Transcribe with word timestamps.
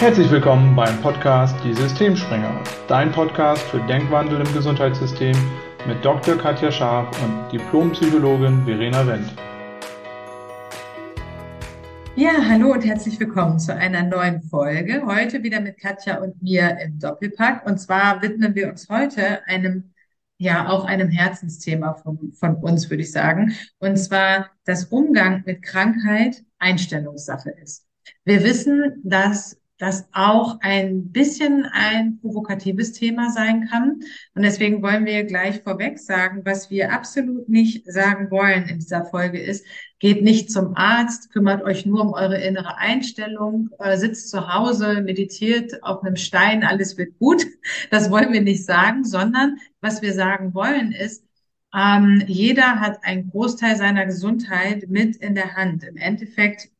Herzlich 0.00 0.30
willkommen 0.30 0.76
beim 0.76 1.02
Podcast 1.02 1.56
Die 1.64 1.74
Systemspringer, 1.74 2.62
dein 2.86 3.10
Podcast 3.10 3.62
für 3.64 3.80
Denkwandel 3.88 4.40
im 4.40 4.54
Gesundheitssystem 4.54 5.36
mit 5.88 6.04
Dr. 6.04 6.38
Katja 6.38 6.70
Scharf 6.70 7.10
und 7.20 7.50
Diplompsychologin 7.50 8.64
Verena 8.64 9.04
Wendt. 9.04 9.34
Ja, 12.14 12.30
hallo 12.48 12.74
und 12.74 12.84
herzlich 12.84 13.18
willkommen 13.18 13.58
zu 13.58 13.74
einer 13.74 14.04
neuen 14.04 14.40
Folge. 14.40 15.02
Heute 15.04 15.42
wieder 15.42 15.60
mit 15.60 15.80
Katja 15.80 16.22
und 16.22 16.40
mir 16.40 16.78
im 16.80 17.00
Doppelpack. 17.00 17.66
Und 17.66 17.78
zwar 17.78 18.22
widmen 18.22 18.54
wir 18.54 18.68
uns 18.68 18.88
heute 18.88 19.44
einem, 19.48 19.94
ja, 20.38 20.68
auch 20.68 20.84
einem 20.84 21.08
Herzensthema 21.08 21.94
von, 21.94 22.32
von 22.34 22.54
uns, 22.54 22.88
würde 22.88 23.02
ich 23.02 23.10
sagen. 23.10 23.52
Und 23.80 23.96
zwar, 23.96 24.50
dass 24.64 24.84
Umgang 24.84 25.42
mit 25.44 25.62
Krankheit 25.62 26.44
Einstellungssache 26.60 27.50
ist. 27.50 27.84
Wir 28.24 28.44
wissen, 28.44 29.02
dass 29.02 29.58
das 29.78 30.08
auch 30.12 30.58
ein 30.60 31.12
bisschen 31.12 31.64
ein 31.64 32.18
provokatives 32.20 32.92
Thema 32.92 33.30
sein 33.30 33.68
kann. 33.70 34.00
Und 34.34 34.42
deswegen 34.42 34.82
wollen 34.82 35.06
wir 35.06 35.22
gleich 35.24 35.62
vorweg 35.62 35.98
sagen, 35.98 36.42
was 36.44 36.68
wir 36.68 36.92
absolut 36.92 37.48
nicht 37.48 37.90
sagen 37.90 38.30
wollen 38.30 38.68
in 38.68 38.80
dieser 38.80 39.04
Folge 39.04 39.40
ist, 39.40 39.64
geht 40.00 40.22
nicht 40.22 40.50
zum 40.50 40.76
Arzt, 40.76 41.32
kümmert 41.32 41.62
euch 41.62 41.86
nur 41.86 42.00
um 42.02 42.12
eure 42.12 42.40
innere 42.40 42.76
Einstellung, 42.76 43.70
äh, 43.78 43.96
sitzt 43.96 44.30
zu 44.30 44.52
Hause, 44.52 45.00
meditiert 45.02 45.82
auf 45.82 46.02
einem 46.02 46.16
Stein, 46.16 46.64
alles 46.64 46.96
wird 46.98 47.18
gut. 47.18 47.44
Das 47.90 48.10
wollen 48.10 48.32
wir 48.32 48.40
nicht 48.40 48.64
sagen, 48.64 49.04
sondern 49.04 49.58
was 49.80 50.02
wir 50.02 50.12
sagen 50.12 50.54
wollen 50.54 50.92
ist, 50.92 51.24
ähm, 51.74 52.22
jeder 52.26 52.80
hat 52.80 53.04
einen 53.04 53.30
Großteil 53.30 53.76
seiner 53.76 54.06
Gesundheit 54.06 54.88
mit 54.88 55.16
in 55.16 55.34
der 55.34 55.54
Hand. 55.54 55.84
Im 55.84 55.96
Endeffekt 55.96 56.70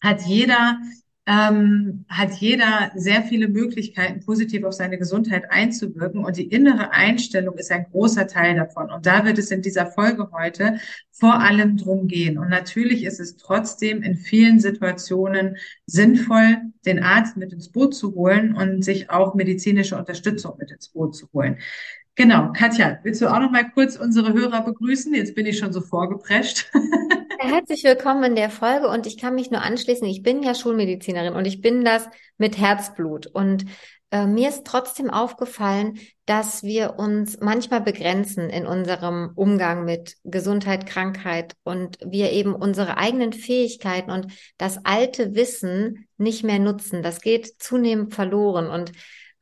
hat 0.00 0.22
jeder 0.22 0.78
ähm, 1.26 2.04
hat 2.08 2.32
jeder 2.34 2.90
sehr 2.94 3.22
viele 3.22 3.48
Möglichkeiten, 3.48 4.20
positiv 4.20 4.64
auf 4.64 4.74
seine 4.74 4.98
Gesundheit 4.98 5.44
einzuwirken. 5.50 6.24
Und 6.24 6.36
die 6.36 6.48
innere 6.48 6.92
Einstellung 6.92 7.56
ist 7.56 7.72
ein 7.72 7.86
großer 7.90 8.26
Teil 8.26 8.56
davon. 8.56 8.90
Und 8.90 9.06
da 9.06 9.24
wird 9.24 9.38
es 9.38 9.50
in 9.50 9.62
dieser 9.62 9.86
Folge 9.86 10.30
heute 10.32 10.78
vor 11.12 11.40
allem 11.40 11.78
drum 11.78 12.08
gehen. 12.08 12.36
Und 12.36 12.50
natürlich 12.50 13.04
ist 13.04 13.20
es 13.20 13.36
trotzdem 13.38 14.02
in 14.02 14.16
vielen 14.16 14.60
Situationen 14.60 15.56
sinnvoll, 15.86 16.58
den 16.84 17.02
Arzt 17.02 17.38
mit 17.38 17.52
ins 17.52 17.70
Boot 17.70 17.94
zu 17.94 18.14
holen 18.14 18.54
und 18.54 18.84
sich 18.84 19.08
auch 19.08 19.34
medizinische 19.34 19.96
Unterstützung 19.96 20.56
mit 20.58 20.70
ins 20.72 20.88
Boot 20.88 21.16
zu 21.16 21.28
holen. 21.32 21.58
Genau, 22.16 22.52
Katja, 22.52 23.00
willst 23.02 23.20
du 23.20 23.26
auch 23.26 23.40
noch 23.40 23.50
mal 23.50 23.68
kurz 23.68 23.96
unsere 23.96 24.32
Hörer 24.32 24.62
begrüßen? 24.62 25.12
Jetzt 25.14 25.34
bin 25.34 25.46
ich 25.46 25.58
schon 25.58 25.72
so 25.72 25.80
vorgeprescht. 25.80 26.70
Herzlich 27.40 27.82
willkommen 27.82 28.22
in 28.22 28.36
der 28.36 28.50
Folge 28.50 28.88
und 28.88 29.08
ich 29.08 29.18
kann 29.18 29.34
mich 29.34 29.50
nur 29.50 29.62
anschließen. 29.62 30.06
Ich 30.06 30.22
bin 30.22 30.44
ja 30.44 30.54
Schulmedizinerin 30.54 31.34
und 31.34 31.44
ich 31.44 31.60
bin 31.60 31.84
das 31.84 32.08
mit 32.38 32.56
Herzblut. 32.56 33.26
Und 33.26 33.64
äh, 34.12 34.26
mir 34.26 34.48
ist 34.48 34.64
trotzdem 34.64 35.10
aufgefallen, 35.10 35.98
dass 36.24 36.62
wir 36.62 37.00
uns 37.00 37.40
manchmal 37.40 37.80
begrenzen 37.80 38.48
in 38.48 38.64
unserem 38.64 39.32
Umgang 39.34 39.84
mit 39.84 40.14
Gesundheit, 40.22 40.86
Krankheit 40.86 41.56
und 41.64 41.98
wir 42.06 42.30
eben 42.30 42.54
unsere 42.54 42.96
eigenen 42.96 43.32
Fähigkeiten 43.32 44.12
und 44.12 44.28
das 44.56 44.84
alte 44.84 45.34
Wissen 45.34 46.06
nicht 46.16 46.44
mehr 46.44 46.60
nutzen. 46.60 47.02
Das 47.02 47.20
geht 47.20 47.60
zunehmend 47.60 48.14
verloren 48.14 48.68
und 48.68 48.92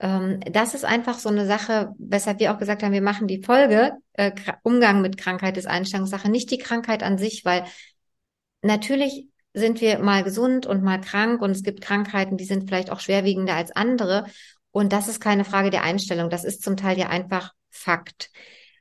ähm, 0.03 0.41
das 0.51 0.75
ist 0.75 0.85
einfach 0.85 1.19
so 1.19 1.29
eine 1.29 1.47
Sache, 1.47 1.95
weshalb 1.99 2.41
wir 2.41 2.53
auch 2.53 2.59
gesagt 2.59 2.83
haben, 2.83 2.93
wir 2.93 3.01
machen 3.01 3.29
die 3.29 3.43
Folge 3.43 3.93
äh, 4.15 4.33
Umgang 4.63 5.01
mit 5.01 5.17
Krankheit 5.17 5.57
ist 5.57 5.67
Einstellungssache, 5.67 6.29
nicht 6.29 6.51
die 6.51 6.59
Krankheit 6.59 7.03
an 7.03 7.17
sich, 7.17 7.45
weil 7.45 7.65
natürlich 8.63 9.29
sind 9.55 9.81
wir 9.81 9.99
mal 10.01 10.25
gesund 10.25 10.67
und 10.67 10.83
mal 10.83 11.01
krank 11.01 11.41
und 11.41 11.53
es 11.53 11.63
gibt 11.63 11.83
Krankheiten, 11.83 12.37
die 12.37 12.45
sind 12.45 12.69
vielleicht 12.69 12.91
auch 12.91 13.01
schwerwiegender 13.01 13.55
als 13.55 13.71
andere. 13.71 14.27
Und 14.71 14.93
das 14.93 15.09
ist 15.09 15.21
keine 15.21 15.45
Frage 15.45 15.71
der 15.71 15.85
Einstellung. 15.85 16.31
Das 16.31 16.45
ist 16.45 16.63
zum 16.63 16.77
Teil 16.77 16.99
ja 16.99 17.09
einfach 17.09 17.53
Fakt. 17.71 18.31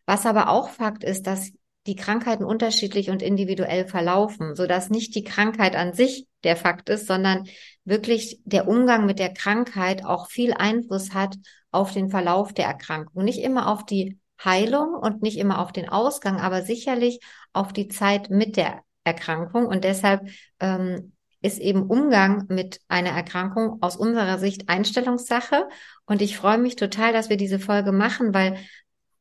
Was 0.06 0.26
aber 0.26 0.50
auch 0.50 0.70
Fakt 0.70 1.04
ist, 1.04 1.28
dass 1.28 1.52
die 1.88 1.96
Krankheiten 1.96 2.44
unterschiedlich 2.44 3.10
und 3.10 3.22
individuell 3.22 3.88
verlaufen, 3.88 4.56
so 4.56 4.68
dass 4.68 4.90
nicht 4.90 5.16
die 5.16 5.24
Krankheit 5.24 5.76
an 5.76 5.94
sich 5.94 6.28
der 6.44 6.56
Fakt 6.56 6.90
ist, 6.90 7.08
sondern 7.08 7.48
wirklich 7.86 8.40
der 8.44 8.68
Umgang 8.68 9.06
mit 9.06 9.20
der 9.20 9.34
Krankheit 9.34 10.06
auch 10.06 10.30
viel 10.30 10.54
Einfluss 10.54 11.14
hat 11.14 11.36
auf 11.72 11.92
den 11.94 12.10
Verlauf 12.10 12.54
der 12.54 12.66
Erkrankung. 12.66 13.24
Nicht 13.24 13.40
immer 13.40 13.68
auf 13.68 13.86
die 13.86 14.20
Heilung 14.44 14.94
und 14.94 15.22
nicht 15.22 15.38
immer 15.38 15.60
auf 15.60 15.72
den 15.72 15.90
Ausgang, 15.90 16.40
aber 16.40 16.62
sicherlich 16.62 17.20
auf 17.54 17.74
die 17.74 17.88
Zeit 17.88 18.30
mit 18.30 18.58
der 18.58 18.82
Erkrankung. 19.04 19.66
Und 19.66 19.84
deshalb 19.84 20.30
ähm, 20.60 21.14
ist 21.42 21.60
eben 21.60 21.84
Umgang 21.84 22.46
mit 22.50 22.82
einer 22.88 23.12
Erkrankung 23.12 23.82
aus 23.82 23.96
unserer 23.96 24.38
Sicht 24.38 24.70
Einstellungssache. 24.70 25.68
Und 26.06 26.22
ich 26.22 26.38
freue 26.38 26.58
mich 26.58 26.76
total, 26.76 27.14
dass 27.14 27.30
wir 27.30 27.38
diese 27.38 27.60
Folge 27.60 27.92
machen, 27.92 28.34
weil 28.34 28.58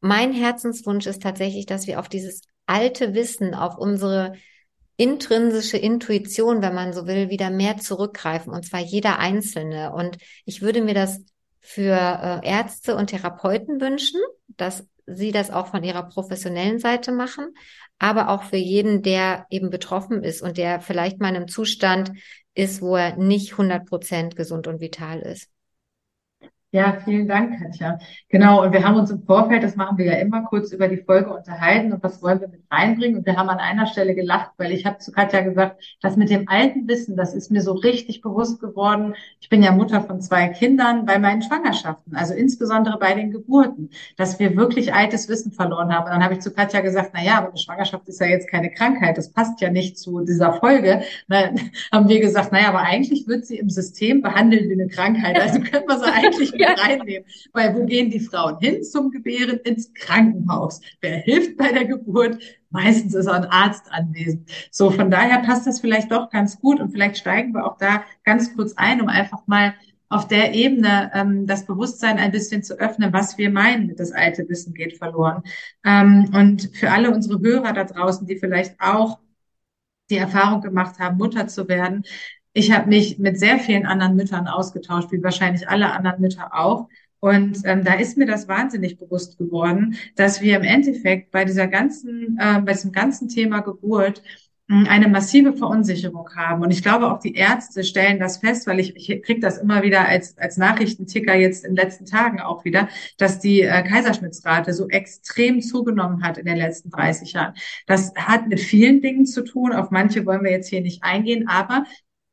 mein 0.00 0.32
Herzenswunsch 0.32 1.06
ist 1.06 1.22
tatsächlich, 1.22 1.66
dass 1.66 1.86
wir 1.86 2.00
auf 2.00 2.08
dieses 2.08 2.42
alte 2.70 3.14
Wissen, 3.14 3.54
auf 3.54 3.76
unsere 3.76 4.34
intrinsische 4.96 5.76
Intuition, 5.76 6.62
wenn 6.62 6.74
man 6.74 6.92
so 6.92 7.06
will, 7.06 7.30
wieder 7.30 7.50
mehr 7.50 7.78
zurückgreifen, 7.78 8.52
und 8.52 8.64
zwar 8.64 8.80
jeder 8.80 9.18
Einzelne. 9.18 9.92
Und 9.92 10.18
ich 10.44 10.62
würde 10.62 10.82
mir 10.82 10.94
das 10.94 11.24
für 11.60 11.94
äh, 11.94 12.46
Ärzte 12.46 12.96
und 12.96 13.08
Therapeuten 13.08 13.80
wünschen, 13.80 14.20
dass 14.46 14.86
sie 15.06 15.32
das 15.32 15.50
auch 15.50 15.68
von 15.68 15.82
ihrer 15.82 16.04
professionellen 16.04 16.78
Seite 16.78 17.12
machen, 17.12 17.54
aber 17.98 18.28
auch 18.28 18.44
für 18.44 18.56
jeden, 18.56 19.02
der 19.02 19.46
eben 19.50 19.70
betroffen 19.70 20.22
ist 20.22 20.40
und 20.40 20.56
der 20.56 20.80
vielleicht 20.80 21.18
mal 21.18 21.30
in 21.30 21.36
einem 21.36 21.48
Zustand 21.48 22.12
ist, 22.54 22.80
wo 22.80 22.96
er 22.96 23.16
nicht 23.16 23.52
100 23.52 23.86
Prozent 23.86 24.36
gesund 24.36 24.66
und 24.68 24.80
vital 24.80 25.20
ist. 25.20 25.48
Ja, 26.72 26.98
vielen 27.04 27.26
Dank, 27.26 27.60
Katja. 27.60 27.98
Genau, 28.28 28.62
und 28.62 28.72
wir 28.72 28.84
haben 28.84 28.94
uns 28.94 29.10
im 29.10 29.24
Vorfeld, 29.24 29.64
das 29.64 29.74
machen 29.74 29.98
wir 29.98 30.04
ja 30.04 30.18
immer, 30.20 30.44
kurz 30.44 30.70
über 30.70 30.86
die 30.86 30.98
Folge 30.98 31.34
unterhalten 31.34 31.92
und 31.92 32.00
was 32.04 32.22
wollen 32.22 32.40
wir 32.40 32.46
mit 32.46 32.62
reinbringen. 32.70 33.18
Und 33.18 33.26
wir 33.26 33.36
haben 33.36 33.48
an 33.48 33.58
einer 33.58 33.88
Stelle 33.88 34.14
gelacht, 34.14 34.52
weil 34.56 34.70
ich 34.70 34.86
habe 34.86 34.98
zu 34.98 35.10
Katja 35.10 35.40
gesagt, 35.40 35.82
das 36.00 36.16
mit 36.16 36.30
dem 36.30 36.48
alten 36.48 36.86
Wissen, 36.86 37.16
das 37.16 37.34
ist 37.34 37.50
mir 37.50 37.60
so 37.60 37.72
richtig 37.72 38.20
bewusst 38.20 38.60
geworden. 38.60 39.16
Ich 39.40 39.48
bin 39.48 39.64
ja 39.64 39.72
Mutter 39.72 40.00
von 40.02 40.20
zwei 40.20 40.46
Kindern 40.46 41.06
bei 41.06 41.18
meinen 41.18 41.42
Schwangerschaften, 41.42 42.14
also 42.14 42.34
insbesondere 42.34 43.00
bei 43.00 43.14
den 43.14 43.32
Geburten, 43.32 43.90
dass 44.16 44.38
wir 44.38 44.56
wirklich 44.56 44.94
altes 44.94 45.28
Wissen 45.28 45.50
verloren 45.50 45.92
haben. 45.92 46.04
Und 46.04 46.12
dann 46.12 46.22
habe 46.22 46.34
ich 46.34 46.40
zu 46.40 46.52
Katja 46.52 46.82
gesagt, 46.82 47.10
na 47.14 47.24
ja, 47.24 47.38
aber 47.38 47.48
eine 47.48 47.58
Schwangerschaft 47.58 48.06
ist 48.08 48.20
ja 48.20 48.28
jetzt 48.28 48.48
keine 48.48 48.70
Krankheit, 48.70 49.18
das 49.18 49.32
passt 49.32 49.60
ja 49.60 49.70
nicht 49.70 49.98
zu 49.98 50.20
dieser 50.20 50.52
Folge. 50.52 51.02
Dann 51.26 51.56
haben 51.92 52.08
wir 52.08 52.20
gesagt, 52.20 52.50
na 52.52 52.60
ja, 52.60 52.68
aber 52.68 52.82
eigentlich 52.82 53.26
wird 53.26 53.44
sie 53.44 53.58
im 53.58 53.70
System 53.70 54.22
behandelt 54.22 54.68
wie 54.68 54.74
eine 54.74 54.86
Krankheit. 54.86 55.36
Also 55.40 55.58
können 55.58 55.88
wir 55.88 55.98
sie 55.98 56.04
eigentlich 56.04 56.59
ja. 56.60 56.74
reinnehmen. 56.74 57.28
Weil 57.52 57.74
wo 57.74 57.84
gehen 57.84 58.10
die 58.10 58.20
Frauen 58.20 58.58
hin 58.60 58.82
zum 58.82 59.10
Gebären? 59.10 59.58
Ins 59.58 59.92
Krankenhaus. 59.94 60.80
Wer 61.00 61.18
hilft 61.18 61.56
bei 61.56 61.72
der 61.72 61.84
Geburt? 61.84 62.38
Meistens 62.70 63.14
ist 63.14 63.26
auch 63.26 63.34
ein 63.34 63.46
Arzt 63.46 63.90
anwesend. 63.90 64.48
So, 64.70 64.90
von 64.90 65.10
daher 65.10 65.38
passt 65.40 65.66
das 65.66 65.80
vielleicht 65.80 66.12
doch 66.12 66.30
ganz 66.30 66.60
gut 66.60 66.80
und 66.80 66.90
vielleicht 66.90 67.18
steigen 67.18 67.52
wir 67.52 67.66
auch 67.66 67.78
da 67.78 68.04
ganz 68.24 68.54
kurz 68.54 68.74
ein, 68.76 69.00
um 69.00 69.08
einfach 69.08 69.46
mal 69.46 69.74
auf 70.08 70.26
der 70.26 70.54
Ebene 70.54 71.10
ähm, 71.14 71.46
das 71.46 71.64
Bewusstsein 71.66 72.18
ein 72.18 72.32
bisschen 72.32 72.62
zu 72.62 72.78
öffnen, 72.78 73.12
was 73.12 73.38
wir 73.38 73.48
meinen 73.50 73.94
das 73.96 74.12
alte 74.12 74.48
Wissen 74.48 74.74
geht 74.74 74.98
verloren. 74.98 75.42
Ähm, 75.84 76.30
und 76.34 76.70
für 76.74 76.90
alle 76.90 77.12
unsere 77.12 77.40
Hörer 77.40 77.72
da 77.72 77.84
draußen, 77.84 78.26
die 78.26 78.36
vielleicht 78.36 78.80
auch 78.80 79.20
die 80.10 80.16
Erfahrung 80.16 80.60
gemacht 80.60 80.98
haben, 80.98 81.16
Mutter 81.16 81.46
zu 81.46 81.68
werden, 81.68 82.02
ich 82.52 82.72
habe 82.72 82.88
mich 82.88 83.18
mit 83.18 83.38
sehr 83.38 83.58
vielen 83.58 83.86
anderen 83.86 84.16
Müttern 84.16 84.48
ausgetauscht, 84.48 85.12
wie 85.12 85.22
wahrscheinlich 85.22 85.68
alle 85.68 85.92
anderen 85.92 86.20
Mütter 86.20 86.54
auch. 86.54 86.88
Und 87.20 87.58
ähm, 87.64 87.84
da 87.84 87.94
ist 87.94 88.16
mir 88.16 88.26
das 88.26 88.48
wahnsinnig 88.48 88.98
bewusst 88.98 89.36
geworden, 89.36 89.96
dass 90.16 90.40
wir 90.40 90.56
im 90.56 90.62
Endeffekt 90.62 91.30
bei 91.30 91.44
dieser 91.44 91.66
ganzen, 91.66 92.38
äh, 92.40 92.60
bei 92.60 92.72
diesem 92.72 92.92
ganzen 92.92 93.28
Thema 93.28 93.60
Geburt 93.60 94.22
hm, 94.70 94.86
eine 94.88 95.06
massive 95.06 95.52
Verunsicherung 95.52 96.30
haben. 96.34 96.62
Und 96.62 96.70
ich 96.70 96.82
glaube, 96.82 97.12
auch 97.12 97.20
die 97.20 97.34
Ärzte 97.34 97.84
stellen 97.84 98.18
das 98.18 98.38
fest, 98.38 98.66
weil 98.66 98.80
ich, 98.80 98.96
ich 98.96 99.22
kriege 99.22 99.40
das 99.40 99.58
immer 99.58 99.82
wieder 99.82 100.08
als, 100.08 100.38
als 100.38 100.56
Nachrichtenticker 100.56 101.34
jetzt 101.34 101.64
in 101.64 101.74
den 101.74 101.84
letzten 101.84 102.06
Tagen 102.06 102.40
auch 102.40 102.64
wieder, 102.64 102.88
dass 103.18 103.38
die 103.38 103.60
äh, 103.60 103.82
Kaiserschnittsrate 103.82 104.72
so 104.72 104.88
extrem 104.88 105.60
zugenommen 105.60 106.22
hat 106.22 106.38
in 106.38 106.46
den 106.46 106.56
letzten 106.56 106.88
30 106.90 107.34
Jahren. 107.34 107.52
Das 107.86 108.14
hat 108.16 108.48
mit 108.48 108.60
vielen 108.60 109.02
Dingen 109.02 109.26
zu 109.26 109.44
tun. 109.44 109.74
Auf 109.74 109.90
manche 109.90 110.24
wollen 110.24 110.42
wir 110.42 110.52
jetzt 110.52 110.68
hier 110.68 110.80
nicht 110.80 111.04
eingehen, 111.04 111.48
aber 111.48 111.84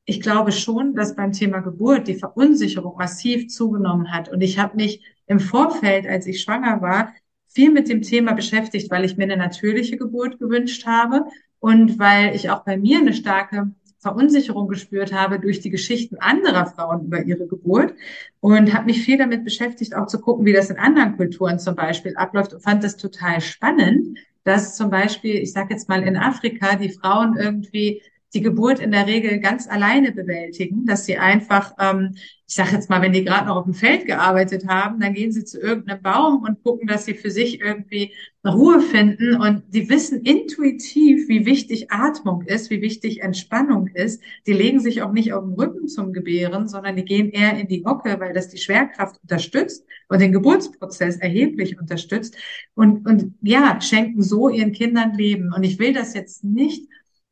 ich 0.09 0.21
glaube 0.21 0.53
schon, 0.53 0.95
dass 0.95 1.17
beim 1.17 1.33
Thema 1.33 1.59
Geburt 1.59 2.07
die 2.07 2.15
Verunsicherung 2.15 2.95
massiv 2.97 3.49
zugenommen 3.49 4.13
hat. 4.13 4.29
Und 4.29 4.39
ich 4.39 4.57
habe 4.57 4.77
mich 4.77 5.03
im 5.27 5.41
Vorfeld, 5.41 6.07
als 6.07 6.25
ich 6.27 6.41
schwanger 6.41 6.81
war, 6.81 7.13
viel 7.47 7.71
mit 7.71 7.89
dem 7.89 8.01
Thema 8.01 8.31
beschäftigt, 8.31 8.89
weil 8.89 9.03
ich 9.03 9.17
mir 9.17 9.25
eine 9.25 9.35
natürliche 9.35 9.97
Geburt 9.97 10.39
gewünscht 10.39 10.85
habe 10.85 11.25
und 11.59 11.99
weil 11.99 12.33
ich 12.33 12.49
auch 12.49 12.63
bei 12.63 12.77
mir 12.77 12.99
eine 12.99 13.13
starke 13.13 13.71
Verunsicherung 13.99 14.69
gespürt 14.69 15.11
habe 15.11 15.41
durch 15.41 15.59
die 15.59 15.71
Geschichten 15.71 16.15
anderer 16.19 16.67
Frauen 16.67 17.07
über 17.07 17.23
ihre 17.23 17.45
Geburt 17.45 17.93
und 18.39 18.73
habe 18.73 18.85
mich 18.85 19.01
viel 19.03 19.17
damit 19.17 19.43
beschäftigt, 19.43 19.93
auch 19.93 20.07
zu 20.07 20.21
gucken, 20.21 20.45
wie 20.45 20.53
das 20.53 20.69
in 20.69 20.77
anderen 20.77 21.17
Kulturen 21.17 21.59
zum 21.59 21.75
Beispiel 21.75 22.15
abläuft 22.15 22.53
und 22.53 22.63
fand 22.63 22.81
das 22.81 22.95
total 22.95 23.41
spannend, 23.41 24.17
dass 24.45 24.77
zum 24.77 24.89
Beispiel, 24.89 25.35
ich 25.35 25.51
sage 25.51 25.73
jetzt 25.73 25.89
mal 25.89 26.03
in 26.03 26.15
Afrika, 26.15 26.77
die 26.77 26.91
Frauen 26.91 27.35
irgendwie 27.35 28.01
die 28.33 28.41
Geburt 28.41 28.79
in 28.79 28.91
der 28.91 29.07
Regel 29.07 29.39
ganz 29.39 29.67
alleine 29.67 30.11
bewältigen, 30.11 30.85
dass 30.85 31.05
sie 31.05 31.17
einfach, 31.17 31.73
ähm, 31.79 32.15
ich 32.45 32.55
sage 32.55 32.71
jetzt 32.73 32.89
mal, 32.89 33.01
wenn 33.01 33.13
die 33.13 33.23
gerade 33.23 33.47
noch 33.47 33.57
auf 33.57 33.63
dem 33.63 33.73
Feld 33.73 34.05
gearbeitet 34.05 34.67
haben, 34.67 34.99
dann 34.99 35.13
gehen 35.13 35.31
sie 35.31 35.45
zu 35.45 35.59
irgendeinem 35.59 36.01
Baum 36.01 36.43
und 36.43 36.61
gucken, 36.61 36.87
dass 36.87 37.05
sie 37.05 37.13
für 37.13 37.31
sich 37.31 37.61
irgendwie 37.61 38.13
Ruhe 38.45 38.81
finden 38.81 39.35
und 39.35 39.63
die 39.73 39.89
wissen 39.89 40.21
intuitiv, 40.21 41.27
wie 41.27 41.45
wichtig 41.45 41.91
Atmung 41.91 42.43
ist, 42.43 42.69
wie 42.69 42.81
wichtig 42.81 43.21
Entspannung 43.21 43.87
ist. 43.87 44.21
Die 44.45 44.53
legen 44.53 44.79
sich 44.79 45.01
auch 45.01 45.11
nicht 45.11 45.33
auf 45.33 45.43
den 45.43 45.53
Rücken 45.53 45.87
zum 45.87 46.13
Gebären, 46.13 46.67
sondern 46.67 46.95
die 46.95 47.05
gehen 47.05 47.29
eher 47.29 47.57
in 47.57 47.67
die 47.67 47.83
Hocke, 47.85 48.19
weil 48.19 48.33
das 48.33 48.49
die 48.49 48.57
Schwerkraft 48.57 49.21
unterstützt 49.21 49.85
und 50.09 50.21
den 50.21 50.31
Geburtsprozess 50.31 51.17
erheblich 51.17 51.79
unterstützt 51.79 52.37
und, 52.73 53.05
und 53.05 53.33
ja, 53.41 53.79
schenken 53.81 54.21
so 54.21 54.49
ihren 54.49 54.71
Kindern 54.71 55.13
Leben. 55.13 55.53
Und 55.53 55.63
ich 55.63 55.79
will 55.79 55.93
das 55.93 56.13
jetzt 56.13 56.43
nicht 56.43 56.87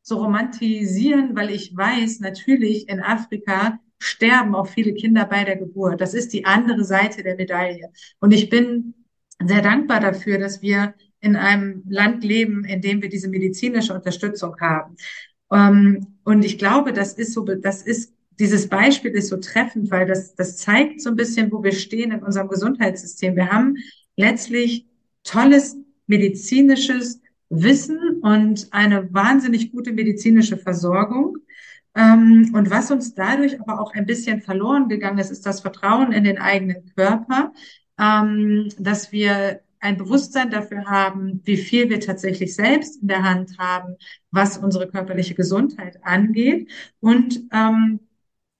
so 0.08 0.18
romantisieren, 0.18 1.34
weil 1.34 1.50
ich 1.50 1.76
weiß, 1.76 2.20
natürlich 2.20 2.88
in 2.88 3.00
Afrika 3.00 3.80
sterben 3.98 4.54
auch 4.54 4.68
viele 4.68 4.94
Kinder 4.94 5.24
bei 5.24 5.42
der 5.42 5.56
Geburt. 5.56 6.00
Das 6.00 6.14
ist 6.14 6.32
die 6.32 6.44
andere 6.44 6.84
Seite 6.84 7.24
der 7.24 7.34
Medaille. 7.34 7.90
Und 8.20 8.32
ich 8.32 8.48
bin 8.48 8.94
sehr 9.44 9.62
dankbar 9.62 9.98
dafür, 9.98 10.38
dass 10.38 10.62
wir 10.62 10.94
in 11.18 11.34
einem 11.34 11.82
Land 11.88 12.22
leben, 12.22 12.64
in 12.64 12.80
dem 12.82 13.02
wir 13.02 13.08
diese 13.08 13.28
medizinische 13.28 13.94
Unterstützung 13.94 14.54
haben. 14.60 14.94
Ähm, 15.50 16.06
und 16.22 16.44
ich 16.44 16.56
glaube, 16.56 16.92
das 16.92 17.14
ist 17.14 17.32
so, 17.32 17.42
das 17.42 17.82
ist, 17.82 18.14
dieses 18.38 18.68
Beispiel 18.68 19.10
ist 19.10 19.28
so 19.28 19.38
treffend, 19.38 19.90
weil 19.90 20.06
das, 20.06 20.36
das 20.36 20.56
zeigt 20.56 21.00
so 21.00 21.10
ein 21.10 21.16
bisschen, 21.16 21.50
wo 21.50 21.64
wir 21.64 21.72
stehen 21.72 22.12
in 22.12 22.22
unserem 22.22 22.46
Gesundheitssystem. 22.46 23.34
Wir 23.34 23.50
haben 23.50 23.74
letztlich 24.14 24.86
tolles 25.24 25.76
medizinisches 26.06 27.20
Wissen 27.48 28.20
und 28.22 28.68
eine 28.72 29.12
wahnsinnig 29.12 29.72
gute 29.72 29.92
medizinische 29.92 30.56
Versorgung. 30.56 31.38
Ähm, 31.94 32.50
und 32.54 32.70
was 32.70 32.90
uns 32.90 33.14
dadurch 33.14 33.60
aber 33.60 33.80
auch 33.80 33.94
ein 33.94 34.06
bisschen 34.06 34.42
verloren 34.42 34.88
gegangen 34.88 35.18
ist, 35.18 35.30
ist 35.30 35.46
das 35.46 35.60
Vertrauen 35.60 36.12
in 36.12 36.24
den 36.24 36.38
eigenen 36.38 36.84
Körper, 36.94 37.52
ähm, 37.98 38.68
dass 38.78 39.12
wir 39.12 39.60
ein 39.80 39.96
Bewusstsein 39.96 40.50
dafür 40.50 40.84
haben, 40.86 41.40
wie 41.44 41.56
viel 41.56 41.88
wir 41.88 42.00
tatsächlich 42.00 42.54
selbst 42.54 43.00
in 43.02 43.08
der 43.08 43.22
Hand 43.22 43.56
haben, 43.58 43.96
was 44.30 44.58
unsere 44.58 44.88
körperliche 44.88 45.34
Gesundheit 45.34 45.98
angeht 46.02 46.70
und 47.00 47.42
ähm, 47.52 48.00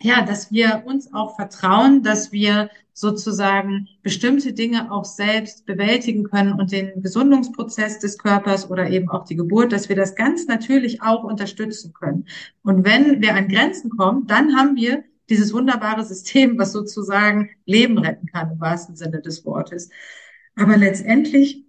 ja, 0.02 0.22
dass 0.22 0.50
wir 0.52 0.82
uns 0.86 1.12
auch 1.12 1.36
vertrauen, 1.36 2.02
dass 2.02 2.32
wir 2.32 2.70
sozusagen 2.92 3.88
bestimmte 4.02 4.52
Dinge 4.52 4.90
auch 4.90 5.04
selbst 5.04 5.66
bewältigen 5.66 6.24
können 6.24 6.52
und 6.52 6.72
den 6.72 7.02
Gesundungsprozess 7.02 7.98
des 7.98 8.16
Körpers 8.18 8.70
oder 8.70 8.88
eben 8.88 9.10
auch 9.10 9.24
die 9.24 9.36
Geburt, 9.36 9.72
dass 9.72 9.88
wir 9.88 9.96
das 9.96 10.14
ganz 10.14 10.46
natürlich 10.46 11.02
auch 11.02 11.24
unterstützen 11.24 11.92
können. 11.92 12.26
Und 12.62 12.84
wenn 12.84 13.20
wir 13.20 13.34
an 13.34 13.48
Grenzen 13.48 13.90
kommen, 13.90 14.26
dann 14.26 14.56
haben 14.56 14.76
wir 14.76 15.04
dieses 15.28 15.52
wunderbare 15.52 16.04
System, 16.04 16.58
was 16.58 16.72
sozusagen 16.72 17.50
Leben 17.66 17.98
retten 17.98 18.28
kann 18.28 18.52
im 18.52 18.60
wahrsten 18.60 18.96
Sinne 18.96 19.20
des 19.20 19.44
Wortes. 19.44 19.90
Aber 20.54 20.76
letztendlich 20.76 21.66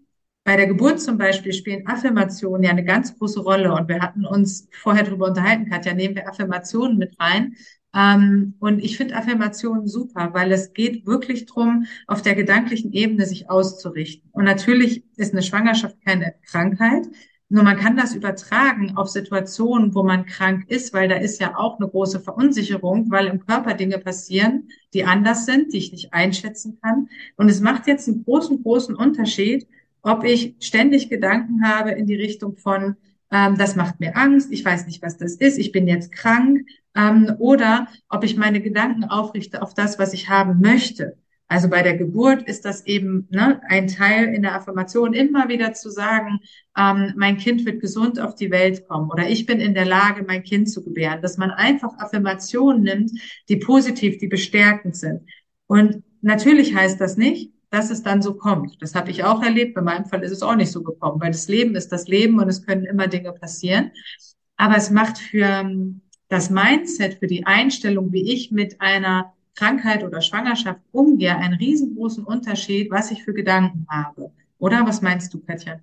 bei 0.48 0.56
der 0.56 0.68
Geburt 0.68 1.02
zum 1.02 1.18
Beispiel 1.18 1.52
spielen 1.52 1.86
Affirmationen 1.88 2.64
ja 2.64 2.70
eine 2.70 2.86
ganz 2.86 3.18
große 3.18 3.42
Rolle. 3.42 3.74
Und 3.74 3.90
wir 3.90 4.00
hatten 4.00 4.26
uns 4.26 4.70
vorher 4.72 5.04
darüber 5.04 5.28
unterhalten, 5.28 5.70
Katja, 5.70 5.94
nehmen 5.94 6.16
wir 6.16 6.30
Affirmationen 6.30 6.98
mit 6.98 7.20
rein. 7.20 7.58
Ähm, 7.96 8.56
und 8.60 8.84
ich 8.84 8.98
finde 8.98 9.16
Affirmationen 9.16 9.88
super, 9.88 10.34
weil 10.34 10.52
es 10.52 10.74
geht 10.74 11.06
wirklich 11.06 11.46
drum, 11.46 11.86
auf 12.08 12.22
der 12.22 12.36
gedanklichen 12.36 12.92
Ebene 12.94 13.26
sich 13.26 13.50
auszurichten. 13.50 14.30
Und 14.34 14.46
natürlich 14.46 15.04
ist 15.16 15.34
eine 15.34 15.42
Schwangerschaft 15.42 15.98
keine 16.06 16.36
Krankheit. 16.46 17.08
Nur 17.50 17.64
man 17.64 17.78
kann 17.78 17.96
das 17.96 18.14
übertragen 18.14 18.98
auf 18.98 19.08
Situationen, 19.08 19.96
wo 19.96 20.04
man 20.04 20.26
krank 20.26 20.66
ist, 20.70 20.94
weil 20.94 21.08
da 21.08 21.16
ist 21.16 21.40
ja 21.40 21.56
auch 21.58 21.80
eine 21.80 21.88
große 21.88 22.20
Verunsicherung, 22.20 23.10
weil 23.10 23.28
im 23.28 23.46
Körper 23.46 23.74
Dinge 23.74 24.00
passieren, 24.00 24.68
die 24.94 25.06
anders 25.06 25.46
sind, 25.46 25.72
die 25.72 25.78
ich 25.78 25.94
nicht 25.94 26.14
einschätzen 26.14 26.78
kann. 26.82 27.08
Und 27.38 27.50
es 27.50 27.62
macht 27.62 27.88
jetzt 27.88 28.10
einen 28.10 28.26
großen, 28.26 28.64
großen 28.64 28.96
Unterschied, 28.96 29.66
ob 30.02 30.26
ich 30.26 30.56
ständig 30.60 31.10
Gedanken 31.10 31.66
habe 31.66 31.92
in 31.92 32.06
die 32.06 32.16
Richtung 32.16 32.58
von, 32.58 32.98
ähm, 33.32 33.58
das 33.58 33.78
macht 33.78 34.02
mir 34.02 34.18
Angst, 34.18 34.52
ich 34.52 34.64
weiß 34.66 34.86
nicht, 34.86 35.02
was 35.02 35.18
das 35.18 35.36
ist, 35.36 35.58
ich 35.58 35.72
bin 35.72 35.88
jetzt 35.88 36.12
krank, 36.12 36.68
ähm, 36.98 37.36
oder 37.38 37.88
ob 38.10 38.24
ich 38.24 38.36
meine 38.36 38.62
Gedanken 38.62 39.06
aufrichte 39.06 39.62
auf 39.62 39.74
das, 39.74 40.00
was 40.00 40.14
ich 40.14 40.30
haben 40.30 40.60
möchte. 40.60 41.18
Also 41.50 41.70
bei 41.70 41.82
der 41.82 41.96
Geburt 41.96 42.42
ist 42.42 42.66
das 42.66 42.86
eben 42.86 43.28
ne, 43.30 43.62
ein 43.70 43.88
Teil 43.88 44.34
in 44.34 44.42
der 44.42 44.56
Affirmation, 44.56 45.14
immer 45.14 45.48
wieder 45.48 45.72
zu 45.72 45.90
sagen, 45.90 46.40
ähm, 46.78 47.14
mein 47.16 47.38
Kind 47.38 47.66
wird 47.66 47.80
gesund 47.80 48.20
auf 48.20 48.36
die 48.36 48.52
Welt 48.52 48.86
kommen 48.88 49.10
oder 49.10 49.30
ich 49.30 49.46
bin 49.46 49.62
in 49.62 49.74
der 49.74 49.86
Lage, 49.86 50.26
mein 50.28 50.44
Kind 50.44 50.70
zu 50.70 50.84
gebären. 50.84 51.22
Dass 51.22 51.38
man 51.38 51.52
einfach 51.52 51.98
Affirmationen 52.00 52.84
nimmt, 52.84 53.12
die 53.48 53.58
positiv, 53.58 54.18
die 54.18 54.28
bestärkend 54.28 54.98
sind. 54.98 55.22
Und 55.68 56.04
natürlich 56.22 56.76
heißt 56.76 57.00
das 57.00 57.16
nicht, 57.16 57.54
dass 57.70 57.92
es 57.92 58.04
dann 58.04 58.22
so 58.22 58.34
kommt. 58.34 58.82
Das 58.82 58.96
habe 58.96 59.12
ich 59.12 59.24
auch 59.24 59.42
erlebt. 59.42 59.74
Bei 59.74 59.82
meinem 59.82 60.06
Fall 60.06 60.24
ist 60.24 60.32
es 60.32 60.42
auch 60.42 60.56
nicht 60.56 60.72
so 60.72 60.84
gekommen, 60.84 61.22
weil 61.22 61.32
das 61.32 61.48
Leben 61.48 61.76
ist 61.76 61.92
das 61.92 62.08
Leben 62.08 62.40
und 62.40 62.50
es 62.50 62.66
können 62.66 62.86
immer 62.86 63.08
Dinge 63.08 63.32
passieren. 63.32 63.92
Aber 64.58 64.76
es 64.76 64.90
macht 64.90 65.18
für 65.18 65.64
das 66.30 66.50
Mindset, 66.50 67.16
für 67.16 67.28
die 67.28 67.46
Einstellung, 67.46 68.12
wie 68.12 68.34
ich 68.34 68.52
mit 68.52 68.82
einer 68.82 69.34
Krankheit 69.56 70.04
oder 70.04 70.22
Schwangerschaft 70.22 70.82
umgehe, 70.92 71.36
einen 71.36 71.56
riesengroßen 71.56 72.24
Unterschied, 72.24 72.92
was 72.92 73.12
ich 73.12 73.24
für 73.24 73.34
Gedanken 73.34 73.88
habe. 73.90 74.32
Oder 74.60 74.86
was 74.86 75.02
meinst 75.02 75.34
du, 75.34 75.40
Katja? 75.40 75.80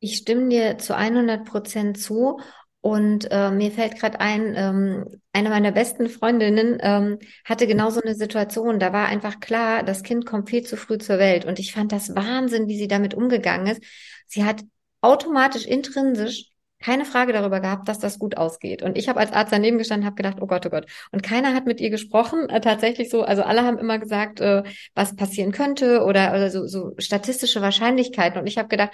Ich 0.00 0.16
stimme 0.16 0.48
dir 0.48 0.78
zu 0.78 0.96
100 0.96 1.44
Prozent 1.44 1.98
zu. 1.98 2.40
Und 2.80 3.28
äh, 3.32 3.50
mir 3.50 3.72
fällt 3.72 3.98
gerade 3.98 4.20
ein, 4.20 4.54
ähm, 4.56 5.20
eine 5.32 5.50
meiner 5.50 5.72
besten 5.72 6.08
Freundinnen 6.08 6.78
ähm, 6.80 7.18
hatte 7.44 7.66
genau 7.66 7.90
so 7.90 8.00
eine 8.00 8.14
Situation. 8.14 8.78
Da 8.78 8.92
war 8.92 9.06
einfach 9.06 9.40
klar, 9.40 9.82
das 9.82 10.04
Kind 10.04 10.26
kommt 10.26 10.48
viel 10.48 10.62
zu 10.62 10.76
früh 10.76 10.96
zur 10.98 11.18
Welt. 11.18 11.44
Und 11.44 11.58
ich 11.58 11.72
fand 11.72 11.90
das 11.90 12.14
Wahnsinn, 12.14 12.68
wie 12.68 12.78
sie 12.78 12.86
damit 12.86 13.14
umgegangen 13.14 13.66
ist. 13.66 13.82
Sie 14.26 14.44
hat 14.44 14.62
automatisch 15.00 15.66
intrinsisch 15.66 16.50
keine 16.80 17.04
Frage 17.04 17.32
darüber 17.32 17.60
gehabt, 17.60 17.88
dass 17.88 17.98
das 17.98 18.18
gut 18.18 18.36
ausgeht. 18.36 18.82
Und 18.82 18.96
ich 18.96 19.08
habe 19.08 19.18
als 19.20 19.32
Arzt 19.32 19.52
daneben 19.52 19.78
gestanden, 19.78 20.06
habe 20.06 20.16
gedacht, 20.16 20.38
oh 20.40 20.46
Gott, 20.46 20.64
oh 20.66 20.70
Gott. 20.70 20.86
Und 21.10 21.22
keiner 21.22 21.54
hat 21.54 21.66
mit 21.66 21.80
ihr 21.80 21.90
gesprochen, 21.90 22.48
äh, 22.48 22.60
tatsächlich 22.60 23.10
so. 23.10 23.22
Also 23.22 23.42
alle 23.42 23.64
haben 23.64 23.78
immer 23.78 23.98
gesagt, 23.98 24.40
äh, 24.40 24.62
was 24.94 25.16
passieren 25.16 25.52
könnte 25.52 26.04
oder, 26.04 26.30
oder 26.30 26.50
so, 26.50 26.66
so 26.66 26.94
statistische 26.98 27.62
Wahrscheinlichkeiten. 27.62 28.40
Und 28.40 28.46
ich 28.46 28.58
habe 28.58 28.68
gedacht, 28.68 28.92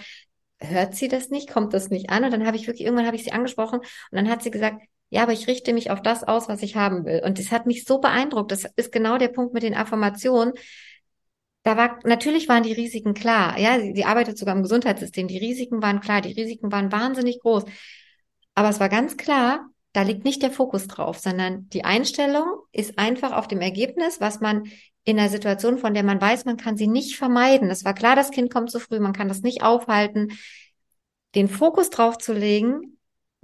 hört 0.61 0.95
sie 0.95 1.09
das 1.09 1.31
nicht? 1.31 1.51
Kommt 1.51 1.75
das 1.75 1.91
nicht 1.91 2.11
an? 2.11 2.25
Und 2.25 2.33
dann 2.33 2.47
habe 2.47 2.57
ich 2.57 2.67
wirklich, 2.67 2.87
irgendwann 2.87 3.07
habe 3.07 3.17
ich 3.17 3.25
sie 3.25 3.33
angesprochen 3.33 3.81
und 3.81 3.87
dann 4.13 4.31
hat 4.31 4.43
sie 4.43 4.51
gesagt, 4.51 4.81
ja, 5.11 5.23
aber 5.23 5.33
ich 5.33 5.47
richte 5.47 5.73
mich 5.73 5.91
auf 5.91 6.03
das 6.03 6.25
aus, 6.25 6.49
was 6.49 6.63
ich 6.63 6.77
haben 6.77 7.05
will. 7.05 7.23
Und 7.25 7.39
das 7.39 7.53
hat 7.53 7.67
mich 7.67 7.85
so 7.85 8.01
beeindruckt. 8.01 8.51
Das 8.51 8.65
ist 8.77 8.91
genau 8.91 9.19
der 9.19 9.29
Punkt 9.29 9.55
mit 9.55 9.63
den 9.63 9.75
Affirmationen 9.75 10.55
da 11.65 11.79
war, 11.79 11.99
natürlich 12.05 12.49
waren 12.49 12.63
die 12.63 12.73
Risiken 12.73 13.15
klar. 13.15 13.59
Ja, 13.59 13.81
sie, 13.81 13.95
sie 13.95 14.05
arbeitet 14.05 14.39
sogar 14.39 14.55
im 14.55 14.63
Gesundheitssystem. 14.63 15.29
Die 15.29 15.39
Risiken 15.39 15.83
waren 15.83 16.01
klar. 16.01 16.21
Die 16.21 16.33
Risiken 16.33 16.71
waren 16.71 16.93
wahnsinnig 16.93 17.41
groß. 17.41 17.65
Aber 18.55 18.69
es 18.69 18.81
war 18.81 18.91
ganz 18.91 19.17
klar, 19.17 19.67
da 19.93 20.03
liegt 20.03 20.25
nicht 20.25 20.43
der 20.43 20.51
Fokus 20.51 20.87
drauf, 20.89 21.19
sondern 21.19 21.69
die 21.71 21.85
Einstellung 21.85 22.45
ist 22.73 22.99
einfach 22.99 23.33
auf 23.33 23.49
dem 23.49 23.63
Ergebnis, 23.63 24.21
was 24.21 24.41
man 24.41 24.65
in 25.05 25.19
einer 25.19 25.31
Situation, 25.31 25.79
von 25.79 25.95
der 25.95 26.03
man 26.03 26.21
weiß, 26.21 26.45
man 26.45 26.59
kann 26.59 26.77
sie 26.77 26.87
nicht 26.87 27.17
vermeiden. 27.17 27.71
Es 27.71 27.85
war 27.85 27.95
klar, 27.95 28.15
das 28.15 28.31
Kind 28.31 28.53
kommt 28.53 28.71
zu 28.71 28.79
früh, 28.79 29.01
man 29.01 29.13
kann 29.13 29.29
das 29.29 29.43
nicht 29.43 29.63
aufhalten. 29.63 30.33
Den 31.35 31.49
Fokus 31.49 31.91
drauf 31.91 32.19
zu 32.19 32.33
legen, 32.33 32.94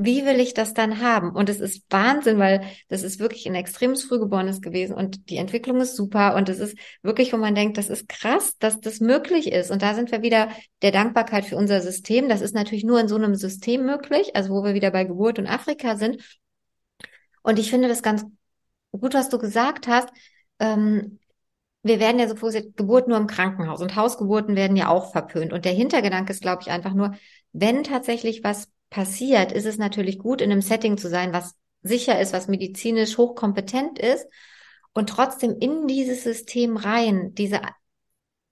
wie 0.02 0.24
will 0.24 0.40
ich 0.40 0.54
das 0.54 0.72
dann 0.72 1.02
haben? 1.02 1.32
Und 1.32 1.50
es 1.50 1.60
ist 1.60 1.84
Wahnsinn, 1.90 2.38
weil 2.38 2.64
das 2.88 3.02
ist 3.02 3.20
wirklich 3.20 3.46
ein 3.46 3.54
extremes 3.54 4.02
Frühgeborenes 4.04 4.62
gewesen 4.62 4.94
und 4.94 5.28
die 5.28 5.36
Entwicklung 5.36 5.78
ist 5.78 5.94
super 5.94 6.36
und 6.36 6.48
es 6.48 6.58
ist 6.58 6.78
wirklich, 7.02 7.34
wo 7.34 7.36
man 7.36 7.54
denkt, 7.54 7.76
das 7.76 7.90
ist 7.90 8.08
krass, 8.08 8.56
dass 8.58 8.80
das 8.80 9.00
möglich 9.00 9.52
ist. 9.52 9.70
Und 9.70 9.82
da 9.82 9.92
sind 9.94 10.10
wir 10.10 10.22
wieder 10.22 10.48
der 10.80 10.90
Dankbarkeit 10.90 11.44
für 11.44 11.56
unser 11.56 11.82
System. 11.82 12.30
Das 12.30 12.40
ist 12.40 12.54
natürlich 12.54 12.82
nur 12.82 12.98
in 12.98 13.08
so 13.08 13.16
einem 13.16 13.34
System 13.34 13.84
möglich, 13.84 14.34
also 14.34 14.54
wo 14.54 14.64
wir 14.64 14.72
wieder 14.72 14.90
bei 14.90 15.04
Geburt 15.04 15.38
und 15.38 15.46
Afrika 15.46 15.96
sind. 15.96 16.22
Und 17.42 17.58
ich 17.58 17.68
finde 17.68 17.88
das 17.88 18.02
ganz 18.02 18.24
gut, 18.92 19.12
was 19.12 19.28
du 19.28 19.38
gesagt 19.38 19.86
hast. 19.86 20.08
Ähm, 20.60 21.18
wir 21.82 22.00
werden 22.00 22.18
ja 22.18 22.26
so 22.26 22.36
vorgesehen, 22.36 22.72
Geburt 22.74 23.06
nur 23.06 23.18
im 23.18 23.26
Krankenhaus 23.26 23.82
und 23.82 23.96
Hausgeburten 23.96 24.56
werden 24.56 24.78
ja 24.78 24.88
auch 24.88 25.12
verpönt. 25.12 25.52
Und 25.52 25.66
der 25.66 25.72
Hintergedanke 25.72 26.32
ist, 26.32 26.40
glaube 26.40 26.62
ich, 26.62 26.70
einfach 26.70 26.94
nur, 26.94 27.14
wenn 27.52 27.84
tatsächlich 27.84 28.42
was 28.42 28.68
passiert, 28.90 29.52
ist 29.52 29.66
es 29.66 29.78
natürlich 29.78 30.18
gut, 30.18 30.40
in 30.40 30.52
einem 30.52 30.62
Setting 30.62 30.98
zu 30.98 31.08
sein, 31.08 31.32
was 31.32 31.54
sicher 31.82 32.20
ist, 32.20 32.32
was 32.32 32.48
medizinisch 32.48 33.16
hochkompetent 33.16 33.98
ist 33.98 34.26
und 34.92 35.08
trotzdem 35.08 35.56
in 35.58 35.86
dieses 35.86 36.24
System 36.24 36.76
rein, 36.76 37.34
diese 37.34 37.60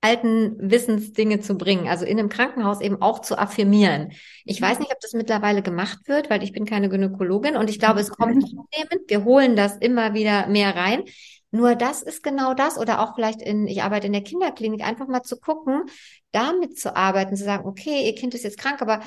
alten 0.00 0.71
Wissensdinge 0.71 1.40
zu 1.40 1.57
bringen, 1.57 1.88
also 1.88 2.04
in 2.04 2.18
einem 2.18 2.28
Krankenhaus 2.28 2.80
eben 2.80 3.02
auch 3.02 3.18
zu 3.18 3.37
affirmieren. 3.37 4.12
Ich 4.45 4.62
weiß 4.62 4.78
nicht, 4.78 4.92
ob 4.92 5.00
das 5.00 5.12
mittlerweile 5.12 5.61
gemacht 5.61 6.07
wird, 6.07 6.30
weil 6.30 6.45
ich 6.45 6.52
bin 6.52 6.64
keine 6.64 6.88
Gynäkologin 6.88 7.57
und 7.57 7.68
ich 7.68 7.80
glaube, 7.80 8.00
es 8.00 8.11
kommt 8.11 8.40
zunehmend. 8.49 9.09
Wir 9.09 9.25
holen 9.25 9.57
das 9.57 9.76
immer 9.76 10.14
wieder 10.14 10.47
mehr 10.47 10.76
rein. 10.76 11.02
Nur 11.50 11.75
das 11.75 12.02
ist 12.02 12.23
genau 12.23 12.54
das 12.54 12.78
oder 12.78 13.00
auch 13.00 13.14
vielleicht 13.16 13.42
in, 13.42 13.66
ich 13.66 13.83
arbeite 13.83 14.07
in 14.07 14.12
der 14.12 14.23
Kinderklinik, 14.23 14.87
einfach 14.87 15.09
mal 15.09 15.23
zu 15.23 15.38
gucken, 15.40 15.83
damit 16.30 16.78
zu 16.78 16.95
arbeiten, 16.95 17.37
zu 17.37 17.45
sagen, 17.45 17.66
okay, 17.66 18.07
ihr 18.07 18.14
Kind 18.14 18.35
ist 18.35 18.45
jetzt 18.45 18.59
krank, 18.59 18.83
aber 18.83 19.00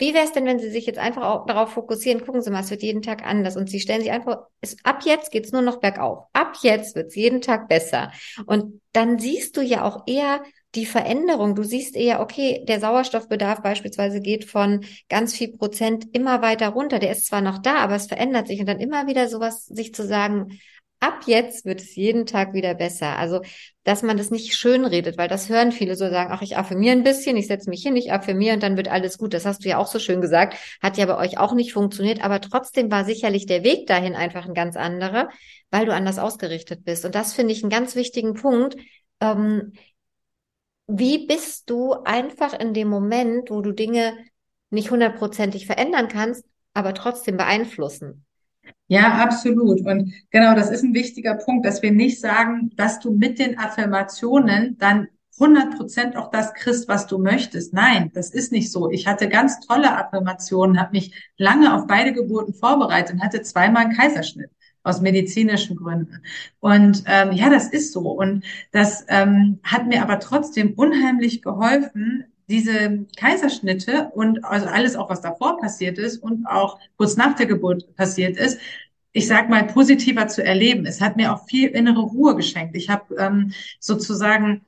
Wie 0.00 0.14
wäre 0.14 0.24
es 0.24 0.32
denn, 0.32 0.46
wenn 0.46 0.58
Sie 0.58 0.70
sich 0.70 0.86
jetzt 0.86 0.98
einfach 0.98 1.22
auch 1.22 1.44
darauf 1.44 1.72
fokussieren, 1.74 2.24
gucken 2.24 2.40
Sie 2.40 2.50
mal, 2.50 2.60
es 2.60 2.70
wird 2.70 2.82
jeden 2.82 3.02
Tag 3.02 3.22
anders 3.24 3.56
und 3.56 3.68
Sie 3.68 3.80
stellen 3.80 4.00
sich 4.00 4.10
einfach, 4.10 4.38
es, 4.62 4.76
ab 4.82 5.02
jetzt 5.04 5.30
geht's 5.30 5.52
nur 5.52 5.60
noch 5.60 5.76
bergauf. 5.76 6.24
Ab 6.32 6.56
jetzt 6.62 6.96
wird's 6.96 7.14
jeden 7.14 7.42
Tag 7.42 7.68
besser. 7.68 8.10
Und 8.46 8.80
dann 8.92 9.18
siehst 9.18 9.58
du 9.58 9.60
ja 9.60 9.84
auch 9.84 10.04
eher 10.06 10.42
die 10.74 10.86
Veränderung. 10.86 11.54
Du 11.54 11.64
siehst 11.64 11.96
eher, 11.96 12.20
okay, 12.20 12.64
der 12.66 12.80
Sauerstoffbedarf 12.80 13.60
beispielsweise 13.60 14.20
geht 14.20 14.46
von 14.46 14.84
ganz 15.10 15.36
viel 15.36 15.56
Prozent 15.56 16.06
immer 16.12 16.40
weiter 16.42 16.68
runter. 16.68 16.98
Der 16.98 17.10
ist 17.10 17.26
zwar 17.26 17.42
noch 17.42 17.58
da, 17.58 17.76
aber 17.76 17.96
es 17.96 18.06
verändert 18.06 18.46
sich 18.46 18.60
und 18.60 18.66
dann 18.66 18.80
immer 18.80 19.06
wieder 19.06 19.28
sowas, 19.28 19.66
sich 19.66 19.94
zu 19.94 20.06
sagen, 20.06 20.58
ab 21.00 21.22
jetzt 21.26 21.64
wird 21.64 21.80
es 21.80 21.96
jeden 21.96 22.26
Tag 22.26 22.52
wieder 22.52 22.74
besser. 22.74 23.16
Also, 23.18 23.40
dass 23.84 24.02
man 24.02 24.16
das 24.16 24.30
nicht 24.30 24.54
schön 24.54 24.84
redet, 24.84 25.16
weil 25.18 25.28
das 25.28 25.48
hören 25.48 25.72
viele 25.72 25.96
so 25.96 26.08
sagen, 26.10 26.30
ach, 26.32 26.42
ich 26.42 26.56
affirmiere 26.56 26.92
ein 26.92 27.02
bisschen, 27.02 27.36
ich 27.36 27.46
setze 27.46 27.70
mich 27.70 27.82
hin, 27.82 27.96
ich 27.96 28.12
affirmiere 28.12 28.54
und 28.54 28.62
dann 28.62 28.76
wird 28.76 28.88
alles 28.88 29.18
gut. 29.18 29.32
Das 29.34 29.46
hast 29.46 29.64
du 29.64 29.68
ja 29.68 29.78
auch 29.78 29.86
so 29.86 29.98
schön 29.98 30.20
gesagt, 30.20 30.56
hat 30.82 30.98
ja 30.98 31.06
bei 31.06 31.16
euch 31.16 31.38
auch 31.38 31.54
nicht 31.54 31.72
funktioniert, 31.72 32.22
aber 32.22 32.40
trotzdem 32.40 32.90
war 32.90 33.04
sicherlich 33.04 33.46
der 33.46 33.64
Weg 33.64 33.86
dahin 33.86 34.14
einfach 34.14 34.46
ein 34.46 34.54
ganz 34.54 34.76
anderer, 34.76 35.30
weil 35.70 35.86
du 35.86 35.94
anders 35.94 36.18
ausgerichtet 36.18 36.84
bist. 36.84 37.04
Und 37.04 37.14
das 37.14 37.32
finde 37.32 37.52
ich 37.52 37.62
einen 37.62 37.70
ganz 37.70 37.96
wichtigen 37.96 38.34
Punkt. 38.34 38.76
Ähm, 39.20 39.72
wie 40.86 41.26
bist 41.26 41.70
du 41.70 41.92
einfach 42.04 42.52
in 42.52 42.74
dem 42.74 42.88
Moment, 42.88 43.50
wo 43.50 43.62
du 43.62 43.72
Dinge 43.72 44.16
nicht 44.70 44.90
hundertprozentig 44.90 45.66
verändern 45.66 46.08
kannst, 46.08 46.44
aber 46.74 46.94
trotzdem 46.94 47.36
beeinflussen? 47.36 48.26
Ja, 48.88 49.18
absolut. 49.22 49.80
Und 49.82 50.12
genau, 50.30 50.54
das 50.54 50.70
ist 50.70 50.82
ein 50.82 50.94
wichtiger 50.94 51.34
Punkt, 51.34 51.64
dass 51.64 51.82
wir 51.82 51.92
nicht 51.92 52.20
sagen, 52.20 52.70
dass 52.76 52.98
du 52.98 53.12
mit 53.12 53.38
den 53.38 53.58
Affirmationen 53.58 54.76
dann 54.78 55.08
100 55.38 55.76
Prozent 55.76 56.16
auch 56.16 56.30
das 56.30 56.52
kriegst, 56.54 56.88
was 56.88 57.06
du 57.06 57.18
möchtest. 57.18 57.72
Nein, 57.72 58.10
das 58.14 58.30
ist 58.30 58.52
nicht 58.52 58.70
so. 58.70 58.90
Ich 58.90 59.06
hatte 59.06 59.28
ganz 59.28 59.60
tolle 59.60 59.96
Affirmationen, 59.96 60.78
habe 60.78 60.92
mich 60.92 61.14
lange 61.38 61.74
auf 61.74 61.86
beide 61.86 62.12
Geburten 62.12 62.52
vorbereitet 62.52 63.14
und 63.14 63.22
hatte 63.22 63.42
zweimal 63.42 63.84
einen 63.84 63.96
Kaiserschnitt 63.96 64.50
aus 64.82 65.00
medizinischen 65.00 65.76
Gründen. 65.76 66.22
Und 66.58 67.04
ähm, 67.06 67.32
ja, 67.32 67.48
das 67.50 67.68
ist 67.68 67.92
so. 67.92 68.10
Und 68.10 68.44
das 68.72 69.04
ähm, 69.08 69.60
hat 69.62 69.86
mir 69.86 70.02
aber 70.02 70.20
trotzdem 70.20 70.74
unheimlich 70.74 71.42
geholfen, 71.42 72.24
diese 72.50 73.06
Kaiserschnitte 73.16 74.10
und 74.14 74.44
also 74.44 74.66
alles 74.66 74.96
auch, 74.96 75.08
was 75.08 75.20
davor 75.22 75.58
passiert 75.58 75.98
ist 75.98 76.18
und 76.18 76.46
auch 76.46 76.78
kurz 76.96 77.16
nach 77.16 77.36
der 77.36 77.46
Geburt 77.46 77.94
passiert 77.96 78.36
ist, 78.36 78.58
ich 79.12 79.26
sag 79.26 79.48
mal, 79.48 79.64
positiver 79.64 80.28
zu 80.28 80.44
erleben. 80.44 80.86
Es 80.86 81.00
hat 81.00 81.16
mir 81.16 81.32
auch 81.32 81.46
viel 81.46 81.68
innere 81.68 82.00
Ruhe 82.00 82.36
geschenkt. 82.36 82.76
Ich 82.76 82.90
habe 82.90 83.14
ähm, 83.16 83.52
sozusagen 83.80 84.62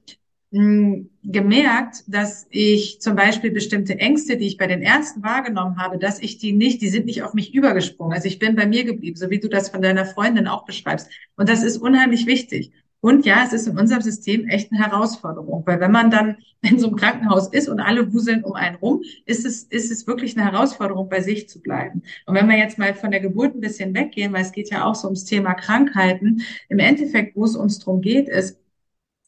mh, 0.51 1.07
gemerkt, 1.23 2.05
dass 2.07 2.47
ich 2.51 3.01
zum 3.01 3.17
Beispiel 3.17 3.51
bestimmte 3.51 3.99
Ängste, 3.99 4.37
die 4.37 4.47
ich 4.47 4.57
bei 4.57 4.67
den 4.67 4.83
Ärzten 4.83 5.23
wahrgenommen 5.23 5.79
habe, 5.79 5.99
dass 5.99 6.21
ich 6.21 6.39
die 6.39 6.53
nicht, 6.53 6.83
die 6.83 6.89
sind 6.89 7.07
nicht 7.07 7.23
auf 7.23 7.35
mich 7.35 7.55
übergesprungen. 7.55 8.15
Also 8.15 8.29
ich 8.29 8.39
bin 8.39 8.57
bei 8.57 8.67
mir 8.67 8.85
geblieben, 8.85 9.17
so 9.17 9.31
wie 9.31 9.41
du 9.41 9.49
das 9.49 9.71
von 9.71 9.83
deiner 9.83 10.07
Freundin 10.07 10.49
auch 10.49 10.65
beschreibst. 10.65 11.09
Und 11.37 11.49
das 11.49 11.63
ist 11.63 11.79
unheimlich 11.79 12.27
wichtig. 12.27 12.73
Und 13.03 13.27
ja, 13.27 13.43
es 13.45 13.53
ist 13.53 13.67
in 13.67 13.77
unserem 13.77 14.01
System 14.01 14.47
echt 14.47 14.71
eine 14.73 14.81
Herausforderung, 14.81 15.65
weil 15.67 15.81
wenn 15.81 15.91
man 15.91 16.13
dann 16.13 16.37
in 16.63 16.79
so 16.79 16.87
einem 16.87 16.97
Krankenhaus 16.97 17.49
ist 17.49 17.69
und 17.69 17.81
alle 17.81 18.13
wuseln 18.13 18.45
um 18.45 18.53
einen 18.53 18.77
rum, 18.77 19.03
ist 19.27 19.45
es, 19.45 19.65
ist 19.65 19.91
es 19.91 20.07
wirklich 20.07 20.39
eine 20.39 20.51
Herausforderung, 20.51 21.09
bei 21.09 21.21
sich 21.21 21.49
zu 21.49 21.61
bleiben. 21.61 22.03
Und 22.27 22.37
wenn 22.37 22.49
wir 22.49 22.57
jetzt 22.57 22.79
mal 22.79 22.95
von 22.95 23.11
der 23.11 23.19
Geburt 23.19 23.57
ein 23.57 23.61
bisschen 23.61 23.93
weggehen, 23.93 24.33
weil 24.33 24.43
es 24.43 24.53
geht 24.53 24.71
ja 24.71 24.85
auch 24.85 24.95
so 24.95 25.09
ums 25.09 25.25
Thema 25.25 25.55
Krankheiten, 25.55 26.43
im 26.69 26.79
Endeffekt, 26.79 27.35
wo 27.35 27.45
es 27.45 27.57
uns 27.57 27.81
drum 27.81 28.03
geht, 28.03 28.29
ist, 28.29 28.61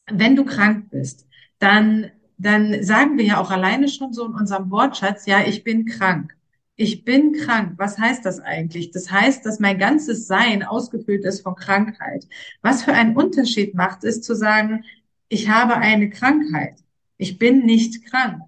wenn 0.07 0.37
du 0.37 0.45
krank 0.45 0.91
bist, 0.91 1.27
dann, 1.59 2.13
dann 2.39 2.81
sagen 2.85 3.19
wir 3.19 3.25
ja 3.25 3.41
auch 3.41 3.51
alleine 3.51 3.89
schon 3.89 4.13
so 4.13 4.25
in 4.27 4.35
unserem 4.35 4.71
Wortschatz, 4.71 5.27
ja, 5.27 5.41
ich 5.45 5.65
bin 5.65 5.85
krank. 5.85 6.37
Ich 6.77 7.05
bin 7.05 7.33
krank. 7.33 7.75
Was 7.77 7.99
heißt 7.99 8.25
das 8.25 8.41
eigentlich? 8.41 8.91
Das 8.91 9.11
heißt, 9.11 9.47
dass 9.47 9.61
mein 9.61 9.79
ganzes 9.79 10.27
Sein 10.27 10.63
ausgefüllt 10.65 11.25
ist 11.25 11.43
von 11.43 11.55
Krankheit. 11.55 12.27
Was 12.63 12.83
für 12.83 12.93
einen 12.93 13.17
Unterschied 13.17 13.75
macht 13.75 14.03
es 14.05 14.23
zu 14.23 14.35
sagen, 14.35 14.85
ich 15.29 15.49
habe 15.49 15.77
eine 15.77 16.11
Krankheit. 16.11 16.79
Ich 17.17 17.39
bin 17.39 17.65
nicht 17.65 18.05
krank. 18.07 18.43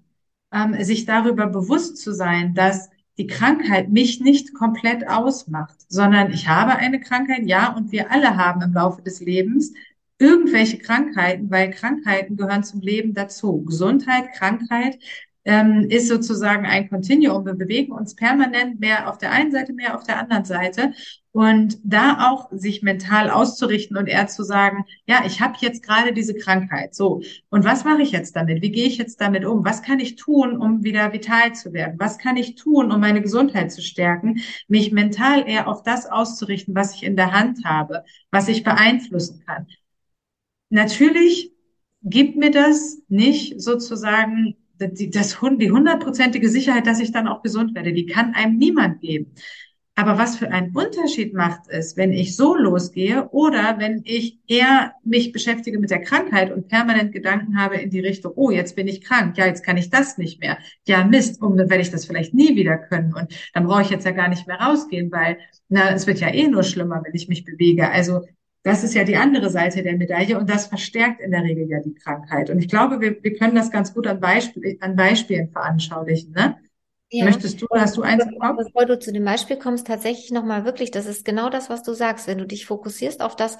Ähm, 0.51 0.81
sich 0.83 1.05
darüber 1.05 1.47
bewusst 1.47 1.97
zu 1.97 2.13
sein, 2.13 2.53
dass 2.53 2.89
die 3.17 3.27
Krankheit 3.27 3.89
mich 3.89 4.19
nicht 4.21 4.53
komplett 4.53 5.07
ausmacht, 5.07 5.75
sondern 5.89 6.31
ich 6.31 6.47
habe 6.47 6.75
eine 6.75 6.99
Krankheit, 6.99 7.45
ja, 7.45 7.73
und 7.73 7.91
wir 7.91 8.11
alle 8.11 8.37
haben 8.37 8.61
im 8.61 8.73
Laufe 8.73 9.01
des 9.01 9.19
Lebens 9.21 9.73
irgendwelche 10.19 10.77
Krankheiten, 10.77 11.49
weil 11.49 11.71
Krankheiten 11.71 12.37
gehören 12.37 12.63
zum 12.63 12.81
Leben 12.81 13.13
dazu. 13.13 13.63
Gesundheit, 13.63 14.33
Krankheit 14.33 14.99
ähm, 15.47 15.87
ist 15.89 16.09
sozusagen 16.09 16.65
ein 16.65 16.89
Kontinuum. 16.89 17.45
Wir 17.45 17.53
bewegen 17.53 17.93
uns 17.93 18.15
permanent 18.15 18.81
mehr 18.81 19.09
auf 19.09 19.17
der 19.17 19.31
einen 19.31 19.49
Seite, 19.49 19.71
mehr 19.71 19.95
auf 19.95 20.03
der 20.03 20.19
anderen 20.19 20.43
Seite. 20.43 20.91
Und 21.31 21.79
da 21.83 22.29
auch 22.29 22.49
sich 22.51 22.81
mental 22.81 23.29
auszurichten 23.29 23.95
und 23.95 24.07
eher 24.07 24.27
zu 24.27 24.43
sagen, 24.43 24.83
ja, 25.05 25.23
ich 25.25 25.39
habe 25.39 25.53
jetzt 25.61 25.83
gerade 25.83 26.11
diese 26.11 26.35
Krankheit. 26.35 26.95
So, 26.95 27.21
und 27.49 27.63
was 27.63 27.85
mache 27.85 28.01
ich 28.01 28.11
jetzt 28.11 28.35
damit? 28.35 28.61
Wie 28.61 28.71
gehe 28.71 28.87
ich 28.87 28.97
jetzt 28.97 29.21
damit 29.21 29.45
um? 29.45 29.63
Was 29.63 29.83
kann 29.83 29.99
ich 29.99 30.17
tun, 30.17 30.57
um 30.57 30.83
wieder 30.83 31.13
vital 31.13 31.55
zu 31.55 31.71
werden? 31.71 31.95
Was 31.97 32.17
kann 32.17 32.35
ich 32.35 32.55
tun, 32.55 32.91
um 32.91 32.99
meine 32.99 33.21
Gesundheit 33.21 33.71
zu 33.71 33.81
stärken? 33.81 34.41
Mich 34.67 34.91
mental 34.91 35.47
eher 35.47 35.69
auf 35.69 35.81
das 35.81 36.07
auszurichten, 36.07 36.75
was 36.75 36.93
ich 36.93 37.03
in 37.03 37.15
der 37.15 37.31
Hand 37.31 37.63
habe, 37.63 38.03
was 38.31 38.49
ich 38.49 38.65
beeinflussen 38.65 39.43
kann. 39.45 39.67
Natürlich 40.69 41.53
gibt 42.03 42.35
mir 42.35 42.51
das 42.51 42.97
nicht 43.07 43.61
sozusagen 43.61 44.57
die, 44.79 45.09
das, 45.09 45.37
die 45.59 45.71
hundertprozentige 45.71 46.49
Sicherheit, 46.49 46.87
dass 46.87 46.99
ich 46.99 47.11
dann 47.11 47.27
auch 47.27 47.41
gesund 47.41 47.75
werde. 47.75 47.93
Die 47.93 48.05
kann 48.05 48.33
einem 48.33 48.57
niemand 48.57 49.01
geben. 49.01 49.33
Aber 49.99 50.19
was 50.19 50.35
für 50.35 50.51
einen 50.51 50.75
Unterschied 50.75 51.33
macht 51.33 51.61
es, 51.69 51.97
wenn 51.97 52.13
ich 52.13 52.35
so 52.35 52.55
losgehe 52.55 53.29
oder 53.29 53.79
wenn 53.79 54.03
ich 54.05 54.37
eher 54.45 54.93
mich 55.03 55.31
beschäftige 55.31 55.79
mit 55.79 55.89
der 55.89 56.03
Krankheit 56.03 56.51
und 56.51 56.67
permanent 56.67 57.13
Gedanken 57.13 57.59
habe 57.59 57.77
in 57.77 57.89
die 57.89 58.01
Richtung, 58.01 58.33
oh, 58.35 58.51
jetzt 58.51 58.75
bin 58.75 58.87
ich 58.87 59.01
krank, 59.01 59.39
ja, 59.39 59.47
jetzt 59.47 59.65
kann 59.65 59.75
ich 59.75 59.89
das 59.89 60.19
nicht 60.19 60.39
mehr. 60.39 60.59
Ja, 60.85 61.03
Mist, 61.03 61.41
um, 61.41 61.57
dann 61.57 61.71
werde 61.71 61.81
ich 61.81 61.89
das 61.89 62.05
vielleicht 62.05 62.35
nie 62.35 62.55
wieder 62.55 62.77
können 62.77 63.15
und 63.15 63.33
dann 63.55 63.65
brauche 63.65 63.81
ich 63.81 63.89
jetzt 63.89 64.05
ja 64.05 64.11
gar 64.11 64.27
nicht 64.27 64.45
mehr 64.45 64.61
rausgehen, 64.61 65.11
weil 65.11 65.39
na, 65.67 65.89
es 65.89 66.05
wird 66.05 66.19
ja 66.19 66.31
eh 66.31 66.47
nur 66.47 66.61
schlimmer, 66.61 67.01
wenn 67.03 67.15
ich 67.15 67.27
mich 67.27 67.43
bewege. 67.43 67.89
Also 67.89 68.21
das 68.67 68.83
ist 68.83 68.93
ja 68.93 69.05
die 69.05 69.15
andere 69.15 69.49
Seite 69.49 69.81
der 69.81 69.95
Medaille 69.95 70.37
und 70.37 70.49
das 70.49 70.67
verstärkt 70.67 71.21
in 71.21 71.31
der 71.31 71.41
Regel 71.41 71.69
ja 71.69 71.79
die 71.79 71.93
Krankheit. 71.93 72.49
Und 72.49 72.59
ich 72.59 72.67
glaube, 72.67 72.99
wir, 72.99 73.23
wir 73.23 73.33
können 73.37 73.55
das 73.55 73.71
ganz 73.71 73.93
gut 73.93 74.07
an, 74.07 74.19
Beispiel, 74.19 74.77
an 74.81 74.97
Beispielen 74.97 75.49
veranschaulichen. 75.49 76.33
Ne? 76.33 76.57
Ja. 77.09 77.23
Möchtest 77.23 77.61
du, 77.61 77.67
hast 77.71 77.95
du 77.95 78.01
eins 78.01 78.25
bekommen? 78.25 78.57
Bevor 78.57 78.85
du 78.85 78.99
zu 78.99 79.13
dem 79.13 79.23
Beispiel 79.23 79.55
kommst, 79.55 79.87
tatsächlich 79.87 80.31
nochmal 80.31 80.65
wirklich, 80.65 80.91
das 80.91 81.05
ist 81.05 81.23
genau 81.23 81.49
das, 81.49 81.69
was 81.69 81.81
du 81.81 81.93
sagst. 81.93 82.27
Wenn 82.27 82.39
du 82.39 82.45
dich 82.45 82.65
fokussierst 82.65 83.21
auf 83.21 83.37
das, 83.37 83.57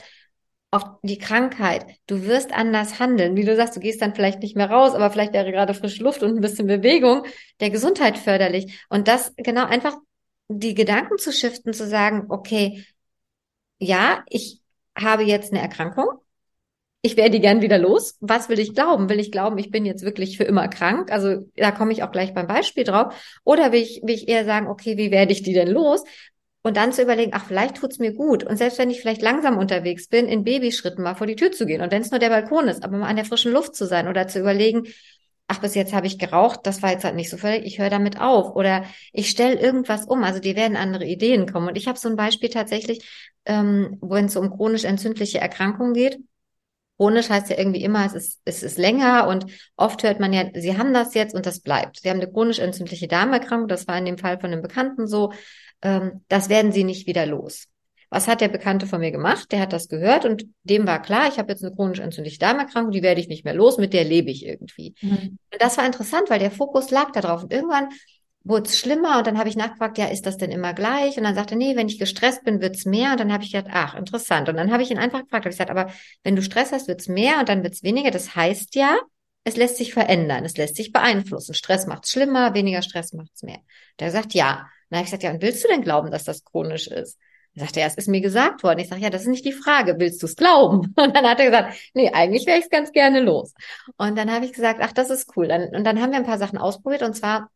auf 0.72 0.84
die 1.04 1.18
Krankheit, 1.18 1.86
du 2.08 2.24
wirst 2.26 2.52
anders 2.54 3.00
handeln. 3.00 3.38
Wie 3.38 3.46
du 3.46 3.56
sagst, 3.56 3.78
du 3.78 3.80
gehst 3.80 4.02
dann 4.02 4.14
vielleicht 4.14 4.42
nicht 4.42 4.58
mehr 4.58 4.70
raus, 4.70 4.94
aber 4.94 5.10
vielleicht 5.10 5.32
wäre 5.32 5.54
gerade 5.54 5.74
frische 5.74 6.04
Luft 6.04 6.22
und 6.22 6.36
ein 6.36 6.42
bisschen 6.42 6.68
Bewegung 6.68 7.24
der 7.62 7.70
Gesundheit 7.70 8.18
förderlich. 8.18 8.86
Und 8.90 9.08
das 9.08 9.34
genau 9.38 9.66
einfach 9.66 9.96
die 10.50 10.74
Gedanken 10.74 11.18
zu 11.18 11.32
shiften, 11.32 11.72
zu 11.72 11.88
sagen, 11.88 12.26
okay, 12.28 12.84
ja, 13.80 14.26
ich 14.28 14.62
habe 14.98 15.24
jetzt 15.24 15.52
eine 15.52 15.62
Erkrankung. 15.62 16.08
Ich 17.02 17.16
werde 17.16 17.32
die 17.32 17.40
gern 17.40 17.62
wieder 17.62 17.78
los. 17.78 18.18
Was 18.20 18.50
will 18.50 18.60
ich 18.60 18.74
glauben? 18.74 19.08
Will 19.10 19.20
ich 19.20 19.32
glauben, 19.32 19.58
ich 19.58 19.72
bin 19.72 19.86
jetzt 19.86 20.04
wirklich 20.04 20.38
für 20.38 20.44
immer 20.44 20.68
krank? 20.68 21.12
Also 21.12 21.48
da 21.56 21.72
komme 21.72 21.92
ich 21.92 22.04
auch 22.04 22.12
gleich 22.12 22.34
beim 22.34 22.48
Beispiel 22.48 22.84
drauf. 22.84 23.14
Oder 23.44 23.72
will 23.72 23.82
ich, 23.82 24.02
will 24.04 24.16
ich 24.16 24.28
eher 24.28 24.46
sagen, 24.46 24.68
okay, 24.68 24.98
wie 24.98 25.12
werde 25.12 25.32
ich 25.32 25.44
die 25.44 25.54
denn 25.54 25.70
los? 25.70 26.04
Und 26.64 26.76
dann 26.76 26.92
zu 26.92 27.02
überlegen, 27.02 27.32
ach, 27.34 27.46
vielleicht 27.46 27.78
tut's 27.78 28.00
mir 28.00 28.14
gut. 28.14 28.44
Und 28.44 28.58
selbst 28.58 28.78
wenn 28.78 28.90
ich 28.90 29.00
vielleicht 29.00 29.22
langsam 29.22 29.58
unterwegs 29.58 30.08
bin, 30.10 30.28
in 30.28 30.44
Babyschritten 30.44 31.02
mal 31.02 31.16
vor 31.16 31.28
die 31.28 31.38
Tür 31.38 31.52
zu 31.52 31.66
gehen. 31.66 31.82
Und 31.82 31.92
wenn 31.92 32.02
es 32.02 32.12
nur 32.12 32.20
der 32.20 32.30
Balkon 32.30 32.68
ist, 32.68 32.84
aber 32.84 32.98
mal 32.98 33.08
an 33.08 33.16
der 33.16 33.24
frischen 33.24 33.54
Luft 33.54 33.76
zu 33.76 33.86
sein 33.86 34.10
oder 34.10 34.28
zu 34.28 34.40
überlegen, 34.40 34.84
ach, 35.48 35.60
bis 35.60 35.76
jetzt 35.76 35.94
habe 35.94 36.08
ich 36.08 36.20
geraucht, 36.20 36.62
das 36.64 36.82
war 36.84 36.92
jetzt 36.92 37.06
halt 37.06 37.16
nicht 37.16 37.30
so 37.30 37.38
völlig, 37.38 37.66
ich 37.66 37.80
höre 37.80 37.90
damit 37.90 38.20
auf 38.20 38.56
oder 38.56 38.84
ich 39.14 39.30
stelle 39.30 39.60
irgendwas 39.60 40.06
um. 40.06 40.24
Also 40.24 40.40
die 40.40 40.56
werden 40.56 40.76
andere 40.76 41.06
Ideen 41.06 41.52
kommen. 41.52 41.70
Und 41.70 41.78
ich 41.78 41.88
habe 41.88 41.98
so 41.98 42.10
ein 42.10 42.18
Beispiel 42.18 42.50
tatsächlich, 42.50 43.08
ähm, 43.46 43.98
wenn 44.02 44.26
es 44.26 44.36
um 44.36 44.50
chronisch 44.50 44.84
entzündliche 44.84 45.40
Erkrankungen 45.40 45.94
geht. 45.94 46.20
Chronisch 46.98 47.30
heißt 47.30 47.50
ja 47.50 47.58
irgendwie 47.58 47.84
immer, 47.84 48.06
es 48.06 48.14
ist, 48.14 48.42
es 48.44 48.64
ist 48.64 48.78
länger 48.78 49.28
und 49.28 49.46
oft 49.76 50.04
hört 50.04 50.20
man 50.20 50.34
ja, 50.34 50.46
sie 50.56 50.78
haben 50.78 50.94
das 50.94 51.14
jetzt 51.14 51.36
und 51.36 51.46
das 51.46 51.60
bleibt. 51.60 52.00
Sie 52.02 52.10
haben 52.10 52.20
eine 52.20 52.32
chronisch 52.32 52.60
entzündliche 52.60 53.08
Darmerkrankung, 53.08 53.68
das 53.68 53.88
war 53.88 53.98
in 53.98 54.06
dem 54.06 54.18
Fall 54.18 54.40
von 54.40 54.52
einem 54.52 54.64
Bekannten 54.64 55.08
so, 55.08 55.32
ähm, 55.84 56.24
das 56.28 56.50
werden 56.50 56.72
sie 56.72 56.84
nicht 56.84 57.08
wieder 57.08 57.26
los. 57.28 57.68
Was 58.10 58.28
hat 58.28 58.42
der 58.42 58.48
Bekannte 58.48 58.88
von 58.88 59.02
mir 59.02 59.12
gemacht? 59.12 59.52
Der 59.52 59.60
hat 59.60 59.74
das 59.74 59.90
gehört 59.90 60.24
und 60.26 60.46
dem 60.64 60.88
war 60.88 61.02
klar, 61.02 61.28
ich 61.28 61.38
habe 61.38 61.52
jetzt 61.52 61.64
eine 61.64 61.76
chronisch 61.76 62.00
entzündliche 62.00 62.40
Darmerkrankung, 62.40 62.92
die 62.92 63.04
werde 63.04 63.20
ich 63.20 63.28
nicht 63.28 63.44
mehr 63.44 63.54
los, 63.54 63.78
mit 63.78 63.94
der 63.94 64.06
lebe 64.06 64.32
ich 64.32 64.46
irgendwie. 64.46 64.96
Mhm. 65.02 65.38
Und 65.52 65.62
das 65.62 65.78
war 65.78 65.86
interessant, 65.86 66.30
weil 66.30 66.40
der 66.40 66.52
Fokus 66.52 66.90
lag 66.90 67.12
da 67.12 67.22
drauf. 67.22 67.44
Und 67.44 67.52
irgendwann 67.52 67.90
wurde 68.48 68.70
es 68.70 68.80
schlimmer 68.80 69.18
und 69.18 69.28
dann 69.28 69.38
habe 69.38 69.50
ich 69.50 69.58
nachgefragt, 69.58 69.98
ja, 69.98 70.06
ist 70.06 70.26
das 70.26 70.38
denn 70.38 70.52
immer 70.52 70.74
gleich? 70.74 71.18
Und 71.18 71.24
dann 71.24 71.36
sagte 71.36 71.56
er, 71.56 71.58
nee, 71.58 71.76
wenn 71.76 71.90
ich 71.90 72.00
gestresst 72.00 72.44
bin, 72.44 72.62
wird's 72.62 72.86
mehr. 72.86 73.12
Und 73.12 73.20
dann 73.20 73.34
habe 73.34 73.44
ich 73.44 73.52
gedacht, 73.52 73.72
ach, 73.74 73.96
interessant. 73.96 74.48
Und 74.48 74.56
dann 74.56 74.72
habe 74.72 74.84
ich 74.84 74.92
ihn 74.92 74.98
einfach 74.98 75.20
gefragt, 75.24 75.46
habe 75.46 75.50
ich 75.50 75.58
gesagt, 75.58 75.72
aber 75.72 75.92
wenn 76.24 76.36
du 76.36 76.42
Stress 76.42 76.72
hast, 76.72 76.88
wird's 76.88 77.08
mehr 77.08 77.40
und 77.40 77.50
dann 77.50 77.64
wird's 77.64 77.84
weniger. 77.84 78.12
Das 78.12 78.36
heißt 78.36 78.76
ja, 78.76 78.98
es 79.44 79.56
lässt 79.58 79.78
sich 79.78 79.94
verändern, 79.94 80.46
es 80.46 80.58
lässt 80.58 80.76
sich 80.76 80.92
beeinflussen. 80.92 81.54
Stress 81.54 81.88
macht's 81.88 82.12
schlimmer, 82.12 82.54
weniger 82.54 82.82
Stress 82.82 83.14
macht's 83.14 83.44
mehr. 83.44 83.60
Der 84.00 84.12
sagt 84.12 84.34
ja. 84.34 84.68
Dann 84.90 85.00
habe 85.00 85.06
ich 85.06 85.12
gesagt, 85.12 85.24
ja, 85.24 85.32
und 85.32 85.42
willst 85.42 85.64
du 85.64 85.68
denn 85.68 85.82
glauben, 85.82 86.12
dass 86.12 86.24
das 86.24 86.46
chronisch 86.46 86.88
ist? 86.88 87.18
Dann 87.58 87.66
sagte 87.66 87.80
er, 87.80 87.88
es 87.88 87.96
ist 87.96 88.08
mir 88.08 88.22
gesagt 88.22 88.62
worden. 88.62 88.80
Ich 88.80 88.88
sage, 88.88 89.02
ja, 89.02 89.10
das 89.10 89.24
ist 89.24 89.30
nicht 89.30 89.44
die 89.44 89.52
Frage, 89.52 89.96
willst 89.98 90.22
du 90.22 90.28
es 90.28 90.36
glauben? 90.36 90.94
Und 90.96 91.16
dann 91.16 91.26
hat 91.26 91.40
er 91.40 91.46
gesagt, 91.48 91.76
nee, 91.96 92.12
eigentlich 92.12 92.46
wäre 92.46 92.60
ich 92.60 92.66
es 92.66 92.70
ganz 92.70 92.92
gerne 92.92 93.20
los. 93.20 93.56
Und 93.98 94.16
dann 94.16 94.32
habe 94.32 94.46
ich 94.46 94.54
gesagt, 94.54 94.80
ach, 94.84 94.94
das 94.94 95.10
ist 95.10 95.36
cool. 95.36 95.50
Und 95.74 95.84
dann 95.84 96.00
haben 96.00 96.12
wir 96.12 96.20
ein 96.20 96.26
paar 96.26 96.38
Sachen 96.38 96.60
ausprobiert 96.60 97.02
und 97.02 97.16
zwar 97.16 97.50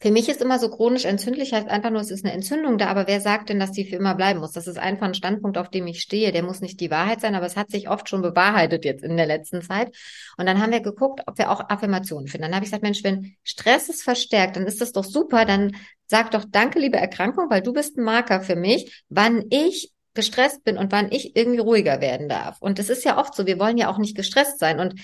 für 0.00 0.10
mich 0.10 0.28
ist 0.28 0.42
immer 0.42 0.58
so 0.58 0.70
chronisch 0.70 1.04
entzündlich, 1.04 1.52
heißt 1.52 1.68
einfach 1.68 1.90
nur, 1.90 2.00
es 2.00 2.10
ist 2.10 2.24
eine 2.24 2.34
Entzündung 2.34 2.78
da, 2.78 2.88
aber 2.88 3.06
wer 3.06 3.20
sagt 3.20 3.48
denn, 3.48 3.58
dass 3.58 3.72
die 3.72 3.84
für 3.84 3.96
immer 3.96 4.14
bleiben 4.14 4.40
muss? 4.40 4.52
Das 4.52 4.66
ist 4.66 4.78
einfach 4.78 5.06
ein 5.06 5.14
Standpunkt, 5.14 5.58
auf 5.58 5.70
dem 5.70 5.86
ich 5.86 6.00
stehe. 6.00 6.32
Der 6.32 6.42
muss 6.42 6.60
nicht 6.60 6.80
die 6.80 6.90
Wahrheit 6.90 7.20
sein, 7.20 7.34
aber 7.34 7.46
es 7.46 7.56
hat 7.56 7.70
sich 7.70 7.88
oft 7.88 8.08
schon 8.08 8.22
bewahrheitet 8.22 8.84
jetzt 8.84 9.02
in 9.02 9.16
der 9.16 9.26
letzten 9.26 9.62
Zeit. 9.62 9.94
Und 10.36 10.46
dann 10.46 10.60
haben 10.60 10.72
wir 10.72 10.80
geguckt, 10.80 11.22
ob 11.26 11.38
wir 11.38 11.50
auch 11.50 11.68
Affirmationen 11.68 12.28
finden. 12.28 12.44
Dann 12.44 12.54
habe 12.54 12.64
ich 12.64 12.70
gesagt, 12.70 12.82
Mensch, 12.82 13.02
wenn 13.04 13.34
Stress 13.44 13.88
ist 13.88 14.02
verstärkt, 14.02 14.56
dann 14.56 14.66
ist 14.66 14.80
das 14.80 14.92
doch 14.92 15.04
super, 15.04 15.44
dann 15.44 15.74
sag 16.06 16.30
doch 16.30 16.44
danke, 16.48 16.78
liebe 16.78 16.98
Erkrankung, 16.98 17.50
weil 17.50 17.62
du 17.62 17.72
bist 17.72 17.96
ein 17.96 18.04
Marker 18.04 18.40
für 18.40 18.56
mich, 18.56 19.04
wann 19.08 19.44
ich 19.50 19.92
gestresst 20.14 20.64
bin 20.64 20.78
und 20.78 20.90
wann 20.90 21.12
ich 21.12 21.36
irgendwie 21.36 21.60
ruhiger 21.60 22.00
werden 22.00 22.28
darf. 22.28 22.60
Und 22.60 22.78
es 22.78 22.88
ist 22.88 23.04
ja 23.04 23.18
oft 23.18 23.34
so, 23.34 23.46
wir 23.46 23.58
wollen 23.58 23.78
ja 23.78 23.88
auch 23.88 23.98
nicht 23.98 24.16
gestresst 24.16 24.58
sein. 24.58 24.80
Und 24.80 24.94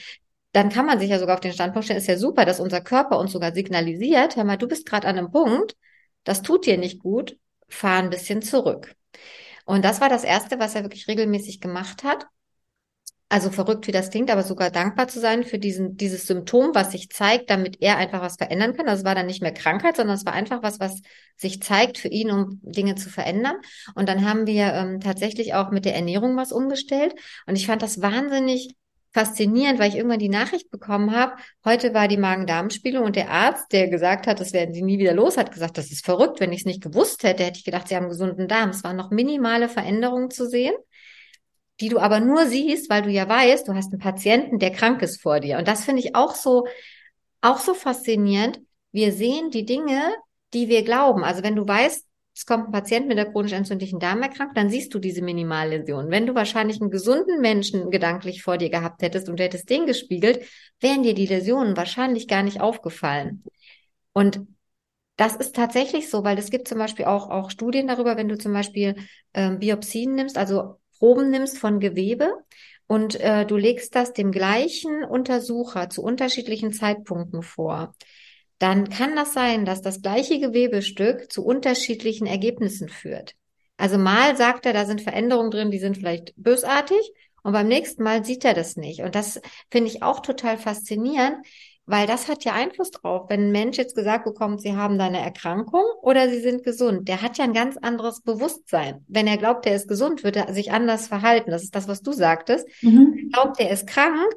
dann 0.54 0.70
kann 0.70 0.86
man 0.86 1.00
sich 1.00 1.10
ja 1.10 1.18
sogar 1.18 1.34
auf 1.34 1.40
den 1.40 1.52
Standpunkt 1.52 1.84
stellen, 1.84 1.98
ist 1.98 2.06
ja 2.06 2.16
super, 2.16 2.44
dass 2.44 2.60
unser 2.60 2.80
Körper 2.80 3.18
uns 3.18 3.32
sogar 3.32 3.52
signalisiert, 3.52 4.36
hör 4.36 4.44
mal, 4.44 4.56
du 4.56 4.68
bist 4.68 4.86
gerade 4.86 5.08
an 5.08 5.18
einem 5.18 5.32
Punkt, 5.32 5.76
das 6.22 6.42
tut 6.42 6.64
dir 6.64 6.78
nicht 6.78 7.00
gut, 7.00 7.36
fahr 7.68 7.98
ein 7.98 8.10
bisschen 8.10 8.40
zurück. 8.40 8.94
Und 9.64 9.84
das 9.84 10.00
war 10.00 10.08
das 10.08 10.22
Erste, 10.22 10.60
was 10.60 10.76
er 10.76 10.82
wirklich 10.84 11.08
regelmäßig 11.08 11.60
gemacht 11.60 12.04
hat. 12.04 12.26
Also 13.28 13.50
verrückt, 13.50 13.88
wie 13.88 13.92
das 13.92 14.10
klingt, 14.10 14.30
aber 14.30 14.44
sogar 14.44 14.70
dankbar 14.70 15.08
zu 15.08 15.18
sein 15.18 15.42
für 15.42 15.58
diesen, 15.58 15.96
dieses 15.96 16.26
Symptom, 16.28 16.72
was 16.72 16.92
sich 16.92 17.10
zeigt, 17.10 17.50
damit 17.50 17.78
er 17.80 17.96
einfach 17.96 18.20
was 18.20 18.36
verändern 18.36 18.76
kann. 18.76 18.86
Das 18.86 18.96
also 18.96 19.06
war 19.06 19.16
dann 19.16 19.26
nicht 19.26 19.42
mehr 19.42 19.52
Krankheit, 19.52 19.96
sondern 19.96 20.14
es 20.14 20.24
war 20.24 20.34
einfach 20.34 20.62
was, 20.62 20.78
was 20.78 21.00
sich 21.36 21.60
zeigt 21.60 21.98
für 21.98 22.08
ihn, 22.08 22.30
um 22.30 22.60
Dinge 22.62 22.94
zu 22.94 23.10
verändern. 23.10 23.56
Und 23.96 24.08
dann 24.08 24.24
haben 24.28 24.46
wir 24.46 24.72
ähm, 24.74 25.00
tatsächlich 25.00 25.54
auch 25.54 25.72
mit 25.72 25.84
der 25.84 25.96
Ernährung 25.96 26.36
was 26.36 26.52
umgestellt. 26.52 27.14
Und 27.46 27.56
ich 27.56 27.66
fand 27.66 27.82
das 27.82 28.00
wahnsinnig 28.00 28.76
faszinierend, 29.14 29.78
weil 29.78 29.90
ich 29.90 29.96
irgendwann 29.96 30.18
die 30.18 30.28
Nachricht 30.28 30.70
bekommen 30.70 31.14
habe, 31.14 31.34
heute 31.64 31.94
war 31.94 32.08
die 32.08 32.16
Magen-Darm-Spielung 32.16 33.04
und 33.04 33.14
der 33.14 33.30
Arzt, 33.30 33.72
der 33.72 33.88
gesagt 33.88 34.26
hat, 34.26 34.40
das 34.40 34.52
werden 34.52 34.74
sie 34.74 34.82
nie 34.82 34.98
wieder 34.98 35.14
los, 35.14 35.36
hat 35.36 35.52
gesagt, 35.52 35.78
das 35.78 35.92
ist 35.92 36.04
verrückt. 36.04 36.40
Wenn 36.40 36.52
ich 36.52 36.60
es 36.60 36.66
nicht 36.66 36.82
gewusst 36.82 37.22
hätte, 37.22 37.44
hätte 37.44 37.58
ich 37.58 37.64
gedacht, 37.64 37.88
sie 37.88 37.94
haben 37.94 38.02
einen 38.02 38.10
gesunden 38.10 38.48
Darm. 38.48 38.70
Es 38.70 38.82
waren 38.82 38.96
noch 38.96 39.10
minimale 39.10 39.68
Veränderungen 39.68 40.30
zu 40.30 40.48
sehen, 40.48 40.74
die 41.80 41.88
du 41.88 42.00
aber 42.00 42.18
nur 42.18 42.46
siehst, 42.46 42.90
weil 42.90 43.02
du 43.02 43.10
ja 43.10 43.28
weißt, 43.28 43.68
du 43.68 43.74
hast 43.74 43.92
einen 43.92 44.00
Patienten, 44.00 44.58
der 44.58 44.72
krank 44.72 45.00
ist 45.00 45.22
vor 45.22 45.38
dir. 45.38 45.58
Und 45.58 45.68
das 45.68 45.84
finde 45.84 46.02
ich 46.02 46.16
auch 46.16 46.34
so, 46.34 46.66
auch 47.40 47.58
so 47.58 47.72
faszinierend. 47.72 48.60
Wir 48.90 49.12
sehen 49.12 49.50
die 49.50 49.64
Dinge, 49.64 50.12
die 50.54 50.68
wir 50.68 50.82
glauben. 50.82 51.22
Also 51.22 51.44
wenn 51.44 51.56
du 51.56 51.66
weißt, 51.66 52.04
es 52.36 52.46
kommt 52.46 52.66
ein 52.66 52.72
Patient 52.72 53.06
mit 53.06 53.16
der 53.16 53.30
chronisch 53.30 53.52
entzündlichen 53.52 54.00
Darmerkrankung, 54.00 54.54
dann 54.54 54.68
siehst 54.68 54.92
du 54.92 54.98
diese 54.98 55.22
Minimalläsion. 55.22 56.10
Wenn 56.10 56.26
du 56.26 56.34
wahrscheinlich 56.34 56.80
einen 56.80 56.90
gesunden 56.90 57.40
Menschen 57.40 57.90
gedanklich 57.90 58.42
vor 58.42 58.58
dir 58.58 58.70
gehabt 58.70 59.02
hättest 59.02 59.28
und 59.28 59.38
du 59.38 59.44
hättest 59.44 59.70
den 59.70 59.86
gespiegelt, 59.86 60.44
wären 60.80 61.04
dir 61.04 61.14
die 61.14 61.26
Läsionen 61.26 61.76
wahrscheinlich 61.76 62.26
gar 62.26 62.42
nicht 62.42 62.60
aufgefallen. 62.60 63.44
Und 64.12 64.40
das 65.16 65.36
ist 65.36 65.54
tatsächlich 65.54 66.10
so, 66.10 66.24
weil 66.24 66.36
es 66.36 66.50
gibt 66.50 66.66
zum 66.66 66.78
Beispiel 66.78 67.04
auch, 67.04 67.30
auch 67.30 67.50
Studien 67.50 67.86
darüber, 67.86 68.16
wenn 68.16 68.28
du 68.28 68.36
zum 68.36 68.52
Beispiel 68.52 68.96
ähm, 69.32 69.60
Biopsien 69.60 70.16
nimmst, 70.16 70.36
also 70.36 70.80
Proben 70.98 71.30
nimmst 71.30 71.58
von 71.58 71.78
Gewebe 71.78 72.32
und 72.88 73.20
äh, 73.20 73.46
du 73.46 73.56
legst 73.56 73.94
das 73.94 74.12
dem 74.12 74.32
gleichen 74.32 75.04
Untersucher 75.04 75.88
zu 75.88 76.02
unterschiedlichen 76.02 76.72
Zeitpunkten 76.72 77.42
vor 77.42 77.94
dann 78.58 78.88
kann 78.88 79.16
das 79.16 79.32
sein, 79.32 79.64
dass 79.64 79.82
das 79.82 80.02
gleiche 80.02 80.40
Gewebestück 80.40 81.30
zu 81.32 81.44
unterschiedlichen 81.44 82.26
Ergebnissen 82.26 82.88
führt. 82.88 83.34
Also 83.76 83.98
mal 83.98 84.36
sagt 84.36 84.66
er, 84.66 84.72
da 84.72 84.86
sind 84.86 85.02
Veränderungen 85.02 85.50
drin, 85.50 85.70
die 85.70 85.78
sind 85.78 85.96
vielleicht 85.96 86.32
bösartig 86.36 87.12
und 87.42 87.52
beim 87.52 87.68
nächsten 87.68 88.02
Mal 88.02 88.24
sieht 88.24 88.44
er 88.44 88.54
das 88.54 88.76
nicht. 88.76 89.00
Und 89.02 89.14
das 89.14 89.40
finde 89.70 89.90
ich 89.90 90.02
auch 90.02 90.20
total 90.20 90.56
faszinierend, 90.56 91.44
weil 91.86 92.06
das 92.06 92.28
hat 92.28 92.44
ja 92.44 92.52
Einfluss 92.52 92.90
drauf. 92.90 93.26
Wenn 93.28 93.48
ein 93.48 93.52
Mensch 93.52 93.76
jetzt 93.76 93.94
gesagt 93.94 94.24
bekommt, 94.24 94.62
sie 94.62 94.74
haben 94.74 94.98
da 94.98 95.06
eine 95.06 95.20
Erkrankung 95.20 95.84
oder 96.00 96.30
sie 96.30 96.40
sind 96.40 96.64
gesund, 96.64 97.08
der 97.08 97.20
hat 97.20 97.36
ja 97.36 97.44
ein 97.44 97.52
ganz 97.52 97.76
anderes 97.76 98.22
Bewusstsein. 98.22 99.04
Wenn 99.08 99.26
er 99.26 99.36
glaubt, 99.36 99.66
er 99.66 99.76
ist 99.76 99.88
gesund, 99.88 100.24
wird 100.24 100.36
er 100.36 100.54
sich 100.54 100.72
anders 100.72 101.08
verhalten. 101.08 101.50
Das 101.50 101.62
ist 101.62 101.74
das, 101.74 101.88
was 101.88 102.00
du 102.00 102.12
sagtest. 102.12 102.66
Mhm. 102.82 103.30
Glaubt, 103.32 103.60
er 103.60 103.70
ist 103.70 103.86
krank 103.86 104.32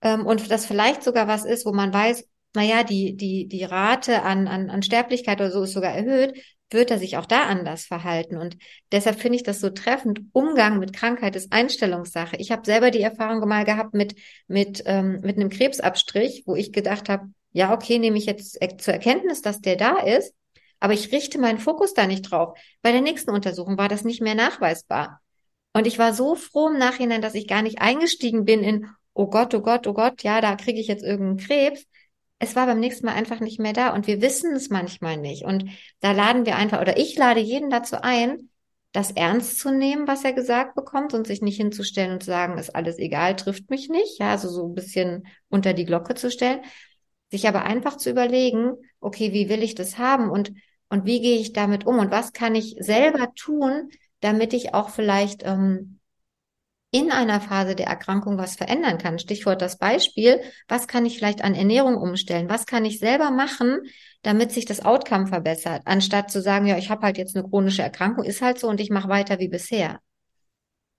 ähm, 0.00 0.26
und 0.26 0.50
das 0.50 0.66
vielleicht 0.66 1.04
sogar 1.04 1.28
was 1.28 1.44
ist, 1.44 1.66
wo 1.66 1.72
man 1.72 1.92
weiß, 1.92 2.24
naja, 2.54 2.82
die, 2.82 3.16
die, 3.16 3.46
die 3.46 3.64
Rate 3.64 4.22
an, 4.22 4.48
an, 4.48 4.70
an 4.70 4.82
Sterblichkeit 4.82 5.40
oder 5.40 5.50
so 5.50 5.62
ist 5.62 5.72
sogar 5.72 5.92
erhöht, 5.92 6.38
wird 6.70 6.90
er 6.90 6.98
sich 6.98 7.16
auch 7.16 7.26
da 7.26 7.46
anders 7.46 7.84
verhalten. 7.84 8.36
Und 8.36 8.56
deshalb 8.92 9.20
finde 9.20 9.36
ich 9.36 9.42
das 9.42 9.60
so 9.60 9.70
treffend. 9.70 10.20
Umgang 10.32 10.78
mit 10.78 10.92
Krankheit 10.92 11.36
ist 11.36 11.52
Einstellungssache. 11.52 12.36
Ich 12.36 12.50
habe 12.50 12.64
selber 12.64 12.90
die 12.90 13.00
Erfahrung 13.00 13.46
mal 13.48 13.64
gehabt 13.64 13.94
mit, 13.94 14.14
mit, 14.46 14.82
ähm, 14.86 15.20
mit 15.22 15.36
einem 15.36 15.48
Krebsabstrich, 15.48 16.44
wo 16.46 16.56
ich 16.56 16.72
gedacht 16.72 17.08
habe, 17.08 17.28
ja, 17.52 17.72
okay, 17.72 17.98
nehme 17.98 18.18
ich 18.18 18.26
jetzt 18.26 18.58
zur 18.78 18.94
Erkenntnis, 18.94 19.40
dass 19.40 19.60
der 19.60 19.76
da 19.76 19.98
ist, 19.98 20.34
aber 20.80 20.92
ich 20.92 21.10
richte 21.12 21.38
meinen 21.38 21.58
Fokus 21.58 21.94
da 21.94 22.06
nicht 22.06 22.22
drauf. 22.22 22.58
Bei 22.82 22.92
der 22.92 23.00
nächsten 23.00 23.30
Untersuchung 23.30 23.78
war 23.78 23.88
das 23.88 24.04
nicht 24.04 24.20
mehr 24.20 24.34
nachweisbar. 24.34 25.20
Und 25.72 25.86
ich 25.86 25.98
war 25.98 26.12
so 26.12 26.34
froh 26.34 26.68
im 26.68 26.78
Nachhinein, 26.78 27.22
dass 27.22 27.34
ich 27.34 27.48
gar 27.48 27.62
nicht 27.62 27.80
eingestiegen 27.80 28.44
bin 28.44 28.62
in, 28.62 28.86
oh 29.14 29.28
Gott, 29.28 29.54
oh 29.54 29.60
Gott, 29.60 29.86
oh 29.86 29.94
Gott, 29.94 30.22
ja, 30.22 30.40
da 30.40 30.54
kriege 30.56 30.80
ich 30.80 30.86
jetzt 30.86 31.02
irgendeinen 31.02 31.38
Krebs, 31.38 31.86
es 32.38 32.54
war 32.54 32.66
beim 32.66 32.80
nächsten 32.80 33.06
Mal 33.06 33.14
einfach 33.14 33.40
nicht 33.40 33.58
mehr 33.58 33.72
da 33.72 33.92
und 33.94 34.06
wir 34.06 34.22
wissen 34.22 34.54
es 34.54 34.70
manchmal 34.70 35.16
nicht. 35.16 35.44
Und 35.44 35.64
da 36.00 36.12
laden 36.12 36.46
wir 36.46 36.56
einfach, 36.56 36.80
oder 36.80 36.96
ich 36.96 37.16
lade 37.16 37.40
jeden 37.40 37.70
dazu 37.70 37.96
ein, 38.02 38.50
das 38.92 39.10
ernst 39.10 39.58
zu 39.58 39.70
nehmen, 39.70 40.06
was 40.08 40.24
er 40.24 40.32
gesagt 40.32 40.74
bekommt 40.74 41.14
und 41.14 41.26
sich 41.26 41.42
nicht 41.42 41.56
hinzustellen 41.56 42.12
und 42.12 42.22
zu 42.22 42.30
sagen, 42.30 42.58
ist 42.58 42.74
alles 42.74 42.98
egal, 42.98 43.36
trifft 43.36 43.70
mich 43.70 43.88
nicht. 43.88 44.18
Ja, 44.18 44.30
also 44.30 44.48
so 44.48 44.66
ein 44.66 44.74
bisschen 44.74 45.26
unter 45.48 45.74
die 45.74 45.84
Glocke 45.84 46.14
zu 46.14 46.30
stellen. 46.30 46.60
Sich 47.30 47.46
aber 47.46 47.64
einfach 47.64 47.96
zu 47.96 48.10
überlegen, 48.10 48.74
okay, 49.00 49.32
wie 49.32 49.48
will 49.48 49.62
ich 49.62 49.74
das 49.74 49.98
haben 49.98 50.30
und, 50.30 50.52
und 50.88 51.04
wie 51.04 51.20
gehe 51.20 51.38
ich 51.38 51.52
damit 51.52 51.86
um 51.86 51.98
und 51.98 52.10
was 52.10 52.32
kann 52.32 52.54
ich 52.54 52.76
selber 52.78 53.32
tun, 53.34 53.90
damit 54.20 54.54
ich 54.54 54.74
auch 54.74 54.88
vielleicht 54.90 55.42
ähm, 55.44 55.97
in 56.90 57.10
einer 57.10 57.40
Phase 57.40 57.74
der 57.74 57.86
Erkrankung 57.86 58.38
was 58.38 58.56
verändern 58.56 58.98
kann. 58.98 59.18
Stichwort 59.18 59.60
das 59.60 59.78
Beispiel, 59.78 60.40
was 60.68 60.86
kann 60.88 61.04
ich 61.04 61.18
vielleicht 61.18 61.44
an 61.44 61.54
Ernährung 61.54 61.96
umstellen? 61.96 62.48
Was 62.48 62.66
kann 62.66 62.84
ich 62.84 62.98
selber 62.98 63.30
machen, 63.30 63.80
damit 64.22 64.52
sich 64.52 64.64
das 64.64 64.84
Outcome 64.84 65.26
verbessert, 65.26 65.82
anstatt 65.84 66.30
zu 66.30 66.40
sagen, 66.40 66.66
ja, 66.66 66.78
ich 66.78 66.90
habe 66.90 67.02
halt 67.02 67.18
jetzt 67.18 67.36
eine 67.36 67.46
chronische 67.46 67.82
Erkrankung, 67.82 68.24
ist 68.24 68.42
halt 68.42 68.58
so 68.58 68.68
und 68.68 68.80
ich 68.80 68.90
mache 68.90 69.08
weiter 69.08 69.38
wie 69.38 69.48
bisher. 69.48 70.00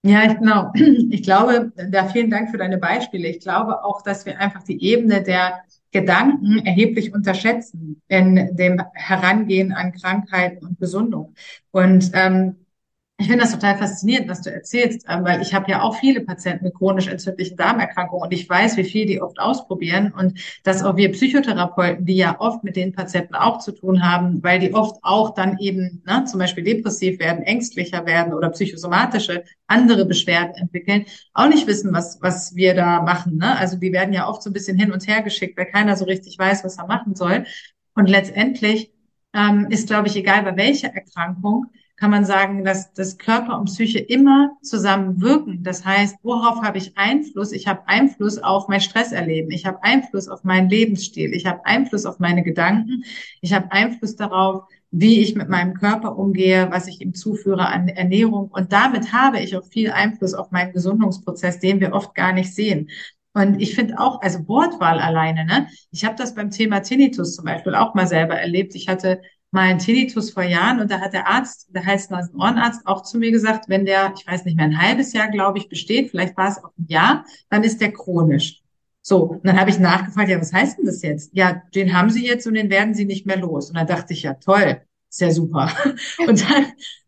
Ja, 0.04 0.32
genau. 0.32 0.72
Ich 1.12 1.24
glaube, 1.24 1.74
da 1.76 2.06
vielen 2.06 2.30
Dank 2.30 2.52
für 2.52 2.58
deine 2.58 2.78
Beispiele. 2.78 3.28
Ich 3.28 3.42
glaube 3.42 3.84
auch, 3.84 4.02
dass 4.02 4.26
wir 4.26 4.40
einfach 4.40 4.64
die 4.64 4.82
Ebene 4.82 5.24
der 5.24 5.62
Gedanken 5.92 6.66
erheblich 6.66 7.14
unterschätzen 7.14 8.02
in 8.08 8.56
dem 8.56 8.82
Herangehen 8.94 9.74
an 9.74 9.92
Krankheiten 9.92 10.66
und 10.66 10.80
Gesundung. 10.80 11.34
Und 11.72 12.12
ähm, 12.14 12.66
ich 13.20 13.28
finde 13.28 13.44
das 13.44 13.52
total 13.52 13.78
faszinierend, 13.78 14.30
was 14.30 14.42
du 14.42 14.50
erzählst, 14.50 15.06
ähm, 15.10 15.26
weil 15.26 15.42
ich 15.42 15.54
habe 15.54 15.70
ja 15.70 15.82
auch 15.82 16.00
viele 16.00 16.22
Patienten 16.22 16.64
mit 16.64 16.74
chronisch 16.74 17.08
entzündlichen 17.08 17.58
Darmerkrankungen 17.58 18.24
und 18.24 18.32
ich 18.32 18.50
weiß, 18.50 18.78
wie 18.78 18.86
viel 18.86 19.06
die 19.06 19.22
oft 19.22 19.42
ausprobieren 19.42 20.14
und 20.18 20.40
dass 20.64 20.84
auch 20.84 20.96
wir 20.96 21.12
Psychotherapeuten, 21.12 22.06
die 22.06 22.16
ja 22.16 22.40
oft 22.40 22.64
mit 22.64 22.78
den 22.78 22.94
Patienten 22.94 23.36
auch 23.36 23.60
zu 23.60 23.74
tun 23.74 24.10
haben, 24.10 24.42
weil 24.42 24.60
die 24.60 24.74
oft 24.74 25.04
auch 25.04 25.34
dann 25.34 25.58
eben 25.60 26.02
ne, 26.06 26.24
zum 26.24 26.40
Beispiel 26.40 26.64
depressiv 26.64 27.20
werden, 27.20 27.44
ängstlicher 27.44 28.06
werden 28.06 28.34
oder 28.34 28.50
psychosomatische 28.52 29.44
andere 29.68 30.06
Beschwerden 30.06 30.56
entwickeln, 30.56 31.04
auch 31.34 31.50
nicht 31.50 31.68
wissen, 31.68 31.94
was, 31.94 32.20
was 32.22 32.56
wir 32.56 32.74
da 32.74 33.02
machen. 33.02 33.36
Ne? 33.36 33.58
Also 33.58 33.76
die 33.76 33.92
werden 33.92 34.14
ja 34.14 34.30
oft 34.30 34.42
so 34.42 34.50
ein 34.50 34.54
bisschen 34.54 34.78
hin 34.78 34.94
und 34.94 35.06
her 35.08 35.24
geschickt, 35.24 35.58
weil 35.58 35.66
keiner 35.66 35.98
so 35.98 36.06
richtig 36.06 36.40
weiß, 36.40 36.64
was 36.64 36.78
er 36.78 36.88
machen 36.88 37.16
soll. 37.16 37.46
Und 37.96 38.08
letztendlich 38.08 38.94
ähm, 39.34 39.68
ist, 39.70 39.88
glaube 39.88 40.08
ich, 40.08 40.16
egal 40.16 40.44
bei 40.44 40.56
welcher 40.56 40.88
Erkrankung, 40.88 41.66
kann 42.00 42.12
man 42.12 42.24
sagen, 42.24 42.64
dass 42.64 42.94
das 42.94 43.18
Körper 43.18 43.60
und 43.60 43.66
Psyche 43.66 44.00
immer 44.00 44.52
zusammen 44.64 45.22
wirken. 45.22 45.64
Das 45.64 45.84
heißt, 45.84 46.16
worauf 46.24 46.62
habe 46.62 46.78
ich 46.78 46.98
Einfluss? 46.98 47.52
Ich 47.52 47.68
habe 47.68 47.88
Einfluss 47.88 48.38
auf 48.38 48.70
mein 48.70 48.80
Stresserleben. 48.80 49.52
Ich 49.52 49.66
habe 49.66 49.84
Einfluss 49.84 50.30
auf 50.30 50.46
meinen 50.46 50.70
Lebensstil. 50.70 51.34
Ich 51.34 51.46
habe 51.46 51.66
Einfluss 51.66 52.06
auf 52.06 52.20
meine 52.20 52.42
Gedanken. 52.42 53.04
Ich 53.42 53.52
habe 53.52 53.72
Einfluss 53.74 54.16
darauf, 54.16 54.64
wie 54.92 55.20
ich 55.20 55.36
mit 55.36 55.50
meinem 55.50 55.74
Körper 55.74 56.18
umgehe, 56.18 56.72
was 56.72 56.88
ich 56.88 57.02
ihm 57.02 57.14
zuführe 57.14 57.68
an 57.68 57.90
Ernährung. 57.90 58.48
Und 58.48 58.72
damit 58.72 59.12
habe 59.12 59.42
ich 59.42 59.58
auch 59.58 59.66
viel 59.66 59.92
Einfluss 59.92 60.34
auf 60.34 60.52
meinen 60.52 60.72
Gesundungsprozess, 60.72 61.60
den 61.60 61.82
wir 61.82 61.92
oft 61.92 62.16
gar 62.16 62.32
nicht 62.32 62.56
sehen. 62.56 62.90
Und 63.34 63.62
ich 63.62 63.76
finde 63.76 64.00
auch, 64.00 64.22
also 64.22 64.48
Wortwahl 64.48 65.00
alleine, 65.00 65.46
ne? 65.46 65.68
Ich 65.92 66.06
habe 66.06 66.16
das 66.16 66.34
beim 66.34 66.50
Thema 66.50 66.80
Tinnitus 66.80 67.36
zum 67.36 67.46
Beispiel 67.46 67.76
auch 67.76 67.94
mal 67.94 68.08
selber 68.08 68.36
erlebt. 68.36 68.74
Ich 68.74 68.88
hatte 68.88 69.22
mal 69.52 69.70
einen 69.70 69.80
Tinnitus 69.80 70.32
vor 70.32 70.44
Jahren 70.44 70.80
und 70.80 70.92
da 70.92 71.00
hat 71.00 71.14
der 71.14 71.28
Arzt, 71.28 71.68
der 71.70 71.86
heißt 71.86 72.12
Nasen-Ohrenarzt, 72.12 72.86
auch 72.86 73.04
zu 73.04 73.18
mir 73.18 73.32
gesagt, 73.32 73.66
wenn 73.68 73.86
der, 73.86 74.14
ich 74.16 74.28
weiß 74.28 74.46
nicht 74.46 74.58
mehr, 74.58 74.66
ein 74.66 74.82
halbes 74.82 75.14
Jahr, 75.14 75.30
glaube 75.30 75.58
ich, 75.58 75.70
besteht, 75.70 76.12
vielleicht 76.12 76.38
war 76.38 76.50
es 76.50 76.64
auch 76.64 76.72
ein 76.78 76.86
Jahr, 76.88 77.26
dann 77.50 77.64
ist 77.64 77.82
der 77.82 77.92
chronisch. 77.92 78.62
So, 79.02 79.24
und 79.24 79.48
dann 79.48 79.60
habe 79.60 79.70
ich 79.70 79.80
nachgefragt, 79.80 80.30
ja, 80.30 80.40
was 80.40 80.54
heißt 80.54 80.78
denn 80.78 80.86
das 80.86 81.02
jetzt? 81.02 81.32
Ja, 81.34 81.64
den 81.74 81.94
haben 81.94 82.10
Sie 82.10 82.26
jetzt 82.26 82.46
und 82.46 82.54
den 82.54 82.70
werden 82.70 82.94
Sie 82.94 83.06
nicht 83.06 83.26
mehr 83.26 83.38
los. 83.38 83.70
Und 83.70 83.78
dann 83.78 83.88
dachte 83.88 84.14
ich, 84.14 84.24
ja, 84.24 84.36
toll, 84.36 84.82
ja 85.18 85.32
super. 85.32 85.72
Und 86.28 86.50
dann 86.50 86.66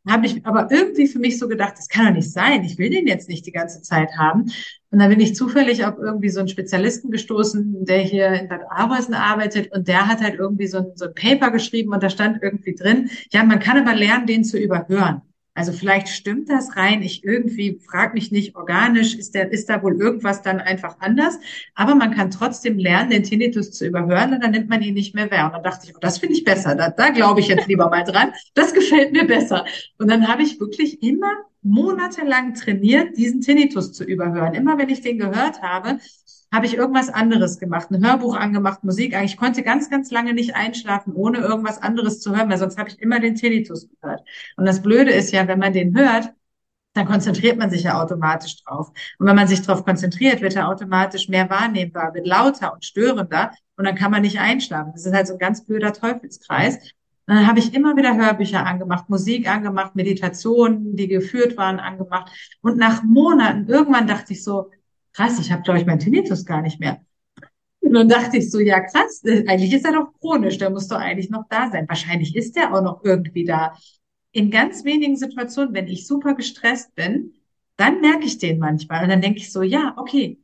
habe 0.07 0.25
ich 0.25 0.45
aber 0.45 0.69
irgendwie 0.71 1.07
für 1.07 1.19
mich 1.19 1.37
so 1.37 1.47
gedacht, 1.47 1.75
das 1.77 1.87
kann 1.87 2.07
doch 2.07 2.13
nicht 2.13 2.31
sein. 2.31 2.63
Ich 2.63 2.77
will 2.77 2.89
den 2.89 3.05
jetzt 3.05 3.29
nicht 3.29 3.45
die 3.45 3.51
ganze 3.51 3.81
Zeit 3.81 4.17
haben. 4.17 4.51
Und 4.89 4.99
dann 4.99 5.09
bin 5.09 5.19
ich 5.19 5.35
zufällig 5.35 5.85
auf 5.85 5.95
irgendwie 5.99 6.29
so 6.29 6.39
einen 6.39 6.49
Spezialisten 6.49 7.11
gestoßen, 7.11 7.85
der 7.85 7.99
hier 7.99 8.27
in 8.27 8.49
Bad 8.49 8.61
Arolsen 8.69 9.13
arbeitet 9.13 9.71
und 9.71 9.87
der 9.87 10.07
hat 10.07 10.21
halt 10.21 10.35
irgendwie 10.35 10.67
so 10.67 10.79
ein, 10.79 10.85
so 10.95 11.05
ein 11.05 11.13
Paper 11.13 11.51
geschrieben 11.51 11.93
und 11.93 12.01
da 12.01 12.09
stand 12.09 12.41
irgendwie 12.41 12.75
drin, 12.75 13.09
ja, 13.31 13.43
man 13.43 13.59
kann 13.59 13.77
aber 13.77 13.95
lernen, 13.95 14.25
den 14.25 14.43
zu 14.43 14.57
überhören. 14.57 15.21
Also 15.53 15.73
vielleicht 15.73 16.07
stimmt 16.07 16.49
das 16.49 16.77
rein. 16.77 17.01
Ich 17.01 17.25
irgendwie 17.25 17.79
frage 17.85 18.13
mich 18.13 18.31
nicht 18.31 18.55
organisch, 18.55 19.15
ist 19.15 19.35
der, 19.35 19.51
ist 19.51 19.69
da 19.69 19.83
wohl 19.83 19.99
irgendwas 19.99 20.41
dann 20.41 20.61
einfach 20.61 20.95
anders? 20.99 21.37
Aber 21.75 21.93
man 21.93 22.11
kann 22.11 22.31
trotzdem 22.31 22.77
lernen, 22.77 23.09
den 23.09 23.23
Tinnitus 23.23 23.71
zu 23.71 23.85
überhören 23.85 24.33
und 24.33 24.41
dann 24.41 24.51
nimmt 24.51 24.69
man 24.69 24.81
ihn 24.81 24.93
nicht 24.93 25.13
mehr 25.13 25.29
wahr. 25.29 25.47
Und 25.47 25.53
dann 25.53 25.63
dachte 25.63 25.87
ich, 25.87 25.95
oh, 25.95 25.99
das 25.99 26.19
finde 26.19 26.35
ich 26.35 26.45
besser. 26.45 26.75
Da, 26.75 26.89
da 26.89 27.09
glaube 27.09 27.41
ich 27.41 27.47
jetzt 27.47 27.67
lieber 27.67 27.89
mal 27.89 28.03
dran. 28.03 28.31
Das 28.53 28.73
gefällt 28.73 29.11
mir 29.11 29.25
besser. 29.25 29.65
Und 29.97 30.09
dann 30.09 30.27
habe 30.29 30.43
ich 30.43 30.59
wirklich 30.61 31.03
immer 31.03 31.31
monatelang 31.63 32.55
trainiert, 32.55 33.17
diesen 33.17 33.41
Tinnitus 33.41 33.93
zu 33.93 34.03
überhören. 34.03 34.53
Immer 34.53 34.77
wenn 34.77 34.89
ich 34.89 35.01
den 35.01 35.19
gehört 35.19 35.61
habe, 35.61 35.99
habe 36.51 36.65
ich 36.65 36.75
irgendwas 36.75 37.09
anderes 37.09 37.59
gemacht, 37.59 37.91
ein 37.91 38.05
Hörbuch 38.05 38.35
angemacht, 38.35 38.83
Musik. 38.83 39.15
Ich 39.23 39.37
konnte 39.37 39.63
ganz, 39.63 39.89
ganz 39.89 40.11
lange 40.11 40.33
nicht 40.33 40.55
einschlafen, 40.55 41.13
ohne 41.13 41.39
irgendwas 41.39 41.81
anderes 41.81 42.19
zu 42.19 42.35
hören, 42.35 42.49
weil 42.49 42.57
sonst 42.57 42.77
habe 42.77 42.89
ich 42.89 42.99
immer 42.99 43.19
den 43.19 43.35
Tinnitus 43.35 43.89
gehört. 43.89 44.21
Und 44.57 44.65
das 44.65 44.81
Blöde 44.81 45.11
ist 45.11 45.31
ja, 45.31 45.47
wenn 45.47 45.59
man 45.59 45.73
den 45.73 45.97
hört, 45.97 46.33
dann 46.93 47.05
konzentriert 47.05 47.57
man 47.57 47.69
sich 47.69 47.83
ja 47.83 48.01
automatisch 48.01 48.63
drauf. 48.63 48.89
Und 49.17 49.27
wenn 49.27 49.35
man 49.35 49.47
sich 49.47 49.61
darauf 49.61 49.85
konzentriert, 49.85 50.41
wird 50.41 50.55
er 50.55 50.67
automatisch 50.67 51.29
mehr 51.29 51.49
wahrnehmbar, 51.49 52.13
wird 52.13 52.27
lauter 52.27 52.73
und 52.73 52.83
störender 52.83 53.51
und 53.77 53.85
dann 53.85 53.95
kann 53.95 54.11
man 54.11 54.21
nicht 54.21 54.39
einschlafen. 54.39 54.91
Das 54.93 55.05
ist 55.05 55.13
halt 55.13 55.27
so 55.27 55.33
ein 55.33 55.39
ganz 55.39 55.65
blöder 55.65 55.93
Teufelskreis. 55.93 56.75
Und 57.27 57.35
dann 57.35 57.47
habe 57.47 57.59
ich 57.59 57.73
immer 57.73 57.95
wieder 57.95 58.17
Hörbücher 58.17 58.65
angemacht, 58.65 59.09
Musik 59.09 59.49
angemacht, 59.49 59.95
Meditationen, 59.95 60.97
die 60.97 61.07
geführt 61.07 61.55
waren, 61.55 61.79
angemacht. 61.79 62.29
Und 62.61 62.77
nach 62.77 63.03
Monaten, 63.03 63.67
irgendwann 63.69 64.07
dachte 64.07 64.33
ich 64.33 64.43
so, 64.43 64.69
krass, 65.13 65.39
ich 65.39 65.51
habe, 65.51 65.63
glaube 65.63 65.79
ich, 65.79 65.85
meinen 65.85 65.99
Tinnitus 65.99 66.45
gar 66.45 66.61
nicht 66.61 66.79
mehr. 66.79 67.01
Und 67.81 67.93
dann 67.93 68.09
dachte 68.09 68.37
ich 68.37 68.49
so, 68.51 68.59
ja 68.59 68.79
krass, 68.79 69.23
äh, 69.25 69.45
eigentlich 69.47 69.73
ist 69.73 69.85
er 69.85 69.93
doch 69.93 70.13
chronisch, 70.19 70.57
der 70.57 70.69
muss 70.69 70.87
doch 70.87 70.97
eigentlich 70.97 71.29
noch 71.29 71.43
da 71.49 71.69
sein. 71.71 71.87
Wahrscheinlich 71.87 72.35
ist 72.35 72.55
er 72.55 72.73
auch 72.73 72.81
noch 72.81 73.03
irgendwie 73.03 73.43
da. 73.43 73.75
In 74.31 74.49
ganz 74.49 74.85
wenigen 74.85 75.17
Situationen, 75.17 75.73
wenn 75.73 75.87
ich 75.87 76.07
super 76.07 76.35
gestresst 76.35 76.95
bin, 76.95 77.33
dann 77.75 77.99
merke 77.99 78.25
ich 78.25 78.37
den 78.37 78.59
manchmal. 78.59 79.03
Und 79.03 79.09
dann 79.09 79.21
denke 79.21 79.39
ich 79.39 79.51
so, 79.51 79.61
ja, 79.61 79.93
okay, 79.97 80.39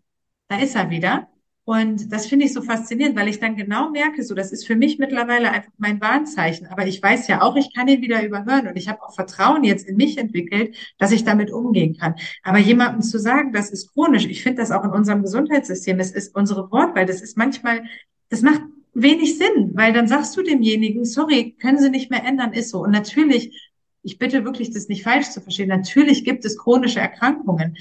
da 0.50 0.60
ist 0.60 0.76
er 0.76 0.90
wieder. 0.90 1.30
Und 1.68 2.14
das 2.14 2.28
finde 2.28 2.46
ich 2.46 2.54
so 2.54 2.62
faszinierend, 2.62 3.18
weil 3.18 3.28
ich 3.28 3.42
dann 3.42 3.58
genau 3.58 3.90
merke, 3.90 4.24
so 4.24 4.34
das 4.34 4.54
ist 4.54 4.66
für 4.66 4.78
mich 4.78 5.00
mittlerweile 5.00 5.52
einfach 5.52 5.74
mein 5.78 6.00
Warnzeichen. 6.00 6.68
Aber 6.68 6.88
ich 6.88 7.04
weiß 7.04 7.28
ja 7.28 7.42
auch, 7.42 7.58
ich 7.58 7.74
kann 7.76 7.90
ihn 7.90 8.02
wieder 8.02 8.24
überhören 8.24 8.70
und 8.70 8.78
ich 8.78 8.88
habe 8.88 9.04
auch 9.04 9.14
Vertrauen 9.14 9.66
jetzt 9.66 9.86
in 9.86 9.98
mich 9.98 10.18
entwickelt, 10.18 10.78
dass 10.98 11.12
ich 11.12 11.26
damit 11.26 11.52
umgehen 11.52 11.98
kann. 11.98 12.16
Aber 12.42 12.58
jemandem 12.58 13.02
zu 13.02 13.20
sagen, 13.20 13.52
das 13.52 13.70
ist 13.70 13.92
chronisch, 13.92 14.28
ich 14.28 14.44
finde 14.44 14.62
das 14.62 14.72
auch 14.72 14.86
in 14.86 14.92
unserem 14.92 15.24
Gesundheitssystem, 15.24 16.00
es 16.00 16.12
ist 16.12 16.34
unsere 16.34 16.72
Wortwahl, 16.72 17.06
das 17.06 17.20
ist 17.20 17.36
manchmal, 17.36 17.84
das 18.30 18.44
macht 18.44 18.62
wenig 18.94 19.38
Sinn, 19.38 19.72
weil 19.74 19.92
dann 19.92 20.08
sagst 20.08 20.38
du 20.38 20.44
demjenigen, 20.44 21.04
sorry, 21.04 21.58
können 21.60 21.80
Sie 21.80 21.90
nicht 21.90 22.10
mehr 22.10 22.24
ändern, 22.24 22.54
ist 22.54 22.70
so. 22.70 22.82
Und 22.82 22.92
natürlich, 22.92 23.74
ich 24.04 24.18
bitte 24.18 24.46
wirklich, 24.46 24.72
das 24.72 24.88
nicht 24.88 25.04
falsch 25.04 25.32
zu 25.32 25.42
verstehen, 25.42 25.68
natürlich 25.68 26.24
gibt 26.24 26.46
es 26.46 26.58
chronische 26.58 27.02
Erkrankungen. 27.02 27.76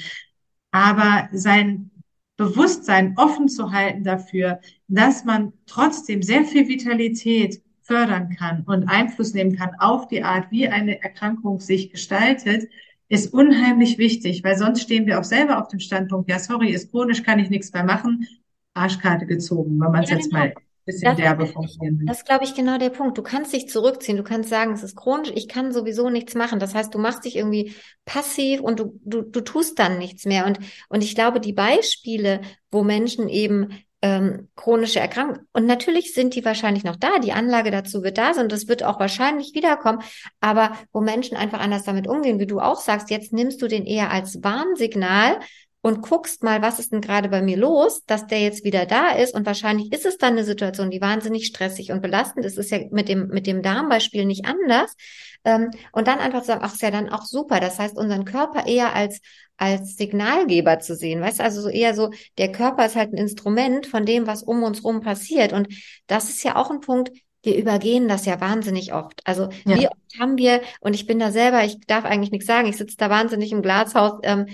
Aber 0.73 1.29
sein 1.31 1.93
Bewusstsein 2.37 3.15
offen 3.17 3.49
zu 3.49 3.73
halten 3.73 4.05
dafür, 4.05 4.61
dass 4.89 5.25
man 5.25 5.53
trotzdem 5.67 6.23
sehr 6.23 6.45
viel 6.45 6.69
Vitalität 6.69 7.63
fördern 7.83 8.35
kann 8.37 8.63
und 8.67 8.89
Einfluss 8.89 9.33
nehmen 9.33 9.57
kann 9.57 9.71
auf 9.79 10.09
die 10.09 10.23
Art, 10.23 10.51
wie 10.51 10.69
eine 10.69 11.03
Erkrankung 11.03 11.61
sich 11.61 11.91
gestaltet, 11.91 12.69
ist 13.09 13.33
unheimlich 13.33 13.99
wichtig, 13.99 14.43
weil 14.43 14.59
sonst 14.59 14.83
stehen 14.83 15.07
wir 15.07 15.21
auch 15.21 15.25
selber 15.25 15.61
auf 15.61 15.69
dem 15.69 15.79
Standpunkt, 15.79 16.29
ja, 16.29 16.39
sorry, 16.39 16.71
ist 16.71 16.91
chronisch, 16.91 17.23
kann 17.23 17.39
ich 17.39 17.51
nichts 17.51 17.73
mehr 17.73 17.85
machen, 17.85 18.27
Arschkarte 18.75 19.27
gezogen, 19.27 19.81
wenn 19.81 19.93
man 19.93 20.03
es 20.03 20.11
ja, 20.11 20.17
jetzt 20.17 20.31
genau. 20.31 20.41
mal 20.41 20.55
bisschen 20.87 21.05
das, 21.05 21.17
derbe 21.17 21.47
formulieren 21.47 22.07
Das 22.07 22.19
ist, 22.19 22.27
glaube 22.27 22.45
ich, 22.45 22.55
genau 22.55 22.79
der 22.79 22.91
Punkt. 22.91 23.19
Du 23.19 23.23
kannst 23.23 23.53
dich 23.53 23.69
zurückziehen, 23.69 24.17
du 24.17 24.23
kannst 24.23 24.49
sagen, 24.49 24.73
es 24.73 24.83
ist 24.83 24.97
chronisch, 24.97 25.33
ich 25.35 25.49
kann 25.49 25.73
sowieso 25.73 26.09
nichts 26.09 26.35
machen. 26.35 26.59
Das 26.59 26.75
heißt, 26.75 26.95
du 26.95 26.99
machst 26.99 27.25
dich 27.25 27.37
irgendwie 27.37 27.75
passiv 28.05 28.61
und 28.61 28.81
du, 28.81 28.99
du, 29.05 29.23
du 29.23 29.41
tust 29.41 29.79
dann 29.79 29.99
nichts 29.99 30.25
mehr. 30.25 30.47
Und, 30.47 30.59
und 30.89 31.03
ich 31.05 31.15
glaube, 31.15 31.41
die 31.41 31.53
Beispiele, 31.53 32.41
wo 32.71 32.83
Menschen 32.83 33.29
eben 33.29 33.85
ähm, 34.03 34.49
chronische 34.55 35.01
Erkrankungen, 35.01 35.47
und 35.53 35.67
natürlich 35.67 36.15
sind 36.15 36.35
die 36.35 36.45
wahrscheinlich 36.45 36.85
noch 36.85 36.97
da, 36.97 37.19
die 37.19 37.33
Anlage 37.33 37.71
dazu 37.71 38.03
wird 38.03 38.19
da 38.19 38.35
sein, 38.35 38.49
das 38.49 38.69
wird 38.69 38.83
auch 38.83 39.01
wahrscheinlich 39.01 39.55
wiederkommen, 39.55 40.03
aber 40.41 40.73
wo 40.93 41.01
Menschen 41.01 41.37
einfach 41.37 41.61
anders 41.61 41.85
damit 41.85 42.07
umgehen, 42.07 42.39
wie 42.39 42.47
du 42.47 42.61
auch 42.61 42.81
sagst, 42.81 43.11
jetzt 43.11 43.33
nimmst 43.33 43.61
du 43.61 43.69
den 43.69 43.87
eher 43.87 44.11
als 44.11 44.43
Warnsignal, 44.43 45.41
und 45.87 46.03
guckst 46.03 46.43
mal, 46.43 46.63
was 46.63 46.81
ist 46.81 46.91
denn 46.91 47.01
gerade 47.01 47.29
bei 47.29 47.43
mir 47.43 47.57
los, 47.57 48.03
dass 48.07 48.27
der 48.27 48.41
jetzt 48.41 48.65
wieder 48.65 48.87
da 48.87 49.11
ist. 49.11 49.33
Und 49.37 49.47
wahrscheinlich 49.47 49.93
ist 49.93 50.05
es 50.05 50.19
dann 50.19 50.33
eine 50.33 50.43
Situation, 50.43 50.91
die 50.91 51.01
wahnsinnig 51.01 51.47
stressig 51.47 51.93
und 51.93 52.03
belastend 52.03 52.45
ist. 52.45 52.59
Es 52.59 52.65
ist 52.65 52.73
ja 52.73 52.81
mit 52.91 53.09
dem, 53.09 53.29
mit 53.29 53.47
dem 53.47 53.63
Darmbeispiel 53.63 54.25
nicht 54.25 54.47
anders. 54.47 54.97
Ähm, 55.45 55.71
und 55.93 56.09
dann 56.09 56.19
einfach 56.19 56.41
zu 56.41 56.49
sagen, 56.49 56.63
ach, 56.65 56.75
ist 56.75 56.83
ja 56.83 56.91
dann 56.91 57.09
auch 57.09 57.23
super. 57.23 57.61
Das 57.61 57.79
heißt, 57.79 57.97
unseren 57.97 58.25
Körper 58.25 58.67
eher 58.67 58.97
als, 58.97 59.21
als 59.59 59.97
Signalgeber 59.97 60.81
zu 60.81 60.97
sehen. 60.97 61.21
Weißt 61.21 61.39
du, 61.39 61.45
also 61.45 61.61
so 61.61 61.69
eher 61.69 61.95
so, 61.95 62.11
der 62.37 62.51
Körper 62.51 62.85
ist 62.85 62.97
halt 62.97 63.13
ein 63.13 63.19
Instrument 63.19 63.87
von 63.87 64.05
dem, 64.05 64.27
was 64.27 64.43
um 64.43 64.65
uns 64.65 64.83
rum 64.83 65.03
passiert. 65.03 65.53
Und 65.53 65.69
das 66.09 66.31
ist 66.31 66.43
ja 66.43 66.57
auch 66.57 66.73
ein 66.73 66.81
Punkt, 66.81 67.13
wir 67.45 67.57
übergehen 67.57 68.09
das 68.09 68.27
ja 68.27 68.41
wahnsinnig 68.41 68.93
oft. 68.93 69.23
Also 69.25 69.51
ja. 69.65 69.77
wie 69.77 69.87
oft 69.87 70.19
haben 70.19 70.37
wir, 70.37 70.63
und 70.81 70.95
ich 70.95 71.07
bin 71.07 71.21
da 71.21 71.31
selber, 71.31 71.65
ich 71.65 71.79
darf 71.87 72.05
eigentlich 72.05 72.33
nichts 72.33 72.49
sagen, 72.49 72.67
ich 72.67 72.77
sitze 72.77 72.97
da 72.97 73.09
wahnsinnig 73.09 73.53
im 73.53 73.63
Glashaus, 73.63 74.19
ähm, 74.25 74.47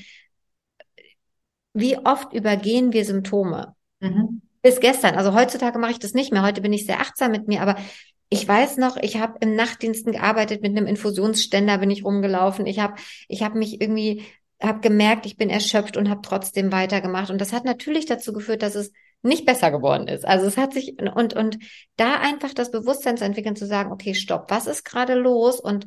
wie 1.74 1.98
oft 1.98 2.32
übergehen 2.32 2.92
wir 2.92 3.04
Symptome? 3.04 3.74
Mhm. 4.00 4.42
Bis 4.62 4.80
gestern. 4.80 5.16
Also 5.16 5.34
heutzutage 5.34 5.78
mache 5.78 5.92
ich 5.92 5.98
das 5.98 6.14
nicht 6.14 6.32
mehr. 6.32 6.42
Heute 6.42 6.60
bin 6.60 6.72
ich 6.72 6.86
sehr 6.86 7.00
achtsam 7.00 7.32
mit 7.32 7.48
mir, 7.48 7.62
aber 7.62 7.76
ich 8.28 8.46
weiß 8.46 8.78
noch, 8.78 8.96
ich 8.96 9.18
habe 9.18 9.34
im 9.40 9.56
Nachtdiensten 9.56 10.12
gearbeitet 10.12 10.62
mit 10.62 10.76
einem 10.76 10.86
Infusionsständer, 10.86 11.78
bin 11.78 11.90
ich 11.90 12.04
rumgelaufen. 12.04 12.66
Ich 12.66 12.78
habe 12.78 12.94
ich 13.28 13.42
hab 13.42 13.54
mich 13.54 13.80
irgendwie 13.80 14.24
habe 14.62 14.80
gemerkt, 14.80 15.26
ich 15.26 15.36
bin 15.36 15.50
erschöpft 15.50 15.96
und 15.96 16.08
habe 16.08 16.22
trotzdem 16.22 16.72
weitergemacht. 16.72 17.30
Und 17.30 17.40
das 17.40 17.52
hat 17.52 17.64
natürlich 17.64 18.06
dazu 18.06 18.32
geführt, 18.32 18.62
dass 18.62 18.74
es 18.74 18.92
nicht 19.22 19.44
besser 19.44 19.70
geworden 19.70 20.08
ist. 20.08 20.24
Also 20.24 20.46
es 20.46 20.56
hat 20.56 20.72
sich 20.72 20.96
und 20.98 21.34
und 21.34 21.58
da 21.96 22.14
einfach 22.20 22.54
das 22.54 22.70
Bewusstsein 22.70 23.16
zu 23.16 23.24
entwickeln, 23.24 23.56
zu 23.56 23.66
sagen, 23.66 23.92
okay, 23.92 24.14
stopp, 24.14 24.50
was 24.50 24.66
ist 24.66 24.84
gerade 24.84 25.14
los 25.14 25.60
und 25.60 25.86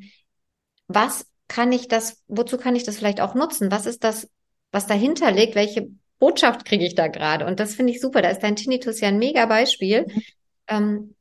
was 0.88 1.26
kann 1.48 1.72
ich 1.72 1.88
das, 1.88 2.24
wozu 2.28 2.58
kann 2.58 2.76
ich 2.76 2.84
das 2.84 2.98
vielleicht 2.98 3.22
auch 3.22 3.36
nutzen? 3.36 3.72
Was 3.72 3.86
ist 3.86 4.04
das 4.04 4.30
was 4.76 4.88
dahinter 4.88 5.32
liegt, 5.32 5.56
welche 5.56 5.88
Botschaft 6.20 6.66
kriege 6.66 6.86
ich 6.86 6.96
da 6.96 7.08
gerade? 7.08 7.46
Und 7.46 7.62
das 7.62 7.76
finde 7.76 7.94
ich 7.94 8.02
super. 8.02 8.22
Da 8.22 8.30
ist 8.30 8.44
dein 8.44 8.58
Tinnitus 8.58 9.00
ja 9.00 9.08
ein 9.08 9.18
mega 9.18 9.46
Beispiel. 9.46 10.02
Mhm. 10.02 10.22
Ähm, 10.68 11.16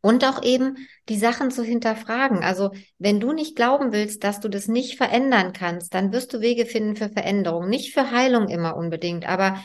und 0.00 0.24
auch 0.24 0.42
eben 0.42 0.76
die 1.08 1.16
Sachen 1.16 1.50
zu 1.52 1.62
hinterfragen. 1.62 2.42
Also 2.42 2.70
wenn 2.98 3.20
du 3.20 3.32
nicht 3.32 3.54
glauben 3.56 3.92
willst, 3.92 4.24
dass 4.24 4.40
du 4.40 4.48
das 4.48 4.66
nicht 4.66 4.96
verändern 4.96 5.52
kannst, 5.52 5.94
dann 5.94 6.12
wirst 6.12 6.32
du 6.34 6.40
Wege 6.40 6.66
finden 6.66 6.96
für 6.96 7.08
Veränderung. 7.08 7.68
Nicht 7.68 7.94
für 7.94 8.10
Heilung 8.10 8.48
immer 8.48 8.76
unbedingt, 8.76 9.26
aber 9.26 9.62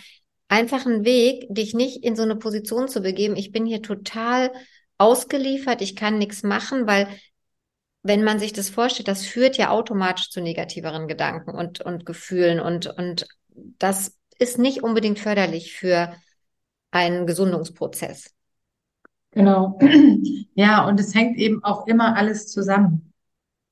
einfach 0.48 0.86
einen 0.86 1.04
Weg, 1.04 1.46
dich 1.50 1.74
nicht 1.74 2.04
in 2.04 2.16
so 2.16 2.24
eine 2.24 2.36
Position 2.36 2.88
zu 2.88 3.02
begeben. 3.02 3.36
Ich 3.36 3.52
bin 3.52 3.66
hier 3.66 3.82
total 3.82 4.52
ausgeliefert, 4.98 5.82
ich 5.82 5.96
kann 5.96 6.20
nichts 6.20 6.44
machen, 6.44 6.86
weil 6.86 7.08
wenn 8.04 8.24
man 8.24 8.40
sich 8.40 8.54
das 8.54 8.70
vorstellt, 8.70 9.08
das 9.08 9.26
führt 9.26 9.58
ja 9.58 9.70
automatisch 9.70 10.30
zu 10.30 10.42
negativeren 10.42 11.08
Gedanken 11.08 11.52
und, 11.52 11.82
und 11.82 12.06
Gefühlen 12.06 12.60
und, 12.60 12.88
und 12.88 13.28
das 13.78 14.18
ist 14.40 14.58
nicht 14.58 14.84
unbedingt 14.84 15.20
förderlich 15.20 15.74
für 15.74 16.14
einen 16.90 17.28
Gesundungsprozess. 17.28 18.34
Genau. 19.32 19.80
Ja, 20.54 20.86
und 20.86 21.00
es 21.00 21.16
hängt 21.16 21.38
eben 21.38 21.64
auch 21.64 21.88
immer 21.88 22.18
alles 22.18 22.50
zusammen. 22.50 23.14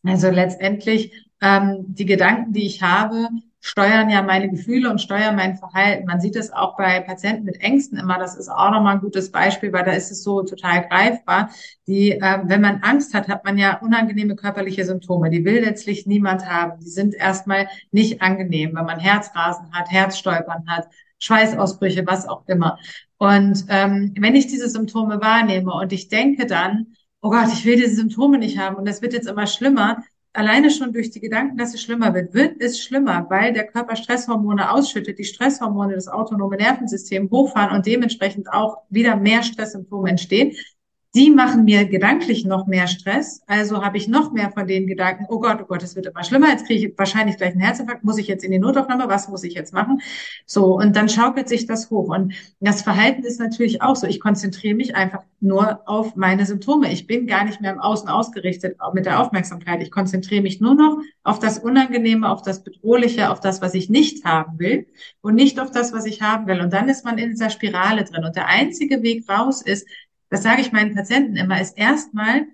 Also 0.03 0.29
letztendlich 0.29 1.11
ähm, 1.41 1.83
die 1.89 2.05
Gedanken, 2.05 2.53
die 2.53 2.65
ich 2.65 2.81
habe, 2.81 3.27
steuern 3.61 4.09
ja 4.09 4.21
meine 4.21 4.49
Gefühle 4.49 4.89
und 4.89 5.01
steuern 5.01 5.35
mein 5.35 5.57
Verhalten. 5.57 6.05
Man 6.05 6.21
sieht 6.21 6.35
es 6.35 6.51
auch 6.51 6.77
bei 6.77 7.01
Patienten 7.01 7.43
mit 7.43 7.59
Ängsten 7.61 7.97
immer. 7.97 8.17
Das 8.17 8.37
ist 8.37 8.49
auch 8.49 8.71
nochmal 8.71 8.95
ein 8.95 9.01
gutes 9.01 9.31
Beispiel, 9.31 9.73
weil 9.73 9.83
da 9.83 9.91
ist 9.91 10.11
es 10.11 10.23
so 10.23 10.43
total 10.43 10.87
greifbar. 10.87 11.49
Die, 11.87 12.11
äh, 12.11 12.39
wenn 12.45 12.61
man 12.61 12.81
Angst 12.83 13.13
hat, 13.13 13.27
hat 13.27 13.43
man 13.43 13.57
ja 13.57 13.77
unangenehme 13.79 14.35
körperliche 14.35 14.85
Symptome. 14.85 15.29
Die 15.29 15.43
will 15.43 15.61
letztlich 15.61 16.05
niemand 16.05 16.45
haben. 16.49 16.79
Die 16.79 16.89
sind 16.89 17.13
erstmal 17.13 17.67
nicht 17.91 18.21
angenehm, 18.21 18.75
wenn 18.75 18.85
man 18.85 18.99
Herzrasen 18.99 19.71
hat, 19.73 19.91
Herzstolpern 19.91 20.65
hat, 20.67 20.87
Schweißausbrüche, 21.19 22.07
was 22.07 22.27
auch 22.27 22.43
immer. 22.47 22.79
Und 23.17 23.65
ähm, 23.67 24.13
wenn 24.17 24.35
ich 24.35 24.47
diese 24.47 24.69
Symptome 24.69 25.19
wahrnehme 25.21 25.73
und 25.73 25.91
ich 25.91 26.07
denke 26.07 26.45
dann, 26.45 26.95
oh 27.21 27.29
Gott, 27.29 27.49
ich 27.51 27.65
will 27.65 27.75
diese 27.75 27.95
Symptome 27.95 28.37
nicht 28.37 28.57
haben 28.57 28.77
und 28.77 28.87
das 28.87 29.01
wird 29.01 29.11
jetzt 29.11 29.27
immer 29.27 29.45
schlimmer, 29.45 30.03
alleine 30.33 30.69
schon 30.69 30.93
durch 30.93 31.09
die 31.11 31.19
Gedanken, 31.19 31.57
dass 31.57 31.73
es 31.73 31.81
schlimmer 31.81 32.13
wird, 32.13 32.33
wird 32.33 32.61
es 32.61 32.81
schlimmer, 32.81 33.25
weil 33.29 33.53
der 33.53 33.67
Körper 33.67 33.95
Stresshormone 33.95 34.71
ausschüttet, 34.71 35.19
die 35.19 35.23
Stresshormone 35.23 35.95
das 35.95 36.07
autonome 36.07 36.57
Nervensystem 36.57 37.29
hochfahren 37.31 37.75
und 37.75 37.85
dementsprechend 37.85 38.51
auch 38.51 38.83
wieder 38.89 39.15
mehr 39.15 39.43
Stresssymptome 39.43 40.09
entstehen. 40.09 40.55
Die 41.15 41.31
machen 41.31 41.65
mir 41.65 41.85
gedanklich 41.85 42.45
noch 42.45 42.67
mehr 42.67 42.85
Stress. 42.85 43.41
Also 43.47 43.83
habe 43.83 43.97
ich 43.97 44.07
noch 44.07 44.31
mehr 44.31 44.51
von 44.51 44.67
den 44.67 44.85
Gedanken, 44.85 45.25
oh 45.27 45.39
Gott, 45.39 45.57
oh 45.59 45.65
Gott, 45.65 45.81
es 45.81 45.95
wird 45.95 46.05
immer 46.05 46.23
schlimmer. 46.23 46.49
Jetzt 46.49 46.67
kriege 46.67 46.87
ich 46.87 46.97
wahrscheinlich 46.99 47.37
gleich 47.37 47.53
einen 47.53 47.61
Herzinfarkt. 47.61 48.03
Muss 48.03 48.19
ich 48.19 48.27
jetzt 48.27 48.43
in 48.43 48.51
die 48.51 48.59
Notaufnahme? 48.59 49.07
Was 49.07 49.27
muss 49.27 49.43
ich 49.43 49.55
jetzt 49.55 49.73
machen? 49.73 50.01
So, 50.45 50.77
und 50.77 50.95
dann 50.95 51.09
schaukelt 51.09 51.49
sich 51.49 51.65
das 51.65 51.89
hoch. 51.89 52.15
Und 52.15 52.33
das 52.59 52.83
Verhalten 52.83 53.23
ist 53.23 53.39
natürlich 53.39 53.81
auch 53.81 53.95
so. 53.95 54.05
Ich 54.05 54.19
konzentriere 54.19 54.75
mich 54.75 54.95
einfach 54.95 55.23
nur 55.39 55.81
auf 55.89 56.15
meine 56.15 56.45
Symptome. 56.45 56.91
Ich 56.91 57.07
bin 57.07 57.25
gar 57.25 57.43
nicht 57.43 57.59
mehr 57.59 57.73
im 57.73 57.79
Außen 57.79 58.07
ausgerichtet 58.07 58.77
mit 58.93 59.07
der 59.07 59.19
Aufmerksamkeit. 59.19 59.81
Ich 59.81 59.89
konzentriere 59.89 60.43
mich 60.43 60.61
nur 60.61 60.75
noch 60.75 60.99
auf 61.23 61.39
das 61.39 61.57
Unangenehme, 61.57 62.29
auf 62.29 62.43
das 62.43 62.63
Bedrohliche, 62.63 63.31
auf 63.31 63.39
das, 63.39 63.63
was 63.63 63.73
ich 63.73 63.89
nicht 63.89 64.25
haben 64.25 64.59
will 64.59 64.85
und 65.21 65.33
nicht 65.33 65.59
auf 65.59 65.71
das, 65.71 65.91
was 65.91 66.05
ich 66.05 66.21
haben 66.21 66.45
will. 66.45 66.61
Und 66.61 66.71
dann 66.71 66.87
ist 66.87 67.03
man 67.03 67.17
in 67.17 67.31
dieser 67.31 67.49
Spirale 67.49 68.03
drin. 68.03 68.25
Und 68.25 68.35
der 68.35 68.45
einzige 68.45 69.01
Weg 69.01 69.27
raus 69.27 69.63
ist, 69.63 69.87
das 70.29 70.43
sage 70.43 70.61
ich 70.61 70.71
meinen 70.71 70.95
Patienten 70.95 71.35
immer, 71.35 71.59
ist 71.59 71.77
erstmal 71.77 72.47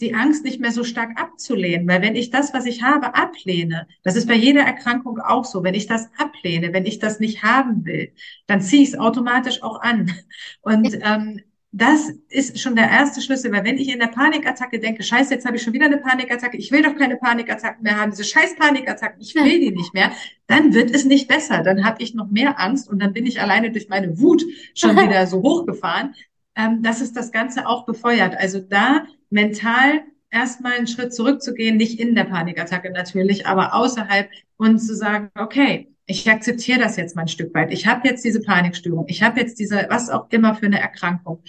die 0.00 0.14
Angst 0.14 0.44
nicht 0.44 0.60
mehr 0.60 0.72
so 0.72 0.84
stark 0.84 1.18
abzulehnen. 1.20 1.88
Weil 1.88 2.02
wenn 2.02 2.16
ich 2.16 2.30
das, 2.30 2.52
was 2.52 2.66
ich 2.66 2.82
habe, 2.82 3.14
ablehne, 3.14 3.88
das 4.02 4.16
ist 4.16 4.28
bei 4.28 4.34
jeder 4.34 4.62
Erkrankung 4.62 5.18
auch 5.20 5.44
so, 5.44 5.62
wenn 5.64 5.74
ich 5.74 5.86
das 5.86 6.08
ablehne, 6.18 6.72
wenn 6.72 6.84
ich 6.84 6.98
das 6.98 7.18
nicht 7.18 7.42
haben 7.42 7.84
will, 7.84 8.12
dann 8.46 8.60
ziehe 8.60 8.82
ich 8.82 8.90
es 8.90 8.98
automatisch 8.98 9.62
auch 9.62 9.80
an. 9.80 10.12
Und 10.60 10.98
ähm, 11.02 11.40
das 11.72 12.10
ist 12.30 12.58
schon 12.58 12.74
der 12.74 12.88
erste 12.88 13.20
Schlüssel, 13.20 13.52
weil 13.52 13.64
wenn 13.64 13.76
ich 13.76 13.92
in 13.92 13.98
der 13.98 14.06
Panikattacke 14.06 14.80
denke, 14.80 15.02
scheiße, 15.02 15.34
jetzt 15.34 15.44
habe 15.44 15.56
ich 15.56 15.62
schon 15.62 15.74
wieder 15.74 15.86
eine 15.86 15.98
Panikattacke, 15.98 16.56
ich 16.56 16.72
will 16.72 16.80
doch 16.80 16.96
keine 16.96 17.16
Panikattacken 17.16 17.82
mehr 17.82 18.00
haben, 18.00 18.12
diese 18.12 18.24
scheiß 18.24 18.56
Panikattacken, 18.56 19.20
ich 19.20 19.34
will 19.34 19.60
die 19.60 19.72
nicht 19.72 19.92
mehr, 19.92 20.12
dann 20.46 20.72
wird 20.72 20.90
es 20.90 21.04
nicht 21.04 21.28
besser. 21.28 21.62
Dann 21.62 21.84
habe 21.84 22.02
ich 22.02 22.14
noch 22.14 22.30
mehr 22.30 22.58
Angst 22.60 22.88
und 22.88 23.00
dann 23.00 23.12
bin 23.12 23.26
ich 23.26 23.42
alleine 23.42 23.70
durch 23.72 23.88
meine 23.88 24.18
Wut 24.18 24.42
schon 24.74 24.96
wieder 24.96 25.26
so 25.26 25.42
hochgefahren, 25.42 26.14
ähm, 26.56 26.82
dass 26.82 27.00
es 27.00 27.12
das 27.12 27.30
Ganze 27.32 27.66
auch 27.66 27.86
befeuert. 27.86 28.34
Also 28.36 28.60
da 28.60 29.04
mental 29.30 30.02
erstmal 30.30 30.72
einen 30.72 30.86
Schritt 30.86 31.14
zurückzugehen, 31.14 31.76
nicht 31.76 32.00
in 32.00 32.14
der 32.14 32.24
Panikattacke 32.24 32.90
natürlich, 32.90 33.46
aber 33.46 33.74
außerhalb 33.74 34.28
und 34.56 34.78
zu 34.78 34.94
sagen, 34.94 35.30
okay, 35.38 35.88
ich 36.06 36.28
akzeptiere 36.30 36.78
das 36.78 36.96
jetzt 36.96 37.16
mal 37.16 37.22
ein 37.22 37.28
Stück 37.28 37.52
weit. 37.54 37.72
Ich 37.72 37.86
habe 37.86 38.08
jetzt 38.08 38.24
diese 38.24 38.40
Panikstörung, 38.40 39.06
ich 39.08 39.22
habe 39.22 39.40
jetzt 39.40 39.58
diese, 39.58 39.86
was 39.88 40.08
auch 40.08 40.28
immer 40.30 40.54
für 40.54 40.66
eine 40.66 40.80
Erkrankung. 40.80 41.42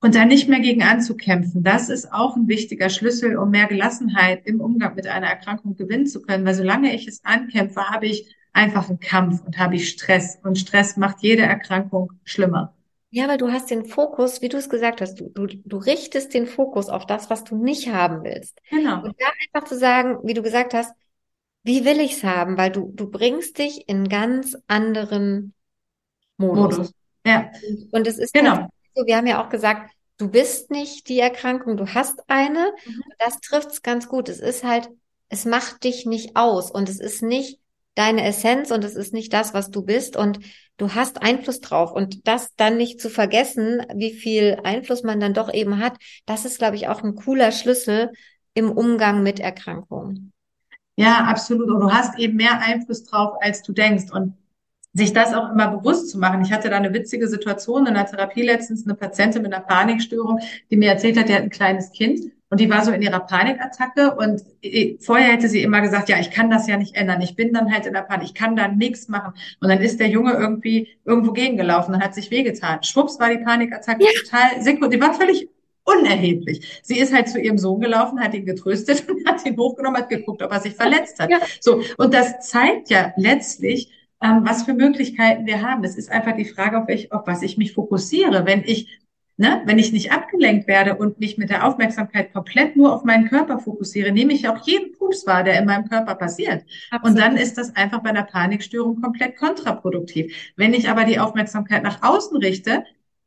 Und 0.00 0.14
da 0.14 0.26
nicht 0.26 0.48
mehr 0.50 0.60
gegen 0.60 0.82
anzukämpfen, 0.82 1.62
das 1.62 1.88
ist 1.88 2.12
auch 2.12 2.36
ein 2.36 2.46
wichtiger 2.46 2.90
Schlüssel, 2.90 3.38
um 3.38 3.50
mehr 3.50 3.66
Gelassenheit 3.66 4.46
im 4.46 4.60
Umgang 4.60 4.94
mit 4.96 5.06
einer 5.06 5.28
Erkrankung 5.28 5.76
gewinnen 5.76 6.06
zu 6.06 6.20
können. 6.20 6.44
Weil 6.44 6.54
solange 6.54 6.94
ich 6.94 7.08
es 7.08 7.24
ankämpfe, 7.24 7.88
habe 7.88 8.06
ich 8.06 8.36
einfach 8.52 8.90
einen 8.90 9.00
Kampf 9.00 9.42
und 9.42 9.56
habe 9.56 9.76
ich 9.76 9.88
Stress. 9.88 10.38
Und 10.42 10.58
Stress 10.58 10.98
macht 10.98 11.22
jede 11.22 11.44
Erkrankung 11.44 12.12
schlimmer. 12.24 12.74
Ja, 13.14 13.28
weil 13.28 13.38
du 13.38 13.52
hast 13.52 13.70
den 13.70 13.84
Fokus, 13.84 14.42
wie 14.42 14.48
du 14.48 14.56
es 14.56 14.68
gesagt 14.68 15.00
hast, 15.00 15.20
du, 15.20 15.28
du, 15.28 15.46
du 15.46 15.76
richtest 15.76 16.34
den 16.34 16.48
Fokus 16.48 16.88
auf 16.88 17.06
das, 17.06 17.30
was 17.30 17.44
du 17.44 17.54
nicht 17.54 17.92
haben 17.92 18.24
willst. 18.24 18.60
Genau. 18.70 19.04
Und 19.04 19.14
da 19.20 19.26
einfach 19.46 19.68
zu 19.68 19.78
sagen, 19.78 20.18
wie 20.24 20.34
du 20.34 20.42
gesagt 20.42 20.74
hast, 20.74 20.92
wie 21.62 21.84
will 21.84 22.00
ich's 22.00 22.24
haben? 22.24 22.58
Weil 22.58 22.72
du, 22.72 22.90
du 22.92 23.08
bringst 23.08 23.58
dich 23.58 23.88
in 23.88 24.08
ganz 24.08 24.56
anderen 24.66 25.54
Modus. 26.38 26.76
Modus. 26.76 26.92
Ja. 27.24 27.52
Und, 27.92 28.08
es 28.08 28.18
ist 28.18 28.34
genau. 28.34 28.66
so, 28.96 29.06
wir 29.06 29.16
haben 29.16 29.28
ja 29.28 29.44
auch 29.44 29.48
gesagt, 29.48 29.92
du 30.16 30.28
bist 30.28 30.72
nicht 30.72 31.08
die 31.08 31.20
Erkrankung, 31.20 31.76
du 31.76 31.94
hast 31.94 32.20
eine. 32.26 32.72
Mhm. 32.84 33.02
Das 33.20 33.38
trifft's 33.38 33.82
ganz 33.82 34.08
gut. 34.08 34.28
Es 34.28 34.40
ist 34.40 34.64
halt, 34.64 34.90
es 35.28 35.44
macht 35.44 35.84
dich 35.84 36.04
nicht 36.04 36.34
aus 36.34 36.68
und 36.68 36.88
es 36.88 36.98
ist 36.98 37.22
nicht 37.22 37.60
deine 37.94 38.26
Essenz 38.26 38.72
und 38.72 38.82
es 38.82 38.96
ist 38.96 39.12
nicht 39.12 39.32
das, 39.32 39.54
was 39.54 39.70
du 39.70 39.82
bist 39.82 40.16
und 40.16 40.40
du 40.76 40.94
hast 40.94 41.22
Einfluss 41.22 41.60
drauf 41.60 41.92
und 41.92 42.26
das 42.26 42.54
dann 42.56 42.76
nicht 42.76 43.00
zu 43.00 43.10
vergessen, 43.10 43.82
wie 43.94 44.12
viel 44.12 44.58
Einfluss 44.64 45.02
man 45.02 45.20
dann 45.20 45.34
doch 45.34 45.52
eben 45.52 45.78
hat, 45.78 45.96
das 46.26 46.44
ist, 46.44 46.58
glaube 46.58 46.76
ich, 46.76 46.88
auch 46.88 47.02
ein 47.02 47.14
cooler 47.14 47.52
Schlüssel 47.52 48.10
im 48.54 48.70
Umgang 48.70 49.22
mit 49.22 49.40
Erkrankungen. 49.40 50.32
Ja, 50.96 51.24
absolut. 51.24 51.68
Und 51.70 51.80
du 51.80 51.92
hast 51.92 52.18
eben 52.18 52.36
mehr 52.36 52.60
Einfluss 52.60 53.04
drauf, 53.04 53.36
als 53.40 53.62
du 53.62 53.72
denkst. 53.72 54.12
Und 54.12 54.34
sich 54.94 55.12
das 55.12 55.34
auch 55.34 55.50
immer 55.50 55.76
bewusst 55.76 56.08
zu 56.08 56.18
machen. 56.18 56.42
Ich 56.42 56.52
hatte 56.52 56.70
da 56.70 56.76
eine 56.76 56.94
witzige 56.94 57.28
Situation 57.28 57.86
in 57.86 57.94
der 57.94 58.06
Therapie 58.06 58.42
letztens, 58.42 58.86
eine 58.86 58.94
Patientin 58.94 59.42
mit 59.42 59.52
einer 59.52 59.64
Panikstörung, 59.64 60.38
die 60.70 60.76
mir 60.76 60.90
erzählt 60.90 61.18
hat, 61.18 61.28
die 61.28 61.34
hat 61.34 61.42
ein 61.42 61.50
kleines 61.50 61.90
Kind 61.90 62.30
und 62.54 62.60
die 62.60 62.70
war 62.70 62.84
so 62.84 62.92
in 62.92 63.02
ihrer 63.02 63.18
Panikattacke 63.18 64.14
und 64.14 64.40
vorher 65.00 65.32
hätte 65.32 65.48
sie 65.48 65.60
immer 65.60 65.80
gesagt, 65.80 66.08
ja, 66.08 66.20
ich 66.20 66.30
kann 66.30 66.50
das 66.50 66.68
ja 66.68 66.76
nicht 66.76 66.94
ändern. 66.94 67.20
Ich 67.20 67.34
bin 67.34 67.52
dann 67.52 67.72
halt 67.72 67.84
in 67.84 67.94
der 67.94 68.02
Panik, 68.02 68.28
ich 68.28 68.34
kann 68.34 68.54
da 68.54 68.68
nichts 68.68 69.08
machen. 69.08 69.32
Und 69.60 69.70
dann 69.70 69.80
ist 69.80 69.98
der 69.98 70.06
Junge 70.06 70.34
irgendwie 70.34 70.86
irgendwo 71.04 71.32
gegengelaufen 71.32 71.96
und 71.96 72.00
hat 72.00 72.14
sich 72.14 72.30
wehgetan. 72.30 72.80
Schwupps 72.84 73.18
war 73.18 73.28
die 73.28 73.42
Panikattacke 73.42 74.04
ja. 74.04 74.10
total 74.22 74.62
sekund. 74.62 74.94
Die 74.94 75.00
war 75.00 75.14
völlig 75.14 75.48
unerheblich. 75.82 76.80
Sie 76.84 76.96
ist 76.96 77.12
halt 77.12 77.28
zu 77.28 77.40
ihrem 77.40 77.58
Sohn 77.58 77.80
gelaufen, 77.80 78.20
hat 78.20 78.34
ihn 78.34 78.46
getröstet 78.46 79.04
und 79.08 79.28
hat 79.28 79.44
ihn 79.44 79.56
hochgenommen, 79.56 80.00
hat 80.00 80.08
geguckt, 80.08 80.40
ob 80.40 80.52
er 80.52 80.60
sich 80.60 80.74
verletzt 80.74 81.18
hat. 81.18 81.30
Ja. 81.30 81.38
So. 81.58 81.82
Und 81.96 82.14
das 82.14 82.38
zeigt 82.48 82.88
ja 82.88 83.12
letztlich, 83.16 83.90
ähm, 84.22 84.42
was 84.44 84.62
für 84.62 84.74
Möglichkeiten 84.74 85.44
wir 85.44 85.60
haben. 85.60 85.82
Es 85.82 85.96
ist 85.96 86.08
einfach 86.08 86.36
die 86.36 86.44
Frage, 86.44 86.78
auf, 86.78 86.86
welch, 86.86 87.10
auf 87.10 87.26
was 87.26 87.42
ich 87.42 87.58
mich 87.58 87.72
fokussiere. 87.72 88.46
Wenn 88.46 88.62
ich 88.62 89.00
Ne? 89.36 89.62
Wenn 89.64 89.80
ich 89.80 89.92
nicht 89.92 90.12
abgelenkt 90.12 90.68
werde 90.68 90.94
und 90.94 91.18
mich 91.18 91.38
mit 91.38 91.50
der 91.50 91.66
Aufmerksamkeit 91.66 92.32
komplett 92.32 92.76
nur 92.76 92.94
auf 92.94 93.02
meinen 93.02 93.28
Körper 93.28 93.58
fokussiere, 93.58 94.12
nehme 94.12 94.32
ich 94.32 94.48
auch 94.48 94.64
jeden 94.64 94.92
Pups 94.92 95.26
wahr, 95.26 95.42
der 95.42 95.58
in 95.58 95.66
meinem 95.66 95.88
Körper 95.88 96.14
passiert. 96.14 96.64
Absolut. 96.90 97.16
Und 97.16 97.20
dann 97.20 97.36
ist 97.36 97.58
das 97.58 97.74
einfach 97.74 98.00
bei 98.00 98.10
einer 98.10 98.22
Panikstörung 98.22 99.00
komplett 99.00 99.36
kontraproduktiv. 99.36 100.52
Wenn 100.56 100.72
ich 100.72 100.88
aber 100.88 101.04
die 101.04 101.18
Aufmerksamkeit 101.18 101.82
nach 101.82 102.02
außen 102.02 102.36
richte, 102.36 102.84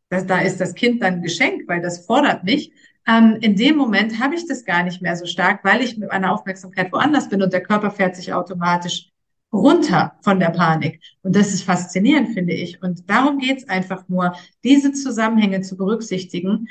das, 0.09 0.25
da 0.25 0.39
ist 0.39 0.61
das 0.61 0.75
Kind 0.75 1.03
dann 1.03 1.15
ein 1.15 1.21
Geschenk, 1.21 1.63
weil 1.67 1.81
das 1.81 2.05
fordert 2.05 2.45
mich. 2.45 2.71
Ähm, 3.05 3.37
in 3.41 3.57
dem 3.57 3.75
Moment 3.75 4.21
habe 4.21 4.35
ich 4.35 4.47
das 4.47 4.63
gar 4.63 4.83
nicht 4.83 5.01
mehr 5.01 5.17
so 5.17 5.25
stark, 5.25 5.65
weil 5.65 5.81
ich 5.81 5.97
mit 5.97 6.09
meiner 6.09 6.31
Aufmerksamkeit 6.31 6.91
woanders 6.93 7.27
bin 7.27 7.41
und 7.41 7.51
der 7.51 7.63
Körper 7.63 7.91
fährt 7.91 8.15
sich 8.15 8.33
automatisch 8.33 9.09
runter 9.53 10.13
von 10.21 10.39
der 10.39 10.49
Panik. 10.49 11.01
Und 11.21 11.35
das 11.35 11.53
ist 11.53 11.63
faszinierend, 11.63 12.29
finde 12.33 12.53
ich. 12.53 12.81
Und 12.81 13.09
darum 13.09 13.39
geht's 13.39 13.67
einfach 13.67 14.07
nur, 14.07 14.33
diese 14.63 14.91
Zusammenhänge 14.91 15.61
zu 15.61 15.77
berücksichtigen 15.77 16.67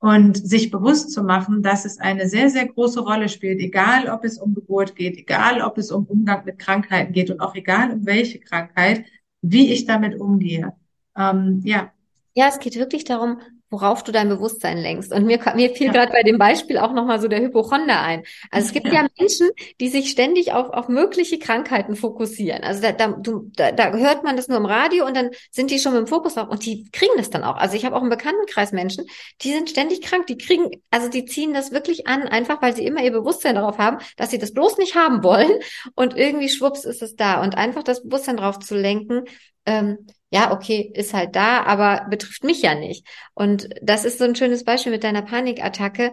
und 0.00 0.36
sich 0.36 0.70
bewusst 0.70 1.12
zu 1.12 1.22
machen, 1.22 1.62
dass 1.62 1.84
es 1.84 1.98
eine 1.98 2.28
sehr, 2.28 2.50
sehr 2.50 2.66
große 2.66 3.00
Rolle 3.00 3.28
spielt, 3.28 3.60
egal 3.60 4.08
ob 4.08 4.24
es 4.24 4.38
um 4.38 4.54
Geburt 4.54 4.94
geht, 4.94 5.16
egal 5.16 5.60
ob 5.60 5.78
es 5.78 5.90
um 5.90 6.04
Umgang 6.06 6.44
mit 6.44 6.58
Krankheiten 6.58 7.12
geht 7.12 7.30
und 7.30 7.40
auch 7.40 7.54
egal 7.54 7.90
um 7.90 8.06
welche 8.06 8.38
Krankheit, 8.38 9.04
wie 9.42 9.72
ich 9.72 9.86
damit 9.86 10.20
umgehe. 10.20 10.72
Ähm, 11.16 11.62
ja. 11.64 11.92
Ja, 12.34 12.48
es 12.48 12.60
geht 12.60 12.76
wirklich 12.76 13.04
darum, 13.04 13.38
worauf 13.70 14.02
du 14.02 14.12
dein 14.12 14.28
Bewusstsein 14.28 14.78
lenkst. 14.78 15.12
Und 15.12 15.26
mir, 15.26 15.38
mir 15.54 15.70
fiel 15.70 15.88
ja. 15.88 15.92
gerade 15.92 16.12
bei 16.12 16.22
dem 16.22 16.38
Beispiel 16.38 16.78
auch 16.78 16.92
nochmal 16.92 17.20
so 17.20 17.28
der 17.28 17.40
Hypochonder 17.40 18.00
ein. 18.00 18.22
Also 18.50 18.68
es 18.68 18.72
gibt 18.72 18.86
ja. 18.86 18.94
ja, 18.94 19.08
Menschen, 19.18 19.50
die 19.80 19.88
sich 19.88 20.10
ständig 20.10 20.52
auf, 20.52 20.70
auf 20.70 20.88
mögliche 20.88 21.38
Krankheiten 21.38 21.96
fokussieren. 21.96 22.62
Also 22.62 22.82
da, 22.82 22.92
da, 22.92 23.08
du, 23.08 23.50
da, 23.54 23.72
da 23.72 23.92
hört 23.92 24.24
man 24.24 24.36
das 24.36 24.48
nur 24.48 24.58
im 24.58 24.66
Radio 24.66 25.06
und 25.06 25.16
dann 25.16 25.30
sind 25.50 25.70
die 25.70 25.78
schon 25.78 25.92
mit 25.92 26.00
dem 26.00 26.06
Fokus 26.06 26.34
drauf 26.34 26.48
und 26.48 26.64
die 26.64 26.90
kriegen 26.90 27.16
das 27.16 27.30
dann 27.30 27.44
auch. 27.44 27.56
Also 27.56 27.76
ich 27.76 27.84
habe 27.84 27.96
auch 27.96 28.02
im 28.02 28.10
Bekanntenkreis 28.10 28.72
Menschen, 28.72 29.04
die 29.42 29.52
sind 29.52 29.70
ständig 29.70 30.02
krank, 30.02 30.26
die 30.26 30.38
kriegen, 30.38 30.70
also 30.90 31.08
die 31.08 31.24
ziehen 31.24 31.52
das 31.52 31.72
wirklich 31.72 32.06
an, 32.06 32.22
einfach 32.22 32.62
weil 32.62 32.74
sie 32.74 32.84
immer 32.84 33.02
ihr 33.02 33.12
Bewusstsein 33.12 33.54
darauf 33.56 33.78
haben, 33.78 33.98
dass 34.16 34.30
sie 34.30 34.38
das 34.38 34.52
bloß 34.52 34.78
nicht 34.78 34.94
haben 34.94 35.22
wollen 35.22 35.50
und 35.94 36.16
irgendwie 36.16 36.48
schwupps 36.48 36.84
ist 36.84 37.02
es 37.02 37.16
da. 37.16 37.42
Und 37.42 37.56
einfach 37.56 37.82
das 37.82 38.02
Bewusstsein 38.02 38.36
drauf 38.36 38.58
zu 38.58 38.74
lenken, 38.74 39.24
ähm, 39.66 40.06
ja, 40.30 40.52
okay, 40.52 40.90
ist 40.94 41.14
halt 41.14 41.36
da, 41.36 41.62
aber 41.64 42.06
betrifft 42.10 42.44
mich 42.44 42.62
ja 42.62 42.74
nicht. 42.74 43.06
Und 43.34 43.68
das 43.82 44.04
ist 44.04 44.18
so 44.18 44.24
ein 44.24 44.36
schönes 44.36 44.64
Beispiel 44.64 44.92
mit 44.92 45.04
deiner 45.04 45.22
Panikattacke. 45.22 46.12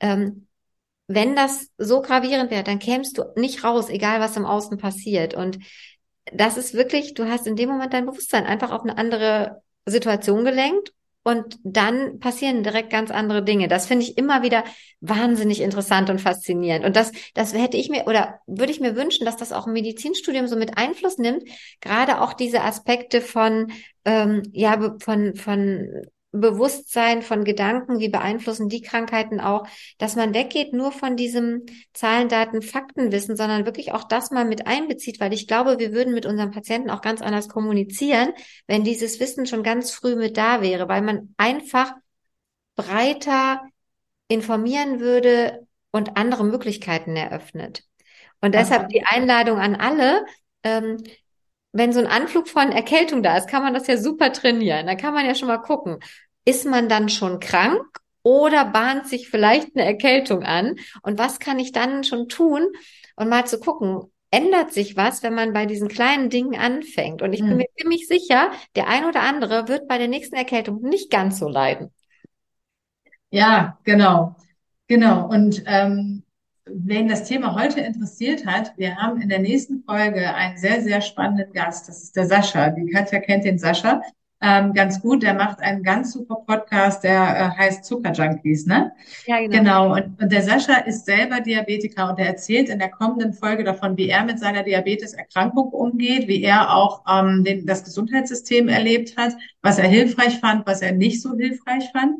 Ähm, 0.00 0.46
wenn 1.08 1.36
das 1.36 1.70
so 1.78 2.00
gravierend 2.00 2.50
wäre, 2.50 2.64
dann 2.64 2.78
kämst 2.78 3.18
du 3.18 3.24
nicht 3.36 3.64
raus, 3.64 3.88
egal 3.88 4.20
was 4.20 4.36
im 4.36 4.46
Außen 4.46 4.78
passiert. 4.78 5.34
Und 5.34 5.58
das 6.32 6.56
ist 6.56 6.74
wirklich, 6.74 7.14
du 7.14 7.28
hast 7.28 7.46
in 7.46 7.56
dem 7.56 7.68
Moment 7.68 7.92
dein 7.92 8.06
Bewusstsein 8.06 8.46
einfach 8.46 8.72
auf 8.72 8.82
eine 8.82 8.98
andere 8.98 9.62
Situation 9.84 10.44
gelenkt 10.44 10.92
und 11.26 11.58
dann 11.64 12.20
passieren 12.20 12.62
direkt 12.62 12.88
ganz 12.88 13.10
andere 13.10 13.42
Dinge. 13.42 13.66
Das 13.66 13.86
finde 13.86 14.04
ich 14.04 14.16
immer 14.16 14.44
wieder 14.44 14.62
wahnsinnig 15.00 15.60
interessant 15.60 16.08
und 16.08 16.20
faszinierend. 16.20 16.84
Und 16.84 16.94
das, 16.94 17.10
das 17.34 17.52
hätte 17.52 17.76
ich 17.76 17.90
mir 17.90 18.04
oder 18.06 18.38
würde 18.46 18.70
ich 18.70 18.78
mir 18.78 18.94
wünschen, 18.94 19.24
dass 19.26 19.36
das 19.36 19.52
auch 19.52 19.66
im 19.66 19.72
Medizinstudium 19.72 20.46
so 20.46 20.54
mit 20.54 20.78
Einfluss 20.78 21.18
nimmt. 21.18 21.42
Gerade 21.80 22.20
auch 22.20 22.32
diese 22.32 22.62
Aspekte 22.62 23.20
von, 23.20 23.72
ähm, 24.04 24.44
ja, 24.52 24.94
von, 25.00 25.34
von 25.34 26.06
Bewusstsein 26.40 27.22
von 27.22 27.44
Gedanken, 27.44 27.98
wie 27.98 28.08
beeinflussen 28.08 28.68
die 28.68 28.82
Krankheiten 28.82 29.40
auch, 29.40 29.66
dass 29.98 30.16
man 30.16 30.34
weggeht 30.34 30.72
nur 30.72 30.92
von 30.92 31.16
diesem 31.16 31.66
Zahlen, 31.92 32.28
Daten, 32.28 32.62
Faktenwissen, 32.62 33.36
sondern 33.36 33.66
wirklich 33.66 33.92
auch 33.92 34.04
das 34.04 34.30
mal 34.30 34.44
mit 34.44 34.66
einbezieht, 34.66 35.20
weil 35.20 35.32
ich 35.32 35.46
glaube, 35.46 35.78
wir 35.78 35.92
würden 35.92 36.14
mit 36.14 36.26
unseren 36.26 36.50
Patienten 36.50 36.90
auch 36.90 37.00
ganz 37.00 37.22
anders 37.22 37.48
kommunizieren, 37.48 38.32
wenn 38.66 38.84
dieses 38.84 39.20
Wissen 39.20 39.46
schon 39.46 39.62
ganz 39.62 39.90
früh 39.90 40.16
mit 40.16 40.36
da 40.36 40.62
wäre, 40.62 40.88
weil 40.88 41.02
man 41.02 41.34
einfach 41.36 41.92
breiter 42.76 43.62
informieren 44.28 45.00
würde 45.00 45.66
und 45.90 46.16
andere 46.16 46.44
Möglichkeiten 46.44 47.16
eröffnet. 47.16 47.84
Und 48.40 48.54
deshalb 48.54 48.88
die 48.90 49.04
Einladung 49.04 49.58
an 49.58 49.76
alle, 49.76 50.24
ähm, 50.62 51.02
wenn 51.72 51.92
so 51.92 52.00
ein 52.00 52.06
Anflug 52.06 52.48
von 52.48 52.72
Erkältung 52.72 53.22
da 53.22 53.36
ist, 53.36 53.48
kann 53.48 53.62
man 53.62 53.74
das 53.74 53.86
ja 53.86 53.96
super 53.96 54.32
trainieren. 54.32 54.86
Da 54.86 54.94
kann 54.94 55.14
man 55.14 55.26
ja 55.26 55.34
schon 55.34 55.48
mal 55.48 55.58
gucken, 55.58 55.98
ist 56.46 56.64
man 56.64 56.88
dann 56.88 57.10
schon 57.10 57.40
krank 57.40 57.84
oder 58.22 58.64
bahnt 58.64 59.06
sich 59.06 59.28
vielleicht 59.28 59.76
eine 59.76 59.84
Erkältung 59.84 60.42
an? 60.42 60.76
Und 61.02 61.18
was 61.18 61.38
kann 61.38 61.58
ich 61.58 61.72
dann 61.72 62.04
schon 62.04 62.28
tun? 62.28 62.66
Und 63.16 63.28
mal 63.28 63.46
zu 63.46 63.60
gucken, 63.60 64.02
ändert 64.30 64.72
sich 64.72 64.96
was, 64.96 65.22
wenn 65.22 65.34
man 65.34 65.52
bei 65.52 65.66
diesen 65.66 65.88
kleinen 65.88 66.30
Dingen 66.30 66.58
anfängt? 66.58 67.20
Und 67.20 67.34
ich 67.34 67.40
bin 67.40 67.50
hm. 67.50 67.56
mir 67.58 67.68
ziemlich 67.78 68.08
sicher, 68.08 68.50
der 68.74 68.88
ein 68.88 69.04
oder 69.04 69.20
andere 69.20 69.68
wird 69.68 69.86
bei 69.88 69.98
der 69.98 70.08
nächsten 70.08 70.36
Erkältung 70.36 70.80
nicht 70.80 71.10
ganz 71.10 71.38
so 71.38 71.48
leiden. 71.48 71.92
Ja, 73.30 73.78
genau. 73.84 74.36
Genau. 74.86 75.28
Und 75.28 75.62
ähm, 75.66 76.22
Wen 76.68 77.06
das 77.06 77.22
Thema 77.22 77.54
heute 77.54 77.78
interessiert 77.80 78.44
hat, 78.44 78.72
wir 78.76 78.96
haben 78.96 79.20
in 79.20 79.28
der 79.28 79.38
nächsten 79.38 79.84
Folge 79.84 80.34
einen 80.34 80.56
sehr, 80.56 80.82
sehr 80.82 81.00
spannenden 81.00 81.52
Gast. 81.52 81.88
Das 81.88 82.02
ist 82.02 82.16
der 82.16 82.26
Sascha. 82.26 82.70
Die 82.70 82.90
Katja 82.90 83.20
kennt 83.20 83.44
den 83.44 83.58
Sascha 83.60 84.02
ähm, 84.40 84.74
ganz 84.74 85.00
gut. 85.00 85.22
Der 85.22 85.34
macht 85.34 85.60
einen 85.60 85.82
ganz 85.82 86.12
super 86.12 86.36
Podcast, 86.46 87.04
der 87.04 87.22
äh, 87.22 87.58
heißt 87.58 87.84
Zuckerjunkies, 87.84 88.66
ne? 88.66 88.92
Ja, 89.26 89.40
genau. 89.40 89.56
Genau. 89.56 89.94
Und, 89.94 90.22
und 90.22 90.32
der 90.32 90.42
Sascha 90.42 90.76
ist 90.78 91.06
selber 91.06 91.40
Diabetiker 91.40 92.10
und 92.10 92.18
er 92.18 92.26
erzählt 92.26 92.68
in 92.68 92.78
der 92.78 92.90
kommenden 92.90 93.32
Folge 93.32 93.64
davon, 93.64 93.96
wie 93.96 94.08
er 94.08 94.24
mit 94.24 94.38
seiner 94.38 94.62
Diabeteserkrankung 94.62 95.68
umgeht, 95.68 96.28
wie 96.28 96.42
er 96.42 96.74
auch 96.74 97.02
ähm, 97.08 97.44
den, 97.44 97.66
das 97.66 97.84
Gesundheitssystem 97.84 98.68
erlebt 98.68 99.16
hat, 99.16 99.32
was 99.62 99.78
er 99.78 99.88
hilfreich 99.88 100.38
fand, 100.38 100.66
was 100.66 100.82
er 100.82 100.92
nicht 100.92 101.22
so 101.22 101.34
hilfreich 101.34 101.90
fand. 101.92 102.16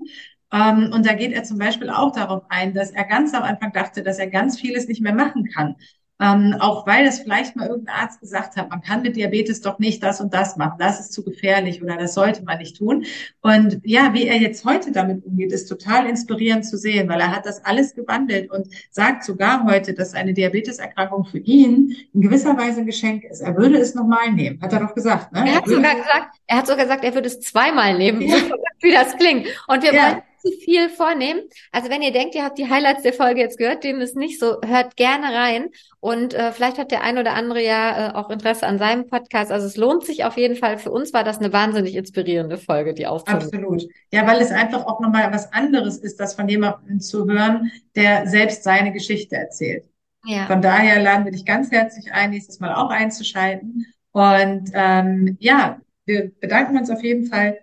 Ähm, 0.52 0.92
und 0.92 1.04
da 1.06 1.14
geht 1.14 1.32
er 1.32 1.44
zum 1.44 1.58
Beispiel 1.58 1.90
auch 1.90 2.12
darauf 2.12 2.44
ein, 2.48 2.72
dass 2.72 2.90
er 2.90 3.04
ganz 3.04 3.34
am 3.34 3.42
Anfang 3.42 3.72
dachte, 3.72 4.02
dass 4.02 4.18
er 4.18 4.28
ganz 4.28 4.58
vieles 4.58 4.88
nicht 4.88 5.02
mehr 5.02 5.14
machen 5.14 5.44
kann. 5.44 5.76
Ähm, 6.18 6.56
auch 6.60 6.86
weil 6.86 7.06
es 7.06 7.18
vielleicht 7.18 7.56
mal 7.56 7.68
irgendein 7.68 7.94
Arzt 7.94 8.20
gesagt 8.20 8.56
hat, 8.56 8.70
man 8.70 8.80
kann 8.80 9.02
mit 9.02 9.16
Diabetes 9.16 9.60
doch 9.60 9.78
nicht 9.78 10.02
das 10.02 10.18
und 10.20 10.32
das 10.32 10.56
machen, 10.56 10.76
das 10.78 10.98
ist 10.98 11.12
zu 11.12 11.22
gefährlich 11.22 11.82
oder 11.82 11.98
das 11.98 12.14
sollte 12.14 12.42
man 12.42 12.58
nicht 12.58 12.78
tun. 12.78 13.04
Und 13.42 13.80
ja, 13.84 14.14
wie 14.14 14.26
er 14.26 14.36
jetzt 14.36 14.64
heute 14.64 14.92
damit 14.92 15.26
umgeht, 15.26 15.52
ist 15.52 15.66
total 15.66 16.06
inspirierend 16.06 16.64
zu 16.64 16.78
sehen, 16.78 17.08
weil 17.10 17.20
er 17.20 17.36
hat 17.36 17.44
das 17.44 17.62
alles 17.66 17.94
gewandelt 17.94 18.50
und 18.50 18.68
sagt 18.90 19.24
sogar 19.24 19.64
heute, 19.64 19.92
dass 19.92 20.14
eine 20.14 20.32
Diabeteserkrankung 20.32 21.26
für 21.26 21.38
ihn 21.38 21.94
in 22.14 22.22
gewisser 22.22 22.56
Weise 22.56 22.80
ein 22.80 22.86
Geschenk 22.86 23.24
ist. 23.24 23.42
Er 23.42 23.54
würde 23.54 23.76
es 23.76 23.94
nochmal 23.94 24.32
nehmen, 24.32 24.58
hat 24.62 24.72
er 24.72 24.80
doch 24.80 24.94
gesagt. 24.94 25.32
Ne? 25.32 25.44
Er, 25.46 25.56
hat 25.56 25.68
sogar 25.68 25.96
gesagt, 25.96 26.36
er 26.46 26.56
hat 26.56 26.66
sogar 26.66 26.84
gesagt, 26.84 27.04
er 27.04 27.14
würde 27.14 27.26
es 27.26 27.40
zweimal 27.40 27.98
nehmen, 27.98 28.22
ja. 28.22 28.36
wie 28.80 28.92
das 28.92 29.16
klingt. 29.16 29.48
Und 29.68 29.82
wir 29.82 29.92
ja. 29.92 30.02
wollen 30.02 30.22
viel 30.52 30.88
vornehmen. 30.88 31.40
Also 31.72 31.90
wenn 31.90 32.02
ihr 32.02 32.12
denkt, 32.12 32.34
ihr 32.34 32.44
habt 32.44 32.58
die 32.58 32.68
Highlights 32.68 33.02
der 33.02 33.12
Folge 33.12 33.40
jetzt 33.40 33.58
gehört, 33.58 33.84
dem 33.84 34.00
ist 34.00 34.16
nicht 34.16 34.38
so, 34.38 34.60
hört 34.64 34.96
gerne 34.96 35.26
rein. 35.26 35.68
Und 36.00 36.34
äh, 36.34 36.52
vielleicht 36.52 36.78
hat 36.78 36.90
der 36.90 37.02
ein 37.02 37.18
oder 37.18 37.34
andere 37.34 37.62
ja 37.62 38.10
äh, 38.10 38.14
auch 38.14 38.30
Interesse 38.30 38.66
an 38.66 38.78
seinem 38.78 39.06
Podcast. 39.06 39.50
Also 39.50 39.66
es 39.66 39.76
lohnt 39.76 40.04
sich 40.04 40.24
auf 40.24 40.36
jeden 40.36 40.56
Fall. 40.56 40.78
Für 40.78 40.90
uns 40.90 41.12
war 41.12 41.24
das 41.24 41.38
eine 41.38 41.52
wahnsinnig 41.52 41.94
inspirierende 41.96 42.58
Folge, 42.58 42.94
die 42.94 43.06
aufzunehmen. 43.06 43.44
Absolut. 43.44 43.82
Ja, 44.12 44.26
weil 44.26 44.40
es 44.40 44.50
einfach 44.50 44.86
auch 44.86 45.00
nochmal 45.00 45.32
was 45.32 45.52
anderes 45.52 45.98
ist, 45.98 46.20
das 46.20 46.34
von 46.34 46.48
jemandem 46.48 47.00
zu 47.00 47.26
hören, 47.26 47.70
der 47.94 48.26
selbst 48.26 48.62
seine 48.62 48.92
Geschichte 48.92 49.36
erzählt. 49.36 49.84
Ja. 50.24 50.46
Von 50.46 50.60
daher 50.60 51.00
laden 51.00 51.24
wir 51.24 51.32
dich 51.32 51.44
ganz 51.44 51.70
herzlich 51.70 52.12
ein, 52.12 52.30
nächstes 52.30 52.58
Mal 52.60 52.74
auch 52.74 52.90
einzuschalten. 52.90 53.86
Und 54.12 54.70
ähm, 54.74 55.36
ja, 55.40 55.80
wir 56.04 56.32
bedanken 56.40 56.78
uns 56.78 56.90
auf 56.90 57.02
jeden 57.02 57.26
Fall 57.26 57.58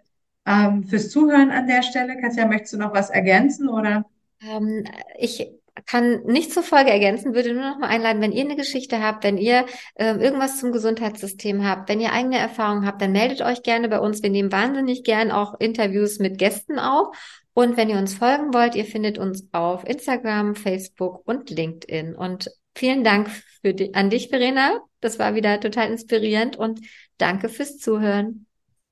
ähm, 0.45 0.83
fürs 0.83 1.09
Zuhören 1.09 1.51
an 1.51 1.67
der 1.67 1.83
Stelle. 1.83 2.17
Katja, 2.19 2.45
möchtest 2.45 2.73
du 2.73 2.77
noch 2.77 2.93
was 2.93 3.09
ergänzen 3.09 3.69
oder? 3.69 4.05
Ähm, 4.41 4.85
ich 5.17 5.47
kann 5.85 6.23
nicht 6.25 6.53
zur 6.53 6.63
Folge 6.63 6.91
ergänzen, 6.91 7.33
würde 7.33 7.53
nur 7.53 7.67
noch 7.67 7.79
mal 7.79 7.87
einladen, 7.87 8.21
wenn 8.21 8.31
ihr 8.31 8.43
eine 8.43 8.55
Geschichte 8.55 9.01
habt, 9.01 9.23
wenn 9.23 9.37
ihr 9.37 9.65
äh, 9.95 10.13
irgendwas 10.15 10.59
zum 10.59 10.71
Gesundheitssystem 10.71 11.67
habt, 11.67 11.89
wenn 11.89 11.99
ihr 11.99 12.13
eigene 12.13 12.37
Erfahrungen 12.37 12.85
habt, 12.85 13.01
dann 13.01 13.11
meldet 13.11 13.41
euch 13.41 13.63
gerne 13.63 13.89
bei 13.89 13.99
uns. 13.99 14.21
Wir 14.21 14.29
nehmen 14.29 14.51
wahnsinnig 14.51 15.03
gern 15.03 15.31
auch 15.31 15.59
Interviews 15.59 16.19
mit 16.19 16.37
Gästen 16.37 16.77
auf. 16.77 17.15
Und 17.55 17.77
wenn 17.77 17.89
ihr 17.89 17.97
uns 17.97 18.15
folgen 18.15 18.53
wollt, 18.53 18.75
ihr 18.75 18.85
findet 18.85 19.17
uns 19.17 19.47
auf 19.51 19.87
Instagram, 19.87 20.55
Facebook 20.55 21.21
und 21.27 21.49
LinkedIn. 21.49 22.15
Und 22.15 22.49
vielen 22.75 23.03
Dank 23.03 23.29
die, 23.63 23.93
an 23.93 24.09
dich, 24.09 24.29
Verena. 24.29 24.81
Das 25.01 25.19
war 25.19 25.35
wieder 25.35 25.59
total 25.59 25.91
inspirierend 25.91 26.55
und 26.55 26.81
danke 27.17 27.49
fürs 27.49 27.77
Zuhören. 27.77 28.47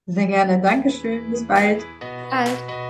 Sehr 0.06 0.28
gerne. 0.28 0.60
Dankeschön. 0.60 1.30
Bis 1.30 1.46
bald. 1.48 1.86
Bald. 2.30 2.81